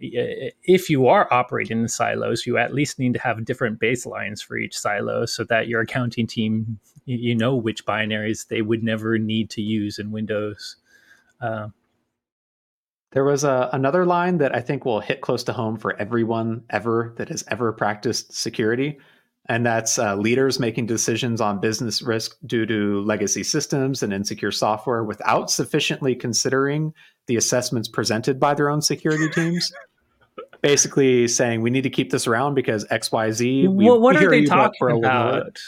if 0.00 0.88
you 0.88 1.06
are 1.06 1.32
operating 1.32 1.80
in 1.80 1.88
silos, 1.88 2.46
you 2.46 2.56
at 2.56 2.74
least 2.74 2.98
need 2.98 3.12
to 3.12 3.20
have 3.20 3.44
different 3.44 3.78
baselines 3.78 4.42
for 4.42 4.56
each 4.56 4.78
silo 4.78 5.26
so 5.26 5.44
that 5.44 5.68
your 5.68 5.82
accounting 5.82 6.26
team, 6.26 6.78
you 7.04 7.34
know, 7.34 7.54
which 7.54 7.84
binaries 7.84 8.48
they 8.48 8.62
would 8.62 8.82
never 8.82 9.18
need 9.18 9.50
to 9.50 9.62
use 9.62 9.98
in 9.98 10.10
Windows. 10.10 10.76
Uh, 11.40 11.68
there 13.12 13.24
was 13.24 13.44
a, 13.44 13.68
another 13.72 14.06
line 14.06 14.38
that 14.38 14.54
I 14.54 14.60
think 14.60 14.84
will 14.84 15.00
hit 15.00 15.20
close 15.20 15.44
to 15.44 15.52
home 15.52 15.76
for 15.76 15.96
everyone 15.96 16.62
ever 16.70 17.12
that 17.18 17.28
has 17.28 17.44
ever 17.48 17.72
practiced 17.72 18.32
security. 18.32 18.98
And 19.46 19.66
that's 19.66 19.98
uh, 19.98 20.14
leaders 20.14 20.60
making 20.60 20.86
decisions 20.86 21.40
on 21.40 21.60
business 21.60 22.02
risk 22.02 22.36
due 22.46 22.66
to 22.66 23.00
legacy 23.00 23.42
systems 23.42 24.02
and 24.02 24.12
insecure 24.12 24.52
software 24.52 25.02
without 25.02 25.50
sufficiently 25.50 26.14
considering 26.14 26.94
the 27.26 27.36
assessments 27.36 27.88
presented 27.88 28.38
by 28.38 28.54
their 28.54 28.70
own 28.70 28.80
security 28.80 29.28
teams. 29.28 29.72
Basically, 30.62 31.26
saying 31.28 31.62
we 31.62 31.70
need 31.70 31.82
to 31.82 31.90
keep 31.90 32.10
this 32.10 32.26
around 32.26 32.54
because 32.54 32.86
X, 32.90 33.10
Y, 33.10 33.30
Z. 33.30 33.68
We, 33.68 33.86
well, 33.86 34.00
what 34.00 34.16
are 34.16 34.30
they 34.30 34.44
talking 34.44 34.90
about? 34.90 35.58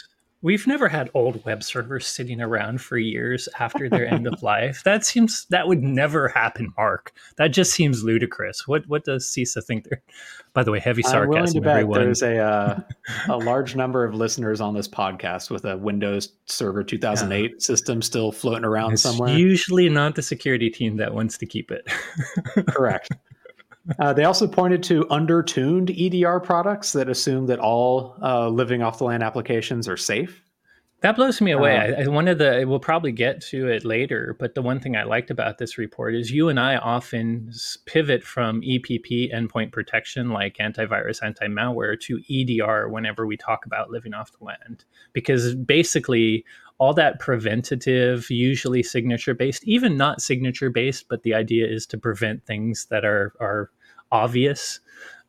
We've 0.43 0.67
never 0.67 0.89
had 0.89 1.09
old 1.13 1.43
web 1.45 1.63
servers 1.63 2.05
sitting 2.05 2.41
around 2.41 2.81
for 2.81 2.97
years 2.97 3.47
after 3.59 3.89
their 3.89 4.05
end 4.05 4.27
of 4.27 4.43
life. 4.43 4.83
That 4.83 5.05
seems 5.05 5.45
that 5.51 5.69
would 5.69 5.81
never 5.81 6.27
happen, 6.27 6.73
Mark. 6.75 7.13
That 7.37 7.47
just 7.47 7.71
seems 7.71 8.03
ludicrous. 8.03 8.67
What 8.67 8.85
what 8.87 9.05
does 9.05 9.25
CISA 9.25 9.63
think? 9.63 9.85
There, 9.85 10.01
by 10.51 10.63
the 10.63 10.71
way, 10.71 10.79
heavy 10.79 11.01
sarcasm. 11.01 11.23
I'm 11.23 11.29
willing 11.29 11.53
to 11.53 11.61
bet 11.61 11.77
everyone. 11.77 12.01
there's 12.01 12.21
a 12.21 12.39
uh, 12.39 12.79
a 13.29 13.37
large 13.37 13.77
number 13.77 14.03
of 14.03 14.15
listeners 14.15 14.59
on 14.59 14.73
this 14.73 14.87
podcast 14.87 15.49
with 15.49 15.63
a 15.63 15.77
Windows 15.77 16.33
Server 16.45 16.83
2008 16.83 17.51
yeah. 17.51 17.57
system 17.59 18.01
still 18.01 18.33
floating 18.33 18.65
around 18.65 18.93
it's 18.93 19.01
somewhere. 19.01 19.33
Usually 19.33 19.87
not 19.87 20.15
the 20.15 20.21
security 20.21 20.69
team 20.69 20.97
that 20.97 21.13
wants 21.13 21.37
to 21.37 21.45
keep 21.45 21.71
it. 21.71 21.87
Correct. 22.67 23.09
Uh, 23.99 24.13
they 24.13 24.23
also 24.23 24.47
pointed 24.47 24.81
to 24.83 25.05
undertuned 25.05 25.89
EDR 25.89 26.39
products 26.39 26.93
that 26.93 27.09
assume 27.09 27.47
that 27.47 27.59
all 27.59 28.15
uh, 28.21 28.47
living 28.47 28.81
off 28.81 28.97
the 28.97 29.03
land 29.03 29.23
applications 29.23 29.87
are 29.87 29.97
safe. 29.97 30.41
That 31.03 31.17
blows 31.17 31.41
me 31.41 31.51
away. 31.51 31.75
Uh, 31.75 32.01
I, 32.01 32.03
I, 32.03 32.07
one 32.07 32.29
of 32.29 32.37
the 32.37 32.63
we'll 32.65 32.79
probably 32.79 33.11
get 33.11 33.41
to 33.47 33.67
it 33.67 33.83
later, 33.83 34.37
but 34.39 34.55
the 34.55 34.61
one 34.61 34.79
thing 34.79 34.95
I 34.95 35.03
liked 35.03 35.29
about 35.29 35.57
this 35.57 35.77
report 35.77 36.15
is 36.15 36.31
you 36.31 36.47
and 36.47 36.57
I 36.57 36.77
often 36.77 37.51
pivot 37.85 38.23
from 38.23 38.61
EPP 38.61 39.33
endpoint 39.33 39.73
protection, 39.73 40.29
like 40.29 40.57
antivirus, 40.59 41.21
anti-malware, 41.21 41.99
to 41.99 42.21
EDR 42.29 42.87
whenever 42.87 43.27
we 43.27 43.35
talk 43.35 43.65
about 43.65 43.91
living 43.91 44.13
off 44.13 44.31
the 44.31 44.45
land, 44.45 44.85
because 45.11 45.55
basically 45.55 46.45
all 46.83 46.93
that 46.93 47.17
preventative, 47.17 48.29
usually 48.29 48.83
signature 48.83 49.33
based, 49.33 49.63
even 49.63 49.95
not 49.95 50.21
signature 50.21 50.69
based, 50.69 51.07
but 51.07 51.23
the 51.23 51.33
idea 51.33 51.65
is 51.65 51.85
to 51.85 51.97
prevent 51.97 52.45
things 52.45 52.87
that 52.89 53.05
are 53.05 53.31
are 53.39 53.71
obvious. 54.11 54.81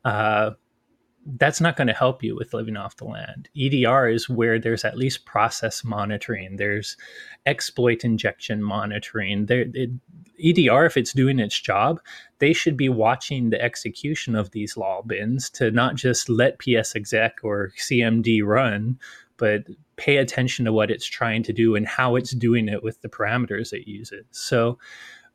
Uh, 0.04 0.50
that's 1.38 1.60
not 1.60 1.76
going 1.76 1.86
to 1.86 1.94
help 1.94 2.24
you 2.24 2.34
with 2.34 2.52
living 2.52 2.76
off 2.76 2.96
the 2.96 3.04
land. 3.04 3.48
EDR 3.56 4.08
is 4.08 4.28
where 4.28 4.58
there's 4.58 4.84
at 4.84 4.98
least 4.98 5.26
process 5.26 5.84
monitoring, 5.84 6.56
there's 6.56 6.96
exploit 7.46 8.04
injection 8.04 8.60
monitoring. 8.60 9.46
There, 9.46 9.66
it, 9.72 9.90
EDR, 10.42 10.86
if 10.86 10.96
it's 10.96 11.12
doing 11.12 11.38
its 11.38 11.58
job, 11.58 12.00
they 12.40 12.52
should 12.52 12.76
be 12.76 12.88
watching 12.88 13.50
the 13.50 13.62
execution 13.62 14.34
of 14.34 14.50
these 14.50 14.74
LOLBins 14.74 15.52
to 15.52 15.70
not 15.70 15.94
just 15.94 16.28
let 16.28 16.58
PsExec 16.58 17.30
or 17.44 17.72
CMD 17.78 18.44
run, 18.44 18.98
but 19.36 19.62
pay 19.96 20.18
attention 20.18 20.64
to 20.64 20.72
what 20.72 20.90
it's 20.90 21.06
trying 21.06 21.42
to 21.44 21.52
do 21.52 21.74
and 21.74 21.86
how 21.86 22.16
it's 22.16 22.32
doing 22.32 22.68
it 22.68 22.82
with 22.82 23.00
the 23.02 23.08
parameters 23.08 23.72
it 23.72 23.88
uses. 23.88 24.24
So 24.30 24.78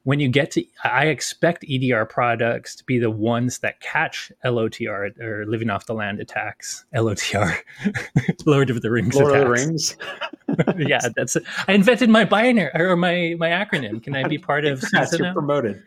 when 0.04 0.20
you 0.20 0.30
get 0.30 0.52
to, 0.52 0.66
I 0.84 1.08
expect 1.08 1.66
EDR 1.70 2.06
products 2.06 2.76
to 2.78 2.84
be 2.86 3.00
the 3.00 3.12
ones 3.12 3.60
that 3.60 3.80
catch 3.82 4.32
LOTR 4.46 5.20
or 5.20 5.46
living 5.46 5.70
off 5.70 5.86
the 5.86 5.94
land 5.94 6.20
attacks. 6.20 6.86
LOTR, 6.96 7.56
Lord 8.46 8.70
of 8.70 8.82
the 8.82 8.90
Rings. 8.90 9.16
Lord 9.16 9.36
attacks. 9.36 9.98
of 10.48 10.58
the 10.58 10.74
Rings. 10.74 10.88
yeah, 10.90 11.10
that's. 11.16 11.38
I 11.68 11.74
invented 11.74 12.10
my 12.10 12.26
binary 12.26 12.72
or 12.74 12.96
my 12.96 13.36
my 13.38 13.50
acronym. 13.50 14.02
Can 14.02 14.16
I 14.16 14.28
be 14.28 14.38
part 14.38 14.66
of? 14.66 14.84
yes, 14.94 15.18
you're 15.18 15.34
promoted. 15.34 15.84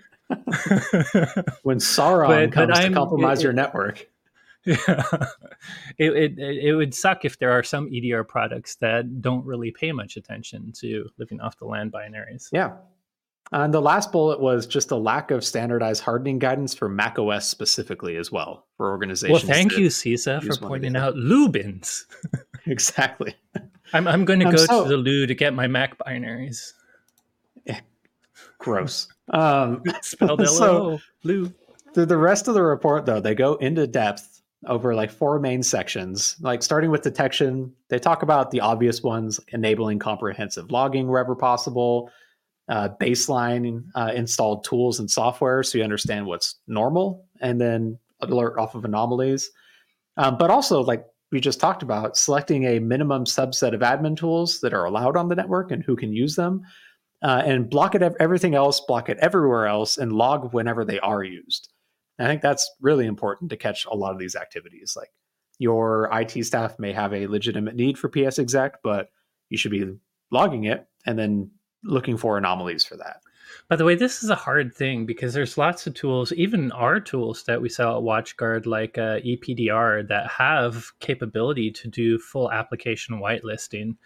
when 1.63 1.79
Sauron 1.79 2.29
but, 2.29 2.53
comes 2.53 2.79
but 2.79 2.89
to 2.89 2.93
compromise 2.93 3.41
it, 3.41 3.45
your 3.45 3.53
network. 3.53 4.09
Yeah, 4.67 5.05
it, 5.99 6.39
it 6.39 6.39
it 6.39 6.75
would 6.75 6.95
suck 6.95 7.25
if 7.25 7.39
there 7.39 7.51
are 7.51 7.65
some 7.65 7.91
EDR 7.93 8.23
products 8.23 8.77
that 8.77 9.21
don't 9.21 9.45
really 9.45 9.73
pay 9.73 9.91
much 9.91 10.17
attention 10.17 10.73
to 10.81 11.09
living 11.19 11.41
off 11.41 11.59
the 11.59 11.65
land 11.65 11.93
binaries. 11.93 12.49
Yeah, 12.53 12.77
uh, 13.53 13.65
and 13.65 13.75
the 13.75 13.83
last 13.83 14.13
bullet 14.13 14.41
was 14.41 14.67
just 14.67 14.91
a 14.93 14.97
lack 14.97 15.31
of 15.31 15.45
standardized 15.45 16.03
hardening 16.03 16.39
guidance 16.39 16.75
for 16.75 16.89
macOS 16.89 17.47
specifically 17.47 18.17
as 18.17 18.33
well 18.33 18.67
for 18.79 18.91
organizations. 18.91 19.45
Well, 19.45 19.53
thank 19.53 19.77
you, 19.77 19.89
CISA, 19.89 20.43
for 20.43 20.67
pointing 20.67 20.97
out 20.97 21.17
LOOBins. 21.17 22.07
exactly. 22.67 23.35
I'm, 23.93 24.09
I'm 24.09 24.25
going 24.25 24.41
to 24.41 24.47
um, 24.47 24.53
go 24.53 24.65
so, 24.65 24.85
to 24.85 24.89
the 24.89 24.97
loo 24.97 25.27
to 25.27 25.35
get 25.35 25.53
my 25.53 25.67
Mac 25.67 25.99
binaries. 25.99 26.73
Eh, 27.67 27.81
gross. 28.57 29.09
Um, 29.29 29.83
Spelled 30.01 30.41
L-O, 30.41 30.99
loo. 31.23 31.53
Through 31.93 32.07
the 32.07 32.17
rest 32.17 32.49
of 32.49 32.55
the 32.55 32.63
report, 32.63 33.05
though, 33.05 33.21
they 33.21 33.35
go 33.35 33.57
into 33.57 33.87
depth 33.87 34.41
over 34.67 34.95
like 34.95 35.11
four 35.11 35.39
main 35.41 35.63
sections. 35.63 36.37
Like 36.41 36.63
starting 36.63 36.91
with 36.91 37.03
detection, 37.03 37.73
they 37.89 37.99
talk 37.99 38.23
about 38.23 38.51
the 38.51 38.61
obvious 38.61 39.03
ones, 39.03 39.41
enabling 39.49 39.99
comprehensive 39.99 40.71
logging 40.71 41.09
wherever 41.09 41.35
possible, 41.35 42.11
uh, 42.69 42.89
baseline 43.01 43.85
uh, 43.95 44.13
installed 44.15 44.65
tools 44.65 45.01
and 45.01 45.11
software 45.11 45.63
so 45.63 45.79
you 45.79 45.85
understand 45.85 46.27
what's 46.27 46.57
normal 46.67 47.27
and 47.41 47.61
then 47.61 47.99
alert 48.21 48.59
off 48.59 48.75
of 48.75 48.85
anomalies. 48.85 49.51
Um, 50.17 50.37
but 50.39 50.51
also, 50.51 50.83
like 50.83 51.05
we 51.33 51.41
just 51.41 51.61
talked 51.61 51.83
about, 51.83 52.17
selecting 52.17 52.65
a 52.65 52.79
minimum 52.79 53.25
subset 53.25 53.75
of 53.75 53.81
admin 53.81 54.17
tools 54.17 54.61
that 54.61 54.75
are 54.75 54.85
allowed 54.85 55.17
on 55.17 55.29
the 55.29 55.35
network 55.35 55.73
and 55.73 55.83
who 55.83 55.97
can 55.97 56.13
use 56.13 56.37
them, 56.37 56.63
uh, 57.23 57.43
and 57.45 57.71
block 57.71 57.95
it 57.95 58.03
everything 58.21 58.55
else, 58.55 58.81
block 58.81 59.09
it 59.09 59.19
everywhere 59.19 59.67
else, 59.67 59.97
and 59.97 60.13
log 60.13 60.53
whenever 60.53 60.85
they 60.85 61.01
are 61.01 61.25
used. 61.25 61.72
And 62.23 62.29
I 62.29 62.35
think 62.35 62.43
that's 62.43 62.71
really 62.81 63.07
important 63.07 63.51
to 63.51 63.57
catch 63.57 63.85
a 63.85 63.97
lot 63.97 64.13
of 64.13 64.19
these 64.21 64.37
activities. 64.37 64.95
Like 64.97 65.11
your 65.59 66.09
IT 66.13 66.45
staff 66.45 66.79
may 66.79 66.93
have 66.93 67.13
a 67.13 67.27
legitimate 67.27 67.75
need 67.75 67.99
for 67.99 68.09
PsExec, 68.09 68.75
but 68.85 69.09
you 69.49 69.59
should 69.59 69.73
be 69.73 69.97
logging 70.31 70.63
it 70.63 70.87
and 71.05 71.19
then 71.19 71.51
looking 71.83 72.17
for 72.17 72.39
anomalies 72.39 72.85
for 72.85 72.97
that. 72.99 73.23
By 73.69 73.75
the 73.75 73.85
way, 73.85 73.97
this 73.97 74.23
is 74.23 74.31
a 74.31 74.37
hard 74.37 74.73
thing 74.73 75.05
because 75.05 75.35
there's 75.35 75.59
lots 75.59 75.85
of 75.89 75.95
tools, 75.95 76.33
even 76.35 76.71
our 76.71 77.01
tools 77.01 77.43
that 77.47 77.61
we 77.61 77.69
sell 77.69 77.99
at 77.99 78.05
WatchGuard, 78.05 78.67
like 78.67 78.99
uh, 78.99 79.19
EPDR, 79.19 80.07
that 80.07 80.31
have 80.31 80.93
capability 81.01 81.73
to 81.73 81.89
do 81.89 82.21
full 82.21 82.53
application 82.53 83.19
whitelisting. 83.19 83.97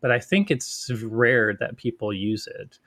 But 0.00 0.12
I 0.12 0.18
think 0.18 0.50
it's 0.50 0.90
rare 1.04 1.54
that 1.60 1.76
people 1.76 2.10
use 2.10 2.46
it. 2.46 2.78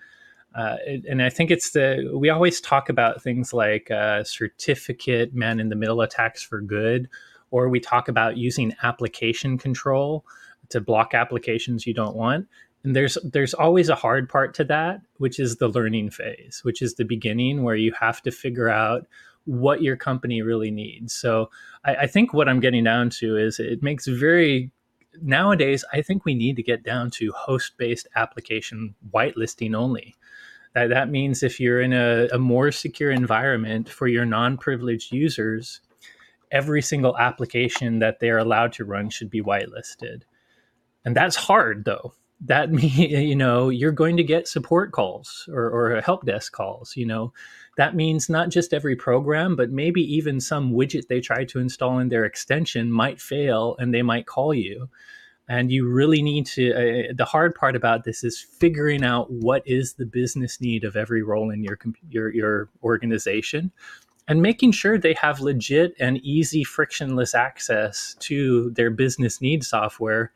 Uh, 0.55 0.77
and 1.07 1.21
I 1.21 1.29
think 1.29 1.51
it's 1.51 1.71
the 1.71 2.11
we 2.15 2.29
always 2.29 2.59
talk 2.59 2.89
about 2.89 3.21
things 3.21 3.53
like 3.53 3.91
uh, 3.91 4.23
certificate 4.23 5.33
man 5.33 5.59
in 5.59 5.69
the 5.69 5.75
middle 5.75 6.01
attacks 6.01 6.41
for 6.41 6.59
good, 6.59 7.07
or 7.51 7.69
we 7.69 7.79
talk 7.79 8.07
about 8.07 8.37
using 8.37 8.75
application 8.81 9.57
control 9.57 10.25
to 10.69 10.81
block 10.81 11.13
applications 11.13 11.85
you 11.85 11.93
don't 11.93 12.15
want. 12.15 12.47
And 12.83 12.95
there's 12.95 13.17
there's 13.23 13.53
always 13.53 13.89
a 13.89 13.95
hard 13.95 14.29
part 14.29 14.53
to 14.55 14.63
that 14.65 15.01
which 15.17 15.39
is 15.39 15.57
the 15.57 15.67
learning 15.67 16.11
phase 16.11 16.61
which 16.63 16.81
is 16.81 16.95
the 16.95 17.03
beginning 17.03 17.63
where 17.63 17.75
you 17.75 17.93
have 17.99 18.21
to 18.21 18.31
figure 18.31 18.69
out 18.69 19.05
what 19.43 19.81
your 19.81 19.97
company 19.97 20.41
really 20.41 20.71
needs. 20.71 21.13
So 21.13 21.49
I, 21.83 21.95
I, 21.95 22.07
think 22.07 22.33
what 22.33 22.47
i'm 22.47 22.59
getting 22.59 22.83
down 22.83 23.09
to 23.09 23.35
is 23.35 23.59
it 23.59 23.83
makes 23.83 24.07
very 24.07 24.71
nowadays 25.21 25.83
i 25.93 26.01
think 26.01 26.25
we 26.25 26.33
need 26.33 26.55
to 26.55 26.63
get 26.63 26.83
down 26.83 27.09
to 27.09 27.31
host 27.31 27.73
based 27.77 28.07
application 28.15 28.95
whitelisting 29.13 29.75
only. 29.75 30.15
That, 30.75 30.89
that 30.89 31.09
means 31.09 31.41
if 31.41 31.59
you're 31.59 31.81
in 31.81 31.93
a, 31.93 32.27
a 32.31 32.37
more 32.37 32.71
secure 32.71 33.09
environment 33.09 33.89
for 33.89 34.07
your 34.07 34.25
non-privileged 34.25 35.11
users 35.11 35.81
every 36.51 36.81
single 36.81 37.17
application 37.17 37.99
that 37.99 38.19
they're 38.19 38.37
allowed 38.37 38.73
to 38.73 38.85
run 38.85 39.09
should 39.09 39.29
be 39.29 39.41
whitelisted. 39.41 40.23
And 41.05 41.15
that's 41.15 41.35
hard 41.35 41.85
though. 41.85 42.13
That 42.41 42.71
means 42.71 42.95
you 42.97 43.35
know 43.35 43.69
you're 43.69 43.91
going 43.91 44.17
to 44.17 44.23
get 44.23 44.47
support 44.47 44.91
calls 44.91 45.47
or, 45.51 45.69
or 45.69 46.01
help 46.01 46.25
desk 46.25 46.53
calls 46.53 46.95
you 46.95 47.05
know 47.05 47.33
that 47.79 47.95
means 47.95 48.27
not 48.27 48.49
just 48.49 48.73
every 48.73 48.97
program 48.97 49.55
but 49.55 49.71
maybe 49.71 50.01
even 50.01 50.41
some 50.41 50.73
widget 50.73 51.07
they 51.07 51.21
try 51.21 51.45
to 51.45 51.59
install 51.59 51.97
in 51.99 52.09
their 52.09 52.25
extension 52.25 52.91
might 52.91 53.21
fail 53.21 53.77
and 53.79 53.93
they 53.93 54.01
might 54.01 54.25
call 54.25 54.53
you. 54.53 54.89
And 55.47 55.71
you 55.71 55.87
really 55.87 56.21
need 56.21 56.45
to 56.47 56.73
uh, 56.73 57.13
the 57.15 57.23
hard 57.23 57.55
part 57.55 57.77
about 57.77 58.03
this 58.03 58.21
is 58.21 58.37
figuring 58.59 59.05
out 59.05 59.31
what 59.31 59.63
is 59.65 59.93
the 59.93 60.05
business 60.05 60.59
need 60.59 60.83
of 60.83 60.97
every 60.97 61.23
role 61.23 61.49
in 61.51 61.63
your 61.63 61.79
your, 62.09 62.29
your 62.33 62.69
organization 62.83 63.71
and 64.27 64.41
making 64.41 64.73
sure 64.73 64.97
they 64.97 65.13
have 65.13 65.39
legit 65.39 65.95
and 66.01 66.17
easy 66.17 66.65
frictionless 66.65 67.33
access 67.33 68.13
to 68.19 68.71
their 68.71 68.91
business 68.91 69.39
need 69.39 69.63
software 69.63 70.33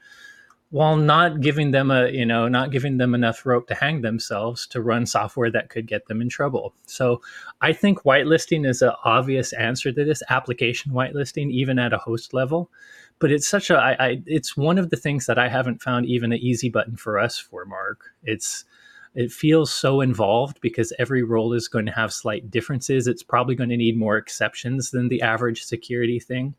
while 0.74 0.96
not 0.96 1.40
giving 1.40 1.70
them 1.70 1.92
a 1.92 2.10
you 2.10 2.26
know 2.26 2.48
not 2.48 2.72
giving 2.72 2.98
them 2.98 3.14
enough 3.14 3.46
rope 3.46 3.68
to 3.68 3.76
hang 3.76 4.02
themselves 4.02 4.66
to 4.66 4.82
run 4.82 5.06
software 5.06 5.52
that 5.52 5.70
could 5.70 5.86
get 5.86 6.08
them 6.08 6.20
in 6.20 6.28
trouble. 6.28 6.74
So 6.88 7.22
i 7.62 7.72
think 7.72 8.02
whitelisting 8.02 8.68
is 8.68 8.82
an 8.82 8.94
obvious 9.06 9.54
answer 9.54 9.92
to 9.92 10.04
this 10.04 10.24
application 10.32 10.92
whitelisting 10.92 11.52
even 11.52 11.78
at 11.78 11.94
a 11.94 12.00
host 12.00 12.34
level. 12.34 12.72
But 13.20 13.32
it's 13.32 13.48
such 13.48 13.70
a 13.70 13.76
I, 13.76 13.92
I 14.08 14.22
it's 14.26 14.58
one 14.58 14.80
of 14.80 14.90
the 14.90 14.98
things 14.98 15.28
that 15.28 15.38
i 15.38 15.48
haven't 15.48 15.84
found 15.84 16.08
even 16.08 16.32
an 16.34 16.40
easy 16.40 16.70
button 16.70 16.96
for 16.96 17.20
us 17.20 17.38
for 17.38 17.66
mark. 17.66 18.00
It's 18.24 18.66
it 19.14 19.32
feels 19.32 19.72
so 19.72 20.02
involved 20.02 20.60
because 20.60 20.92
every 20.98 21.22
role 21.22 21.54
is 21.54 21.68
going 21.68 21.86
to 21.86 21.92
have 21.92 22.12
slight 22.12 22.50
differences. 22.50 23.06
It's 23.06 23.22
probably 23.22 23.54
going 23.54 23.70
to 23.70 23.78
need 23.78 23.96
more 23.96 24.18
exceptions 24.18 24.90
than 24.90 25.10
the 25.10 25.22
average 25.22 25.62
security 25.62 26.20
thing 26.20 26.56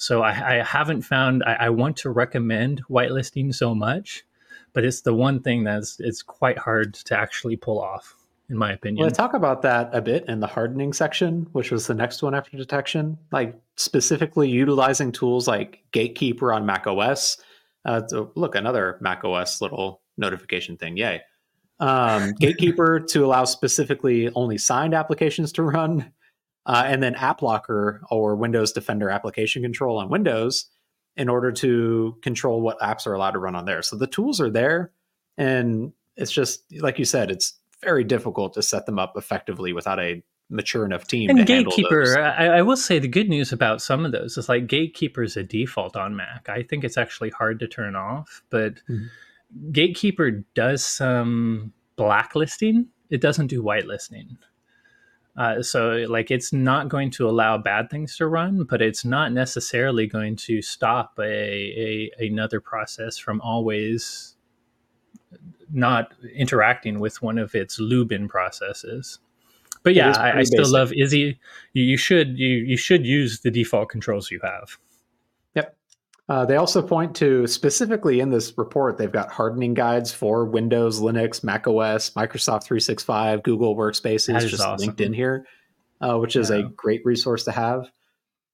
so 0.00 0.22
I, 0.22 0.60
I 0.60 0.64
haven't 0.64 1.02
found. 1.02 1.44
I, 1.44 1.56
I, 1.60 1.68
want 1.68 1.98
to 1.98 2.10
recommend 2.10 2.82
whitelisting 2.88 3.54
so 3.54 3.74
much, 3.74 4.24
but 4.72 4.82
it's 4.82 5.02
the 5.02 5.12
one 5.12 5.42
thing 5.42 5.62
that's 5.62 6.00
it's 6.00 6.22
quite 6.22 6.56
hard 6.56 6.94
to 6.94 7.18
actually 7.18 7.56
pull 7.56 7.78
off, 7.78 8.16
in 8.48 8.56
my 8.56 8.72
opinion. 8.72 9.02
Well, 9.02 9.10
talk 9.10 9.34
about 9.34 9.60
that 9.60 9.90
a 9.92 10.00
bit 10.00 10.24
in 10.26 10.40
the 10.40 10.46
hardening 10.46 10.94
section, 10.94 11.46
which 11.52 11.70
was 11.70 11.86
the 11.86 11.92
next 11.92 12.22
one 12.22 12.34
after 12.34 12.56
detection. 12.56 13.18
Like 13.30 13.60
specifically 13.76 14.48
utilizing 14.48 15.12
tools 15.12 15.46
like 15.46 15.82
Gatekeeper 15.92 16.50
on 16.50 16.64
Mac 16.64 16.86
OS. 16.86 17.36
Uh, 17.84 18.00
so 18.08 18.32
look, 18.36 18.54
another 18.54 18.96
Mac 19.02 19.22
OS 19.22 19.60
little 19.60 20.00
notification 20.16 20.78
thing. 20.78 20.96
Yay. 20.96 21.20
Um, 21.78 22.32
Gatekeeper 22.40 23.00
to 23.00 23.26
allow 23.26 23.44
specifically 23.44 24.30
only 24.34 24.56
signed 24.56 24.94
applications 24.94 25.52
to 25.52 25.62
run 25.62 26.10
uh, 26.66 26.84
and 26.86 27.02
then 27.02 27.14
AppLocker 27.14 28.00
or 28.10 28.36
Windows 28.36 28.72
Defender 28.72 29.10
application 29.10 29.62
control 29.62 29.98
on 29.98 30.08
Windows 30.08 30.66
in 31.16 31.28
order 31.28 31.52
to 31.52 32.16
control 32.22 32.60
what 32.60 32.78
apps 32.80 33.06
are 33.06 33.14
allowed 33.14 33.32
to 33.32 33.38
run 33.38 33.54
on 33.54 33.64
there. 33.64 33.82
So 33.82 33.96
the 33.96 34.06
tools 34.06 34.40
are 34.40 34.50
there, 34.50 34.92
and 35.36 35.92
it's 36.16 36.32
just 36.32 36.62
like 36.80 36.98
you 36.98 37.04
said, 37.04 37.30
it's 37.30 37.54
very 37.82 38.04
difficult 38.04 38.54
to 38.54 38.62
set 38.62 38.86
them 38.86 38.98
up 38.98 39.14
effectively 39.16 39.72
without 39.72 39.98
a 39.98 40.22
mature 40.50 40.84
enough 40.84 41.06
team. 41.06 41.30
And 41.30 41.46
Gatekeeper, 41.46 42.18
I, 42.18 42.58
I, 42.58 42.62
will 42.62 42.76
say 42.76 42.98
the 42.98 43.08
good 43.08 43.28
news 43.28 43.52
about 43.52 43.80
some 43.80 44.04
of 44.04 44.12
those 44.12 44.36
is 44.36 44.48
like 44.48 44.66
Gatekeeper 44.66 45.22
is 45.22 45.36
a 45.36 45.42
default 45.42 45.96
on 45.96 46.16
Mac. 46.16 46.48
I 46.48 46.62
think 46.64 46.84
it's 46.84 46.98
actually 46.98 47.30
hard 47.30 47.60
to 47.60 47.68
turn 47.68 47.94
off, 47.94 48.42
but 48.50 48.74
mm-hmm. 48.88 49.06
Gatekeeper 49.72 50.44
does 50.54 50.84
some 50.84 51.72
blacklisting. 51.96 52.88
It 53.10 53.20
doesn't 53.20 53.46
do 53.46 53.62
whitelisting. 53.62 54.36
Uh, 55.36 55.62
so 55.62 56.04
like 56.08 56.30
it's 56.30 56.52
not 56.52 56.88
going 56.88 57.10
to 57.10 57.28
allow 57.28 57.56
bad 57.56 57.88
things 57.88 58.16
to 58.16 58.26
run, 58.26 58.64
but 58.64 58.82
it's 58.82 59.04
not 59.04 59.32
necessarily 59.32 60.06
going 60.06 60.36
to 60.36 60.60
stop 60.60 61.12
a, 61.18 62.10
a 62.18 62.26
another 62.26 62.60
process 62.60 63.16
from 63.16 63.40
always 63.40 64.34
not 65.72 66.12
interacting 66.34 66.98
with 66.98 67.22
one 67.22 67.38
of 67.38 67.54
its 67.54 67.78
LOOBin 67.78 68.28
processes. 68.28 69.20
But 69.82 69.94
yeah, 69.94 70.12
I, 70.18 70.40
I, 70.40 70.42
still 70.42 70.68
love 70.70 70.92
Izzy. 70.92 71.38
You, 71.72 71.84
you 71.84 71.96
should 71.96 72.38
you 72.38 72.48
you 72.48 72.76
should 72.76 73.06
use 73.06 73.40
the 73.40 73.50
default 73.50 73.88
controls 73.88 74.30
you 74.30 74.40
have. 74.42 74.76
Uh, 76.30 76.44
they 76.44 76.54
also 76.54 76.80
point 76.80 77.16
to 77.16 77.44
specifically 77.48 78.20
in 78.20 78.30
this 78.30 78.56
report, 78.56 78.96
they've 78.96 79.10
got 79.10 79.32
hardening 79.32 79.74
guides 79.74 80.12
for 80.12 80.44
Windows, 80.44 81.00
Linux, 81.00 81.42
Mac 81.42 81.66
OS, 81.66 82.10
Microsoft 82.10 82.62
365, 82.62 83.42
Google 83.42 83.74
Workspaces, 83.74 84.40
just 84.48 84.62
awesome. 84.62 84.86
linked 84.86 85.00
in 85.00 85.12
here, 85.12 85.44
uh, 86.00 86.16
which 86.18 86.36
is 86.36 86.48
yeah. 86.48 86.58
a 86.58 86.62
great 86.62 87.04
resource 87.04 87.42
to 87.46 87.50
have. 87.50 87.90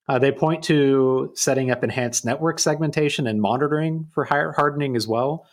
Uh, 0.09 0.19
they 0.19 0.33
point 0.33 0.65
to 0.65 1.31
setting 1.35 1.71
up 1.71 1.85
enhanced 1.85 2.25
network 2.25 2.59
segmentation 2.61 3.27
and 3.27 3.43
monitoring 3.43 4.09
for 4.15 4.25
higher 4.25 4.53
hardening 4.53 4.97
as 4.97 5.07
well, 5.07 5.47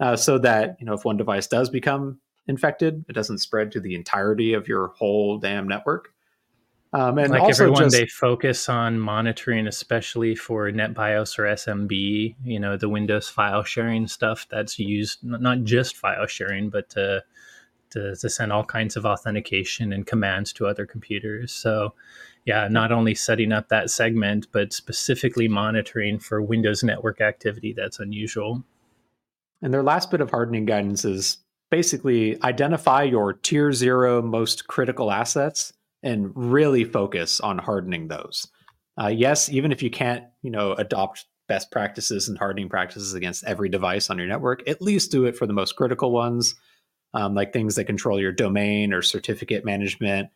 uh, 0.00 0.16
so 0.16 0.36
that 0.36 0.78
you 0.80 0.86
know 0.86 0.94
if 0.94 1.04
one 1.04 1.16
device 1.16 1.46
does 1.46 1.70
become 1.70 2.18
infected, 2.48 3.04
it 3.08 3.12
doesn't 3.12 3.38
spread 3.38 3.70
to 3.70 3.78
the 3.78 3.94
entirety 3.94 4.52
of 4.52 4.66
your 4.66 4.88
whole 4.96 5.38
damn 5.38 5.68
network. 5.68 6.12
Um, 6.92 7.18
and 7.18 7.30
like 7.30 7.42
also 7.42 7.64
everyone, 7.64 7.84
just, 7.84 7.96
they 7.96 8.06
focus 8.06 8.68
on 8.68 8.98
monitoring, 8.98 9.66
especially 9.66 10.34
for 10.34 10.70
NetBIOS 10.70 11.38
or 11.38 11.42
SMB. 11.44 12.34
You 12.44 12.60
know, 12.60 12.76
the 12.76 12.88
Windows 12.88 13.28
file 13.28 13.62
sharing 13.62 14.06
stuff 14.06 14.46
that's 14.50 14.78
used 14.78 15.22
not 15.22 15.64
just 15.64 15.96
file 15.96 16.26
sharing, 16.26 16.70
but 16.70 16.88
to, 16.90 17.22
to 17.90 18.16
to 18.16 18.30
send 18.30 18.52
all 18.52 18.64
kinds 18.64 18.96
of 18.96 19.04
authentication 19.04 19.92
and 19.92 20.06
commands 20.06 20.52
to 20.54 20.66
other 20.66 20.86
computers. 20.86 21.52
So, 21.52 21.94
yeah, 22.46 22.68
not 22.68 22.90
only 22.90 23.14
setting 23.14 23.52
up 23.52 23.68
that 23.68 23.90
segment, 23.90 24.46
but 24.50 24.72
specifically 24.72 25.46
monitoring 25.46 26.18
for 26.18 26.40
Windows 26.40 26.82
network 26.82 27.20
activity 27.20 27.74
that's 27.76 28.00
unusual. 28.00 28.64
And 29.60 29.74
their 29.74 29.82
last 29.82 30.10
bit 30.10 30.22
of 30.22 30.30
hardening 30.30 30.64
guidance 30.64 31.04
is 31.04 31.38
basically 31.70 32.42
identify 32.42 33.02
your 33.02 33.34
tier 33.34 33.72
zero 33.72 34.22
most 34.22 34.68
critical 34.68 35.10
assets 35.10 35.74
and 36.02 36.30
really 36.34 36.84
focus 36.84 37.40
on 37.40 37.58
hardening 37.58 38.08
those. 38.08 38.48
Uh, 39.00 39.08
yes, 39.08 39.48
even 39.48 39.72
if 39.72 39.82
you 39.82 39.90
can't, 39.90 40.24
you 40.42 40.50
know, 40.50 40.72
adopt 40.72 41.26
best 41.48 41.70
practices 41.70 42.28
and 42.28 42.38
hardening 42.38 42.68
practices 42.68 43.14
against 43.14 43.44
every 43.44 43.68
device 43.68 44.10
on 44.10 44.18
your 44.18 44.26
network, 44.26 44.68
at 44.68 44.82
least 44.82 45.10
do 45.10 45.24
it 45.24 45.36
for 45.36 45.46
the 45.46 45.52
most 45.52 45.76
critical 45.76 46.10
ones, 46.12 46.54
um, 47.14 47.34
like 47.34 47.52
things 47.52 47.76
that 47.76 47.84
control 47.84 48.20
your 48.20 48.32
domain 48.32 48.92
or 48.92 49.02
certificate 49.02 49.64
management, 49.64 50.28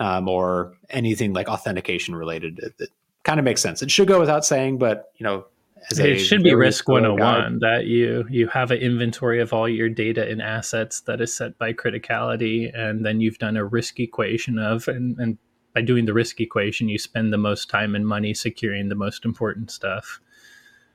um, 0.00 0.28
or 0.28 0.74
anything 0.90 1.32
like 1.32 1.48
authentication 1.48 2.14
related. 2.14 2.58
It, 2.58 2.74
it 2.78 2.88
kind 3.24 3.38
of 3.38 3.44
makes 3.44 3.60
sense. 3.60 3.82
It 3.82 3.90
should 3.90 4.08
go 4.08 4.20
without 4.20 4.44
saying, 4.44 4.78
but 4.78 5.10
you 5.16 5.24
know, 5.24 5.44
it 5.90 6.18
should 6.18 6.42
be 6.42 6.54
risk 6.54 6.88
101 6.88 7.58
that 7.60 7.86
you 7.86 8.24
you 8.30 8.48
have 8.48 8.70
an 8.70 8.78
inventory 8.78 9.40
of 9.40 9.52
all 9.52 9.68
your 9.68 9.88
data 9.88 10.28
and 10.28 10.40
assets 10.40 11.00
that 11.02 11.20
is 11.20 11.34
set 11.34 11.58
by 11.58 11.72
criticality 11.72 12.70
and 12.74 13.04
then 13.04 13.20
you've 13.20 13.38
done 13.38 13.56
a 13.56 13.64
risk 13.64 14.00
equation 14.00 14.58
of 14.58 14.88
and, 14.88 15.18
and 15.18 15.38
by 15.74 15.82
doing 15.82 16.06
the 16.06 16.14
risk 16.14 16.40
equation 16.40 16.88
you 16.88 16.98
spend 16.98 17.32
the 17.32 17.38
most 17.38 17.68
time 17.68 17.94
and 17.94 18.06
money 18.06 18.32
securing 18.32 18.88
the 18.88 18.94
most 18.94 19.24
important 19.24 19.70
stuff. 19.70 20.20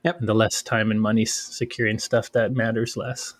Yep. 0.03 0.21
And 0.21 0.29
the 0.29 0.33
less 0.33 0.63
time 0.63 0.91
and 0.91 1.01
money 1.01 1.25
securing 1.25 1.99
stuff 1.99 2.31
that 2.31 2.53
matters 2.53 2.95
less. 2.95 3.33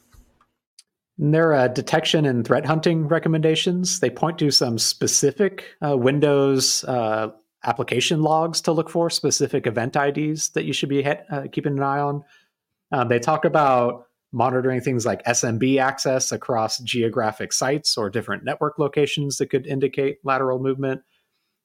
In 1.18 1.32
their 1.32 1.54
uh, 1.54 1.68
detection 1.70 2.26
and 2.26 2.46
threat 2.46 2.66
hunting 2.66 3.08
recommendations, 3.08 4.02
they 4.02 4.10
point 4.10 4.38
to 4.40 4.52
some 4.52 4.78
specific 4.78 5.66
uh, 5.86 5.98
Windows 5.98 6.84
uh, 6.84 7.30
application 7.64 8.22
logs 8.22 8.62
to 8.62 8.72
look 8.72 8.90
for, 8.90 9.10
specific 9.10 9.68
event 9.68 9.96
IDs 9.96 10.50
that 10.50 10.66
you 10.66 10.74
should 10.74 10.90
be 10.90 11.06
uh, 11.06 11.48
keeping 11.52 11.78
an 11.78 11.84
eye 11.84 12.00
on. 12.00 12.24
Um, 12.92 13.08
they 13.10 13.20
talk 13.20 13.46
about 13.46 14.08
monitoring 14.32 14.82
things 14.82 15.06
like 15.06 15.24
SMB 15.24 15.82
access 15.82 16.32
across 16.32 16.80
geographic 16.80 17.52
sites 17.52 17.98
or 17.98 18.10
different 18.10 18.44
network 18.44 18.78
locations 18.78 19.38
that 19.38 19.50
could 19.50 19.66
indicate 19.66 20.20
lateral 20.24 20.60
movement. 20.60 21.02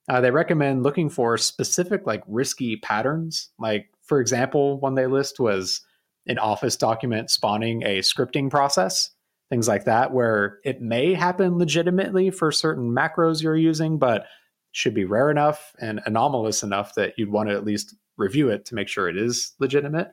Uh, 0.09 0.21
they 0.21 0.31
recommend 0.31 0.83
looking 0.83 1.09
for 1.09 1.37
specific, 1.37 2.05
like 2.05 2.23
risky 2.27 2.77
patterns. 2.77 3.49
Like, 3.59 3.87
for 4.03 4.19
example, 4.19 4.79
one 4.79 4.95
they 4.95 5.07
list 5.07 5.39
was 5.39 5.81
an 6.27 6.37
Office 6.39 6.75
document 6.75 7.29
spawning 7.29 7.83
a 7.83 7.99
scripting 7.99 8.49
process, 8.49 9.11
things 9.49 9.67
like 9.67 9.85
that, 9.85 10.11
where 10.11 10.59
it 10.63 10.81
may 10.81 11.13
happen 11.13 11.57
legitimately 11.57 12.31
for 12.31 12.51
certain 12.51 12.91
macros 12.91 13.41
you're 13.41 13.55
using, 13.55 13.97
but 13.97 14.25
should 14.75 14.93
be 14.93 15.05
rare 15.05 15.31
enough 15.31 15.73
and 15.79 16.01
anomalous 16.05 16.63
enough 16.63 16.95
that 16.95 17.13
you'd 17.17 17.31
want 17.31 17.47
to 17.47 17.55
at 17.55 17.63
least 17.63 17.95
review 18.17 18.49
it 18.49 18.65
to 18.65 18.75
make 18.75 18.87
sure 18.87 19.07
it 19.07 19.17
is 19.17 19.53
legitimate. 19.59 20.11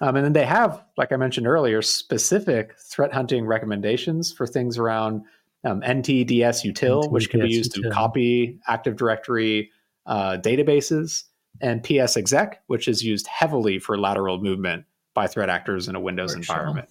Um, 0.00 0.16
and 0.16 0.24
then 0.24 0.32
they 0.32 0.44
have, 0.44 0.84
like 0.96 1.12
I 1.12 1.16
mentioned 1.16 1.46
earlier, 1.46 1.82
specific 1.82 2.74
threat 2.78 3.12
hunting 3.12 3.46
recommendations 3.46 4.32
for 4.32 4.46
things 4.46 4.78
around 4.78 5.22
um, 5.64 5.80
ntdsutil, 5.80 7.10
which 7.10 7.30
can 7.30 7.40
be 7.40 7.48
used 7.48 7.74
util. 7.74 7.82
to 7.82 7.90
copy 7.90 8.58
Active 8.68 8.96
Directory 8.96 9.70
uh, 10.06 10.36
databases, 10.40 11.24
and 11.60 11.82
PsExec, 11.82 12.54
which 12.66 12.88
is 12.88 13.02
used 13.02 13.26
heavily 13.26 13.78
for 13.78 13.98
lateral 13.98 14.40
movement 14.40 14.84
by 15.14 15.26
threat 15.26 15.48
actors 15.48 15.88
in 15.88 15.94
a 15.94 16.00
Windows 16.00 16.32
for 16.32 16.38
environment. 16.38 16.88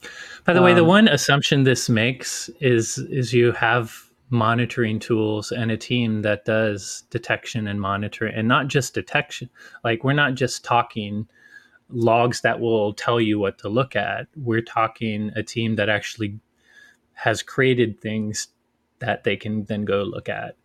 Sure. 0.00 0.10
By 0.44 0.52
the 0.52 0.58
um, 0.58 0.64
way, 0.64 0.74
the 0.74 0.82
um, 0.82 0.88
one 0.88 1.08
assumption 1.08 1.64
this 1.64 1.88
makes 1.88 2.50
is 2.60 2.98
is 2.98 3.32
you 3.32 3.52
have 3.52 4.10
monitoring 4.32 4.98
tools 4.98 5.52
and 5.52 5.70
a 5.70 5.76
team 5.76 6.22
that 6.22 6.46
does 6.46 7.04
detection 7.10 7.68
and 7.68 7.80
monitoring 7.80 8.34
and 8.34 8.48
not 8.48 8.66
just 8.66 8.94
detection 8.94 9.48
like 9.84 10.02
we're 10.02 10.14
not 10.14 10.34
just 10.34 10.64
talking 10.64 11.28
logs 11.90 12.40
that 12.40 12.58
will 12.58 12.94
tell 12.94 13.20
you 13.20 13.38
what 13.38 13.58
to 13.58 13.68
look 13.68 13.94
at 13.94 14.26
we're 14.34 14.62
talking 14.62 15.30
a 15.36 15.42
team 15.42 15.76
that 15.76 15.90
actually 15.90 16.40
has 17.12 17.42
created 17.42 18.00
things 18.00 18.48
that 19.00 19.22
they 19.24 19.36
can 19.36 19.64
then 19.64 19.84
go 19.84 20.02
look 20.02 20.30
at 20.30 20.56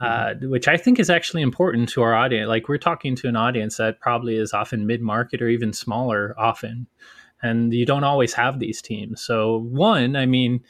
mm-hmm. 0.00 0.44
uh, 0.44 0.48
which 0.48 0.68
i 0.68 0.76
think 0.76 1.00
is 1.00 1.10
actually 1.10 1.42
important 1.42 1.88
to 1.88 2.00
our 2.00 2.14
audience 2.14 2.48
like 2.48 2.68
we're 2.68 2.78
talking 2.78 3.16
to 3.16 3.26
an 3.26 3.34
audience 3.34 3.78
that 3.78 3.98
probably 3.98 4.36
is 4.36 4.52
often 4.52 4.86
mid-market 4.86 5.42
or 5.42 5.48
even 5.48 5.72
smaller 5.72 6.36
often 6.38 6.86
and 7.42 7.74
you 7.74 7.84
don't 7.84 8.04
always 8.04 8.32
have 8.32 8.60
these 8.60 8.80
teams 8.80 9.20
so 9.20 9.58
one 9.58 10.14
i 10.14 10.24
mean 10.24 10.62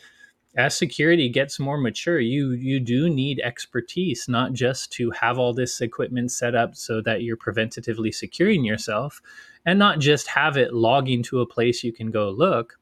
as 0.57 0.77
security 0.77 1.29
gets 1.29 1.59
more 1.59 1.79
mature 1.79 2.19
you 2.19 2.53
you 2.53 2.81
do 2.81 3.09
need 3.09 3.41
expertise 3.41 4.27
not 4.29 4.53
just 4.53 4.91
to 4.91 5.11
have 5.11 5.39
all 5.39 5.53
this 5.53 5.81
equipment 5.81 6.33
set 6.33 6.55
up 6.55 6.75
so 6.75 7.01
that 7.03 7.23
you're 7.23 7.37
preventatively 7.37 8.13
securing 8.13 8.65
yourself 8.65 9.21
and 9.67 9.79
not 9.79 9.99
just 9.99 10.27
have 10.27 10.57
it 10.57 10.73
logging 10.73 11.23
to 11.23 11.41
a 11.41 11.47
place 11.47 11.85
you 11.85 11.93
can 11.93 12.11
go 12.11 12.31
look 12.31 12.79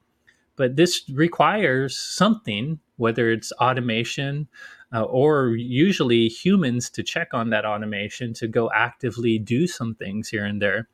but 0.56 0.76
this 0.76 1.02
requires 1.12 1.96
something 1.96 2.78
whether 2.96 3.30
it's 3.30 3.52
automation 3.52 4.48
uh, 4.94 5.02
or 5.02 5.48
usually 5.56 6.28
humans 6.28 6.88
to 6.88 7.02
check 7.02 7.34
on 7.34 7.50
that 7.50 7.64
automation 7.66 8.32
to 8.32 8.46
go 8.46 8.70
actively 8.74 9.38
do 9.38 9.66
some 9.66 9.94
things 9.94 10.28
here 10.28 10.44
and 10.44 10.62
there 10.62 10.88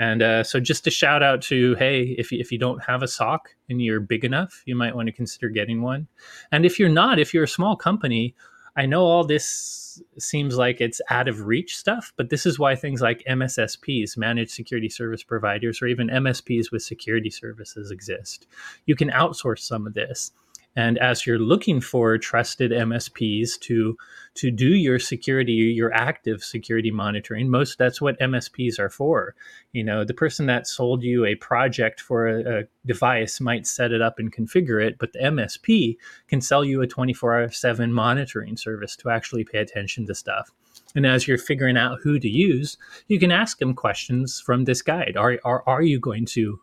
and 0.00 0.22
uh, 0.22 0.42
so, 0.42 0.58
just 0.58 0.86
a 0.86 0.90
shout 0.90 1.22
out 1.22 1.42
to 1.42 1.74
hey, 1.74 2.16
if 2.16 2.32
you, 2.32 2.40
if 2.40 2.50
you 2.50 2.58
don't 2.58 2.82
have 2.82 3.02
a 3.02 3.06
SOC 3.06 3.50
and 3.68 3.82
you're 3.82 4.00
big 4.00 4.24
enough, 4.24 4.62
you 4.64 4.74
might 4.74 4.96
want 4.96 5.08
to 5.08 5.12
consider 5.12 5.50
getting 5.50 5.82
one. 5.82 6.08
And 6.50 6.64
if 6.64 6.78
you're 6.78 6.88
not, 6.88 7.18
if 7.18 7.34
you're 7.34 7.44
a 7.44 7.48
small 7.48 7.76
company, 7.76 8.34
I 8.74 8.86
know 8.86 9.02
all 9.02 9.24
this 9.24 10.00
seems 10.18 10.56
like 10.56 10.80
it's 10.80 11.02
out 11.10 11.28
of 11.28 11.42
reach 11.42 11.76
stuff, 11.76 12.14
but 12.16 12.30
this 12.30 12.46
is 12.46 12.58
why 12.58 12.76
things 12.76 13.02
like 13.02 13.22
MSSPs, 13.28 14.16
managed 14.16 14.52
security 14.52 14.88
service 14.88 15.22
providers, 15.22 15.82
or 15.82 15.86
even 15.86 16.08
MSPs 16.08 16.72
with 16.72 16.82
security 16.82 17.28
services 17.28 17.90
exist. 17.90 18.46
You 18.86 18.96
can 18.96 19.10
outsource 19.10 19.58
some 19.58 19.86
of 19.86 19.92
this. 19.92 20.32
And 20.76 20.98
as 20.98 21.26
you're 21.26 21.38
looking 21.38 21.80
for 21.80 22.16
trusted 22.16 22.70
MSPs 22.70 23.58
to 23.60 23.96
to 24.34 24.50
do 24.50 24.68
your 24.68 25.00
security, 25.00 25.52
your 25.52 25.92
active 25.92 26.44
security 26.44 26.92
monitoring, 26.92 27.50
most 27.50 27.76
that's 27.78 28.00
what 28.00 28.18
MSPs 28.20 28.78
are 28.78 28.88
for. 28.88 29.34
You 29.72 29.82
know, 29.82 30.04
the 30.04 30.14
person 30.14 30.46
that 30.46 30.68
sold 30.68 31.02
you 31.02 31.24
a 31.24 31.34
project 31.34 32.00
for 32.00 32.28
a, 32.28 32.60
a 32.60 32.62
device 32.86 33.40
might 33.40 33.66
set 33.66 33.90
it 33.90 34.00
up 34.00 34.20
and 34.20 34.32
configure 34.32 34.84
it, 34.84 34.98
but 34.98 35.12
the 35.12 35.18
MSP 35.18 35.96
can 36.28 36.40
sell 36.40 36.64
you 36.64 36.82
a 36.82 36.86
24/7 36.86 37.90
monitoring 37.90 38.56
service 38.56 38.94
to 38.96 39.10
actually 39.10 39.44
pay 39.44 39.58
attention 39.58 40.06
to 40.06 40.14
stuff. 40.14 40.52
And 40.94 41.06
as 41.06 41.26
you're 41.28 41.38
figuring 41.38 41.76
out 41.76 42.00
who 42.02 42.18
to 42.18 42.28
use, 42.28 42.76
you 43.08 43.18
can 43.18 43.30
ask 43.30 43.58
them 43.58 43.74
questions 43.74 44.40
from 44.40 44.64
this 44.64 44.82
guide. 44.82 45.16
Are, 45.16 45.38
are, 45.44 45.62
are 45.66 45.82
you 45.82 46.00
going 46.00 46.26
to 46.26 46.60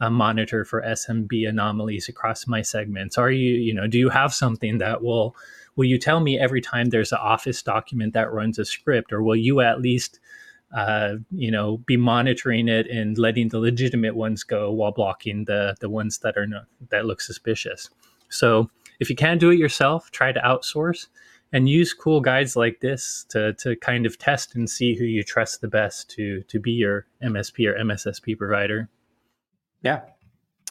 uh, 0.00 0.10
monitor 0.10 0.64
for 0.64 0.82
SMB 0.82 1.48
anomalies 1.48 2.08
across 2.08 2.46
my 2.46 2.62
segments? 2.62 3.18
Are 3.18 3.30
you, 3.30 3.54
you 3.54 3.74
know, 3.74 3.86
do 3.86 3.98
you 3.98 4.08
have 4.08 4.32
something 4.32 4.78
that 4.78 5.02
will, 5.02 5.36
will 5.76 5.84
you 5.84 5.98
tell 5.98 6.20
me 6.20 6.38
every 6.38 6.60
time 6.60 6.90
there's 6.90 7.12
an 7.12 7.18
Office 7.20 7.62
document 7.62 8.14
that 8.14 8.32
runs 8.32 8.58
a 8.58 8.64
script, 8.64 9.12
or 9.12 9.22
will 9.22 9.36
you 9.36 9.60
at 9.60 9.80
least, 9.80 10.20
uh, 10.74 11.14
you 11.30 11.50
know, 11.50 11.78
be 11.78 11.96
monitoring 11.96 12.68
it 12.68 12.86
and 12.88 13.18
letting 13.18 13.48
the 13.48 13.58
legitimate 13.58 14.16
ones 14.16 14.42
go 14.42 14.70
while 14.70 14.92
blocking 14.92 15.44
the 15.44 15.74
the 15.80 15.90
ones 15.90 16.18
that 16.18 16.36
are 16.36 16.46
not, 16.46 16.66
that 16.90 17.06
look 17.06 17.20
suspicious? 17.20 17.90
So 18.28 18.70
if 19.00 19.10
you 19.10 19.16
can't 19.16 19.40
do 19.40 19.50
it 19.50 19.58
yourself, 19.58 20.10
try 20.10 20.32
to 20.32 20.40
outsource 20.40 21.06
and 21.52 21.68
use 21.68 21.92
cool 21.92 22.20
guides 22.20 22.54
like 22.54 22.80
this 22.80 23.26
to, 23.30 23.52
to 23.54 23.74
kind 23.76 24.06
of 24.06 24.18
test 24.18 24.54
and 24.54 24.70
see 24.70 24.94
who 24.94 25.04
you 25.04 25.22
trust 25.22 25.60
the 25.60 25.68
best 25.68 26.08
to 26.10 26.42
to 26.44 26.60
be 26.60 26.72
your 26.72 27.06
MSP 27.22 27.66
or 27.66 27.74
MSSP 27.74 28.38
provider. 28.38 28.88
Yeah. 29.82 30.02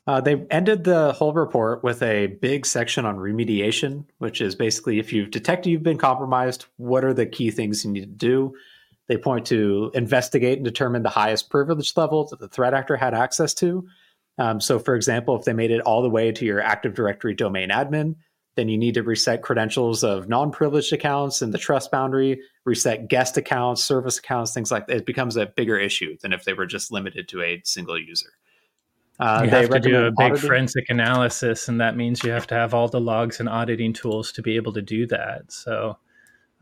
Uh, 0.08 0.20
they 0.20 0.44
ended 0.50 0.84
the 0.84 1.14
whole 1.14 1.34
report 1.34 1.84
with 1.84 2.02
a 2.02 2.28
big 2.28 2.66
section 2.66 3.06
on 3.06 3.18
remediation, 3.18 4.06
which 4.18 4.42
is 4.42 4.56
basically 4.56 4.98
if 4.98 5.14
you've 5.14 5.30
detected 5.30 5.70
you've 5.70 5.84
been 5.84 5.98
compromised, 5.98 6.66
what 6.78 7.04
are 7.04 7.14
the 7.14 7.28
key 7.28 7.52
things 7.52 7.86
you 7.86 7.92
need 7.92 8.02
to 8.02 8.06
do? 8.08 8.56
They 9.08 9.18
point 9.18 9.46
to 9.48 9.92
investigate 9.94 10.58
and 10.58 10.66
determine 10.66 11.04
the 11.04 11.10
highest 11.10 11.50
privilege 11.50 11.94
level 11.96 12.28
that 12.28 12.40
the 12.40 12.48
threat 12.48 12.74
actor 12.74 12.96
had 12.96 13.14
access 13.14 13.54
to. 13.56 13.88
Um, 14.40 14.62
so, 14.62 14.80
for 14.80 14.96
example, 14.96 15.36
if 15.38 15.46
they 15.46 15.54
made 15.54 15.72
it 15.72 15.82
all 15.82 16.02
the 16.02 16.10
way 16.10 16.32
to 16.32 16.46
your 16.46 16.62
Active 16.62 16.94
Directory 16.94 17.36
domain 17.36 17.70
admin, 17.70 18.16
then 18.56 18.70
you 18.70 18.78
need 18.78 18.96
to 18.96 19.04
reset 19.04 19.42
credentials 19.42 20.04
of 20.04 20.28
non 20.28 20.52
privileged 20.52 20.94
accounts 20.94 21.42
and 21.42 21.54
the 21.54 21.58
trust 21.58 21.92
boundary, 21.92 22.42
reset 22.66 23.10
guest 23.10 23.38
accounts, 23.38 23.84
service 23.84 24.18
accounts, 24.18 24.54
things 24.54 24.72
like 24.72 24.88
that. 24.88 24.98
It 24.98 25.06
becomes 25.06 25.38
a 25.38 25.46
bigger 25.46 25.78
issue 25.78 26.18
than 26.22 26.34
if 26.34 26.46
they 26.46 26.54
were 26.54 26.66
just 26.66 26.92
limited 26.92 27.28
to 27.30 27.42
a 27.42 27.62
single 27.64 28.00
user. 28.00 28.32
Uh, 29.20 29.42
you 29.44 29.50
have 29.50 29.70
to 29.70 29.80
do 29.80 30.06
a 30.06 30.12
big 30.12 30.32
auditing. 30.32 30.48
forensic 30.48 30.86
analysis, 30.90 31.68
and 31.68 31.82
that 31.82 31.98
means 31.98 32.24
you 32.24 32.32
have 32.32 32.48
to 32.48 32.56
have 32.56 32.74
all 32.74 32.88
the 32.88 33.02
logs 33.02 33.40
and 33.40 33.50
auditing 33.50 33.92
tools 33.92 34.32
to 34.32 34.42
be 34.42 34.56
able 34.56 34.72
to 34.72 34.82
do 34.82 35.06
that. 35.08 35.52
So, 35.52 35.98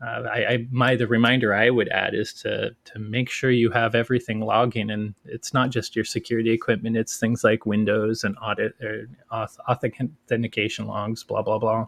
uh, 0.04 0.22
I, 0.32 0.44
I, 0.46 0.66
my 0.70 0.96
the 0.96 1.06
reminder 1.06 1.54
I 1.54 1.70
would 1.70 1.88
add 1.90 2.14
is 2.14 2.32
to 2.42 2.70
to 2.86 2.98
make 2.98 3.30
sure 3.30 3.50
you 3.50 3.70
have 3.70 3.94
everything 3.94 4.40
logging, 4.40 4.90
and 4.90 5.14
it's 5.24 5.54
not 5.54 5.70
just 5.70 5.94
your 5.94 6.04
security 6.04 6.50
equipment; 6.50 6.96
it's 6.96 7.18
things 7.18 7.44
like 7.44 7.64
Windows 7.64 8.24
and 8.24 8.36
audit 8.42 8.74
or 8.82 9.06
authentication 9.30 10.86
logs, 10.88 11.22
blah 11.22 11.42
blah 11.42 11.58
blah. 11.58 11.86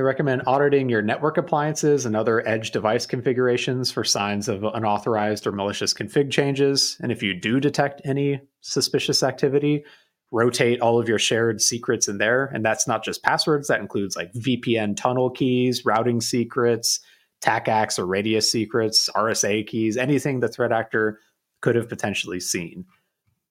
They 0.00 0.04
recommend 0.04 0.44
auditing 0.46 0.88
your 0.88 1.02
network 1.02 1.36
appliances 1.36 2.06
and 2.06 2.16
other 2.16 2.40
edge 2.48 2.70
device 2.70 3.04
configurations 3.04 3.92
for 3.92 4.02
signs 4.02 4.48
of 4.48 4.64
unauthorized 4.64 5.46
or 5.46 5.52
malicious 5.52 5.92
config 5.92 6.30
changes. 6.30 6.96
And 7.02 7.12
if 7.12 7.22
you 7.22 7.38
do 7.38 7.60
detect 7.60 8.00
any 8.06 8.40
suspicious 8.62 9.22
activity, 9.22 9.84
rotate 10.30 10.80
all 10.80 10.98
of 10.98 11.06
your 11.06 11.18
shared 11.18 11.60
secrets 11.60 12.08
in 12.08 12.16
there. 12.16 12.46
And 12.46 12.64
that's 12.64 12.88
not 12.88 13.04
just 13.04 13.22
passwords, 13.22 13.68
that 13.68 13.80
includes 13.80 14.16
like 14.16 14.32
VPN 14.32 14.96
tunnel 14.96 15.28
keys, 15.28 15.84
routing 15.84 16.22
secrets, 16.22 17.00
TACACS 17.42 17.98
or 17.98 18.06
radius 18.06 18.50
secrets, 18.50 19.10
RSA 19.14 19.66
keys, 19.66 19.98
anything 19.98 20.40
the 20.40 20.48
threat 20.48 20.72
actor 20.72 21.18
could 21.60 21.76
have 21.76 21.90
potentially 21.90 22.40
seen. 22.40 22.86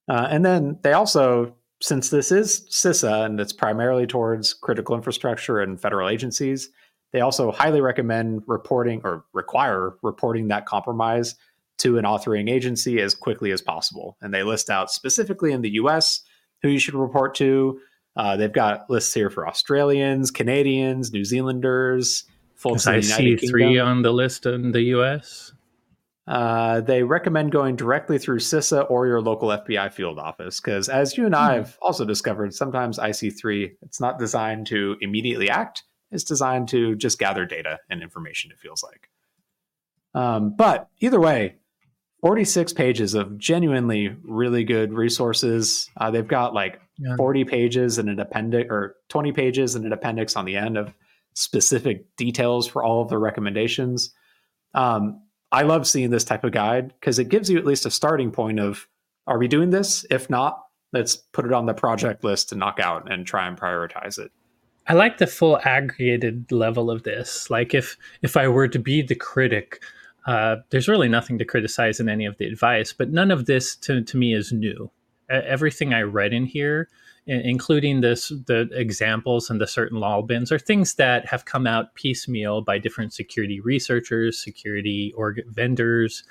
Uh, 0.10 0.28
and 0.32 0.43
then 0.43 0.80
they 0.82 0.93
also 0.93 1.56
since 1.82 2.09
this 2.09 2.32
is 2.32 2.67
CISA 2.69 3.25
and 3.25 3.39
it's 3.39 3.53
primarily 3.53 4.05
towards 4.05 4.53
critical 4.53 4.95
infrastructure 4.95 5.59
and 5.59 5.80
federal 5.80 6.09
agencies, 6.09 6.69
they 7.11 7.21
also 7.21 7.51
highly 7.51 7.82
recommend 7.82 8.43
reporting 8.47 9.01
or 9.03 9.25
require 9.34 9.95
reporting 10.03 10.49
that 10.49 10.65
compromise 10.65 11.36
to 11.77 11.97
an 11.97 12.05
authoring 12.05 12.49
agency 12.49 13.01
as 13.01 13.15
quickly 13.15 13.51
as 13.51 13.61
possible. 13.61 14.17
And 14.21 14.34
they 14.34 14.43
list 14.43 14.69
out 14.69 14.91
specifically 14.91 15.51
in 15.51 15.61
the 15.61 15.71
US 15.71 16.21
who 16.61 16.69
you 16.69 16.80
should 16.80 16.93
report 16.93 17.36
to. 17.36 17.80
Uh, 18.15 18.36
they've 18.36 18.51
got 18.51 18.89
lists 18.89 19.13
here 19.13 19.30
for 19.30 19.47
Australians, 19.47 20.30
Canadians, 20.30 21.13
New 21.13 21.23
Zealanders, 21.23 22.25
folks 22.55 22.86
in 22.86 22.93
the 22.93 23.01
United 23.01 23.39
Kingdom. 23.39 23.49
three 23.49 23.80
on 23.80 24.01
the 24.01 24.11
list 24.11 24.45
in 24.45 24.71
the 24.71 24.82
US. 24.82 25.53
Uh, 26.30 26.80
they 26.82 27.01
recommend 27.01 27.51
going 27.51 27.75
directly 27.75 28.19
through 28.19 28.38
CISA 28.38 28.86
or 28.91 29.07
your 29.07 29.19
local 29.19 29.49
FBI 29.49 29.91
field 29.91 30.19
office 30.19 30.61
because, 30.61 30.88
as 30.88 31.17
you 31.17 31.25
and 31.25 31.36
I 31.36 31.53
hmm. 31.53 31.63
have 31.63 31.77
also 31.82 32.05
discovered, 32.05 32.53
sometimes 32.53 32.99
IC3 32.99 33.71
it's 33.82 33.99
not 33.99 34.19
designed 34.19 34.67
to 34.67 34.95
immediately 35.01 35.49
act; 35.49 35.84
it's 36.11 36.23
designed 36.23 36.69
to 36.69 36.95
just 36.95 37.17
gather 37.17 37.45
data 37.47 37.80
and 37.89 38.03
information. 38.03 38.51
It 38.51 38.59
feels 38.59 38.84
like. 38.84 39.09
Um, 40.13 40.55
but 40.55 40.88
either 40.99 41.19
way, 41.19 41.55
46 42.21 42.73
pages 42.73 43.15
of 43.15 43.39
genuinely 43.39 44.15
really 44.23 44.63
good 44.63 44.93
resources. 44.93 45.89
Uh, 45.97 46.11
they've 46.11 46.27
got 46.27 46.53
like 46.53 46.80
yeah. 46.99 47.15
40 47.17 47.45
pages 47.45 47.97
and 47.97 48.07
an 48.07 48.19
appendix, 48.19 48.67
or 48.69 48.97
20 49.09 49.32
pages 49.32 49.73
and 49.73 49.84
an 49.84 49.93
appendix 49.93 50.36
on 50.36 50.45
the 50.45 50.57
end 50.57 50.77
of 50.77 50.93
specific 51.34 52.05
details 52.17 52.67
for 52.67 52.84
all 52.84 53.01
of 53.01 53.09
the 53.09 53.17
recommendations. 53.17 54.13
Um, 54.75 55.23
I 55.52 55.64
love 55.64 55.88
seeing 55.88 56.12
this 56.12 56.24
type 56.24 56.43
of 56.43 56.52
guide 56.52 56.93
because 57.00 57.20
it 57.20 57.30
gives 57.30 57.50
you 57.50 57.58
at 57.58 57.66
least 57.66 57.86
a 57.86 57.91
starting 57.91 58.32
point 58.32 58.60
of 58.60 58.88
are 59.28 59.38
we 59.38 59.47
doing 59.47 59.70
this? 59.70 60.06
If 60.10 60.30
not, 60.30 60.64
let's 60.93 61.16
put 61.16 61.45
it 61.45 61.54
on 61.54 61.66
the 61.66 61.74
project 61.74 62.24
list 62.24 62.50
to 62.50 62.56
knock 62.56 62.80
out 62.80 63.12
and 63.12 63.26
try 63.26 63.47
and 63.47 63.58
prioritize 63.58 64.18
it. 64.18 64.32
I 64.88 64.93
like 64.93 65.20
the 65.20 65.28
full 65.28 65.60
aggregated 65.64 66.52
level 66.52 66.89
of 66.89 67.04
this. 67.04 67.50
Like 67.50 67.74
if 67.74 67.95
if 68.24 68.36
I 68.36 68.47
were 68.47 68.68
to 68.68 68.80
be 68.80 69.02
the 69.02 69.16
critic, 69.16 69.84
uh, 70.26 70.58
there's 70.72 70.88
really 70.88 71.10
nothing 71.10 71.38
to 71.38 71.45
criticize 71.45 72.00
in 72.00 72.10
any 72.10 72.26
of 72.26 72.38
the 72.38 72.45
advice, 72.45 72.91
but 72.91 73.12
none 73.12 73.32
of 73.32 73.45
this 73.45 73.76
to, 73.78 74.04
to 74.04 74.18
me 74.18 74.34
is 74.34 74.52
new. 74.52 74.89
Everything 75.30 75.93
I 75.93 76.02
read 76.02 76.34
in 76.34 76.45
here 76.45 76.89
including 77.30 78.01
this 78.01 78.30
the 78.47 78.67
examples 78.73 79.49
and 79.49 79.61
the 79.61 79.67
certain 79.67 79.99
LOLBins 79.99 80.51
are 80.51 80.59
things 80.59 80.95
that 80.95 81.27
have 81.27 81.45
come 81.45 81.67
out 81.67 81.93
piecemeal 81.93 82.61
by 82.61 82.80
different 82.80 83.13
security 83.13 83.59
researchers 83.59 84.41
security 84.41 85.13
or 85.15 85.36
vendors. 85.47 86.23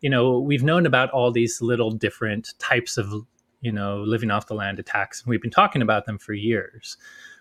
You 0.00 0.10
know 0.10 0.38
we've 0.38 0.62
known 0.62 0.86
about 0.86 1.10
all 1.10 1.30
these 1.30 1.60
little 1.60 1.90
different 1.90 2.54
types 2.58 2.96
of 2.96 3.12
you 3.60 3.72
know 3.72 3.98
living 3.98 4.30
off 4.30 4.46
the 4.46 4.54
land 4.54 4.78
attacks 4.78 5.22
and 5.22 5.30
we've 5.30 5.42
been 5.42 5.50
talking 5.50 5.82
about 5.82 6.06
them 6.06 6.18
for 6.18 6.32
years 6.32 6.96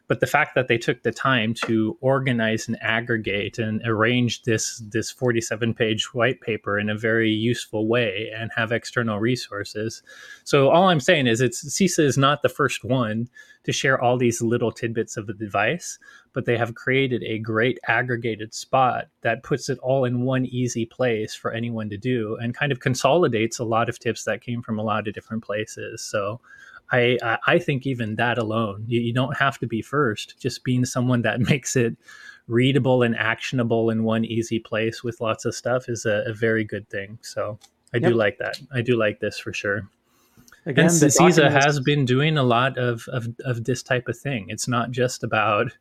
but 0.07 0.19
the 0.19 0.27
fact 0.27 0.55
that 0.55 0.67
they 0.67 0.77
took 0.77 1.03
the 1.03 1.11
time 1.11 1.53
to 1.53 1.97
organize 2.01 2.67
and 2.67 2.77
aggregate 2.81 3.57
and 3.57 3.81
arrange 3.85 4.43
this 4.43 4.81
this 4.91 5.11
47 5.11 5.73
page 5.73 6.13
white 6.13 6.41
paper 6.41 6.77
in 6.79 6.89
a 6.89 6.97
very 6.97 7.31
useful 7.31 7.87
way 7.87 8.31
and 8.37 8.51
have 8.55 8.71
external 8.71 9.19
resources. 9.19 10.03
So 10.43 10.69
all 10.69 10.89
i'm 10.89 10.99
saying 10.99 11.27
is 11.27 11.41
it's 11.41 11.63
cisa 11.67 12.03
is 12.03 12.17
not 12.17 12.41
the 12.41 12.49
first 12.49 12.83
one 12.83 13.29
to 13.63 13.71
share 13.71 13.99
all 13.99 14.17
these 14.17 14.41
little 14.41 14.71
tidbits 14.71 15.17
of 15.17 15.29
advice 15.29 15.97
but 16.35 16.43
they 16.43 16.57
have 16.57 16.75
created 16.75 17.23
a 17.23 17.39
great 17.39 17.79
aggregated 17.87 18.53
spot 18.53 19.07
that 19.21 19.41
puts 19.41 19.69
it 19.69 19.79
all 19.79 20.03
in 20.03 20.25
one 20.25 20.45
easy 20.45 20.85
place 20.85 21.33
for 21.33 21.51
anyone 21.51 21.89
to 21.89 21.97
do 21.97 22.37
and 22.41 22.53
kind 22.53 22.73
of 22.73 22.81
consolidates 22.81 23.57
a 23.57 23.63
lot 23.63 23.87
of 23.87 23.97
tips 23.97 24.25
that 24.25 24.41
came 24.41 24.61
from 24.61 24.77
a 24.77 24.83
lot 24.83 25.07
of 25.07 25.13
different 25.13 25.43
places. 25.43 26.03
So 26.03 26.41
I 26.91 27.17
I 27.47 27.59
think 27.59 27.85
even 27.85 28.15
that 28.15 28.37
alone, 28.37 28.85
you, 28.87 29.01
you 29.01 29.13
don't 29.13 29.37
have 29.37 29.57
to 29.59 29.67
be 29.67 29.81
first. 29.81 30.35
Just 30.39 30.63
being 30.63 30.85
someone 30.85 31.21
that 31.23 31.39
makes 31.49 31.75
it 31.75 31.97
readable 32.47 33.01
and 33.01 33.15
actionable 33.17 33.89
in 33.89 34.03
one 34.03 34.23
easy 34.25 34.59
place 34.59 35.03
with 35.03 35.19
lots 35.19 35.45
of 35.45 35.55
stuff 35.55 35.89
is 35.89 36.05
a, 36.05 36.23
a 36.27 36.33
very 36.33 36.63
good 36.63 36.87
thing. 36.89 37.17
So 37.21 37.57
I 37.93 37.97
yep. 37.97 38.11
do 38.11 38.15
like 38.15 38.37
that. 38.37 38.59
I 38.73 38.81
do 38.81 38.95
like 38.97 39.19
this 39.19 39.39
for 39.39 39.53
sure. 39.53 39.89
Again, 40.67 40.85
and 40.85 40.93
CISA 40.93 41.51
has 41.51 41.79
been 41.79 42.05
doing 42.05 42.37
a 42.37 42.43
lot 42.43 42.77
of, 42.77 43.07
of, 43.09 43.27
of 43.45 43.63
this 43.63 43.83
type 43.83 44.07
of 44.07 44.17
thing. 44.17 44.47
It's 44.49 44.67
not 44.67 44.91
just 44.91 45.23
about 45.23 45.71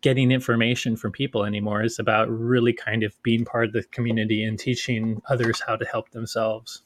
getting 0.00 0.30
information 0.30 0.96
from 0.96 1.10
people 1.10 1.44
anymore. 1.44 1.82
It's 1.82 1.98
about 1.98 2.28
really 2.30 2.72
kind 2.72 3.02
of 3.02 3.20
being 3.22 3.44
part 3.44 3.66
of 3.66 3.72
the 3.72 3.82
community 3.84 4.44
and 4.44 4.58
teaching 4.58 5.20
others 5.28 5.60
how 5.66 5.76
to 5.76 5.84
help 5.84 6.10
themselves. 6.10 6.82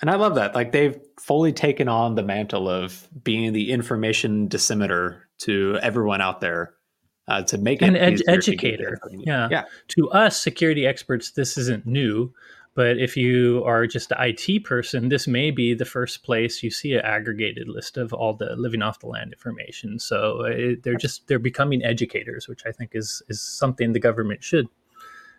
And 0.00 0.10
I 0.10 0.16
love 0.16 0.36
that. 0.36 0.54
Like 0.54 0.72
they've 0.72 0.98
fully 1.18 1.52
taken 1.52 1.88
on 1.88 2.14
the 2.14 2.22
mantle 2.22 2.68
of 2.68 3.08
being 3.24 3.52
the 3.52 3.72
information 3.72 4.48
disseminator 4.48 5.20
to 5.38 5.78
everyone 5.82 6.20
out 6.20 6.40
there 6.40 6.74
uh, 7.26 7.42
to 7.42 7.58
make 7.58 7.82
an 7.82 7.96
ed- 7.96 8.22
educator. 8.28 8.98
Yeah. 9.10 9.48
yeah. 9.50 9.64
To 9.88 10.10
us 10.10 10.40
security 10.40 10.86
experts, 10.86 11.32
this 11.32 11.58
isn't 11.58 11.86
new. 11.86 12.32
But 12.74 12.98
if 12.98 13.16
you 13.16 13.64
are 13.64 13.88
just 13.88 14.12
an 14.12 14.18
IT 14.20 14.62
person, 14.62 15.08
this 15.08 15.26
may 15.26 15.50
be 15.50 15.74
the 15.74 15.84
first 15.84 16.22
place 16.22 16.62
you 16.62 16.70
see 16.70 16.94
an 16.94 17.04
aggregated 17.04 17.66
list 17.66 17.96
of 17.96 18.12
all 18.12 18.34
the 18.34 18.54
living 18.54 18.82
off 18.82 19.00
the 19.00 19.08
land 19.08 19.32
information. 19.32 19.98
So 19.98 20.44
it, 20.44 20.84
they're 20.84 20.94
just 20.94 21.26
they're 21.26 21.40
becoming 21.40 21.82
educators, 21.82 22.46
which 22.46 22.62
I 22.66 22.70
think 22.70 22.92
is 22.94 23.20
is 23.28 23.42
something 23.42 23.92
the 23.92 23.98
government 23.98 24.44
should 24.44 24.68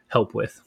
help 0.10 0.34
with. 0.34 0.62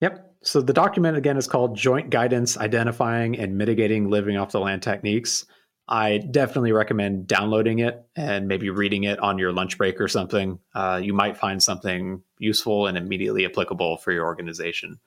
Yep. 0.00 0.35
So 0.42 0.60
the 0.60 0.72
document 0.72 1.16
again 1.16 1.36
is 1.36 1.46
called 1.46 1.76
Joint 1.76 2.10
Guidance 2.10 2.56
Identifying 2.56 3.38
and 3.38 3.58
Mitigating 3.58 4.10
Living 4.10 4.36
Off 4.36 4.52
the 4.52 4.60
Land 4.60 4.82
Techniques. 4.82 5.46
I 5.88 6.18
definitely 6.18 6.72
recommend 6.72 7.26
downloading 7.28 7.78
it 7.78 8.04
and 8.16 8.48
maybe 8.48 8.70
reading 8.70 9.04
it 9.04 9.18
on 9.20 9.38
your 9.38 9.52
lunch 9.52 9.78
break 9.78 10.00
or 10.00 10.08
something. 10.08 10.58
Uh, 10.74 11.00
you 11.02 11.12
might 11.14 11.36
find 11.36 11.62
something 11.62 12.22
useful 12.38 12.86
and 12.86 12.98
immediately 12.98 13.44
applicable 13.44 13.98
for 13.98 14.12
your 14.12 14.24
organization. 14.24 14.98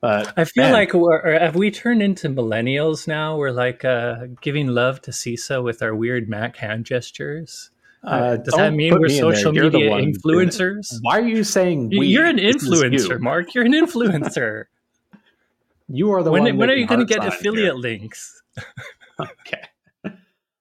But 0.00 0.32
I 0.36 0.44
feel 0.44 0.64
man, 0.64 0.72
like 0.72 0.94
we're, 0.94 1.38
have 1.38 1.56
we 1.56 1.70
turned 1.70 2.02
into 2.02 2.28
millennials 2.28 3.06
now? 3.06 3.36
We're 3.36 3.52
like 3.52 3.84
uh, 3.84 4.26
giving 4.40 4.68
love 4.68 5.02
to 5.02 5.10
CISA 5.10 5.62
with 5.62 5.82
our 5.82 5.94
weird 5.94 6.28
Mac 6.28 6.56
hand 6.56 6.86
gestures. 6.86 7.70
Uh, 8.02 8.36
does 8.36 8.54
that 8.54 8.72
mean 8.72 8.94
we're 8.94 9.08
me 9.08 9.18
social 9.18 9.52
media 9.52 9.90
influencers? 9.90 10.98
Why 11.02 11.18
are 11.18 11.28
you 11.28 11.44
saying 11.44 11.90
we? 11.90 12.06
You're 12.06 12.26
an 12.26 12.38
influencer, 12.38 13.08
you. 13.10 13.18
Mark. 13.18 13.54
You're 13.54 13.64
an 13.64 13.72
influencer. 13.72 14.64
you 15.88 16.10
are 16.12 16.22
the 16.22 16.30
when, 16.30 16.44
one. 16.44 16.56
When 16.56 16.70
are 16.70 16.74
you 16.74 16.86
going 16.86 17.00
to 17.00 17.06
get 17.06 17.26
affiliate 17.26 17.74
here. 17.74 17.74
links? 17.74 18.42
okay. 19.20 19.62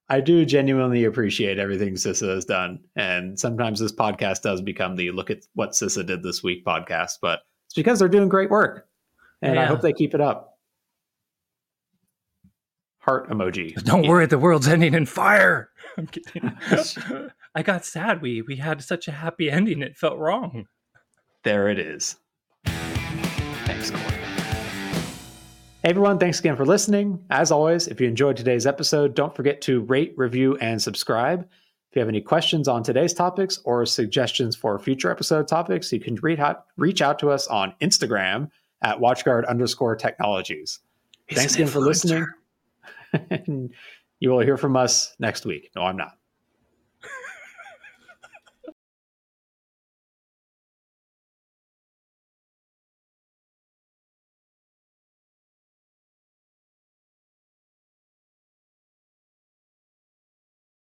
I 0.09 0.21
do 0.21 0.43
genuinely 0.43 1.05
appreciate 1.05 1.59
everything 1.59 1.93
CISA 1.93 2.33
has 2.33 2.45
done. 2.45 2.79
And 2.95 3.39
sometimes 3.39 3.79
this 3.79 3.93
podcast 3.93 4.41
does 4.41 4.59
become 4.59 4.95
the 4.95 5.11
look 5.11 5.29
at 5.29 5.45
what 5.53 5.71
CISA 5.71 6.05
did 6.05 6.23
this 6.23 6.41
week 6.41 6.65
podcast, 6.65 7.19
but 7.21 7.41
it's 7.67 7.75
because 7.75 7.99
they're 7.99 8.07
doing 8.07 8.27
great 8.27 8.49
work. 8.49 8.87
And 9.43 9.55
yeah. 9.55 9.61
I 9.61 9.65
hope 9.65 9.81
they 9.81 9.93
keep 9.93 10.15
it 10.15 10.21
up. 10.21 10.57
Heart 12.97 13.29
emoji. 13.29 13.75
Don't 13.83 14.07
worry, 14.07 14.25
the 14.25 14.39
world's 14.39 14.67
ending 14.67 14.95
in 14.95 15.05
fire. 15.05 15.68
I'm 15.99 16.07
kidding. 16.07 16.57
I 17.55 17.61
got 17.61 17.85
sad. 17.85 18.21
We 18.21 18.41
we 18.41 18.55
had 18.55 18.81
such 18.81 19.07
a 19.07 19.11
happy 19.11 19.51
ending. 19.51 19.81
It 19.81 19.97
felt 19.97 20.17
wrong. 20.17 20.65
There 21.43 21.67
it 21.69 21.77
is. 21.77 22.15
Thanks, 22.65 23.91
Corey. 23.91 24.19
Hey 25.81 25.91
everyone, 25.91 26.17
thanks 26.17 26.39
again 26.39 26.57
for 26.57 26.65
listening. 26.65 27.23
As 27.29 27.51
always, 27.51 27.87
if 27.87 28.01
you 28.01 28.07
enjoyed 28.07 28.35
today's 28.35 28.67
episode, 28.67 29.15
don't 29.15 29.33
forget 29.33 29.61
to 29.61 29.81
rate, 29.81 30.13
review, 30.17 30.57
and 30.57 30.81
subscribe. 30.81 31.41
If 31.41 31.95
you 31.95 32.01
have 32.01 32.09
any 32.09 32.21
questions 32.21 32.67
on 32.67 32.83
today's 32.83 33.13
topics 33.13 33.59
or 33.63 33.85
suggestions 33.85 34.57
for 34.57 34.77
future 34.77 35.09
episode 35.09 35.47
topics, 35.47 35.91
you 35.93 36.01
can 36.01 36.15
reach 36.15 36.39
out, 36.39 36.65
reach 36.75 37.01
out 37.01 37.17
to 37.19 37.31
us 37.31 37.47
on 37.47 37.73
Instagram 37.81 38.49
at 38.81 38.99
watchguard 38.99 39.47
underscore 39.47 39.95
technologies. 39.95 40.79
He's 41.27 41.37
Thanks 41.37 41.55
again 41.55 41.67
for 41.67 41.79
listening. 41.79 42.25
you 44.19 44.29
will 44.29 44.39
hear 44.39 44.57
from 44.57 44.75
us 44.75 45.15
next 45.19 45.45
week. 45.45 45.71
No, 45.75 45.83
I'm 45.83 45.97
not. 45.97 46.18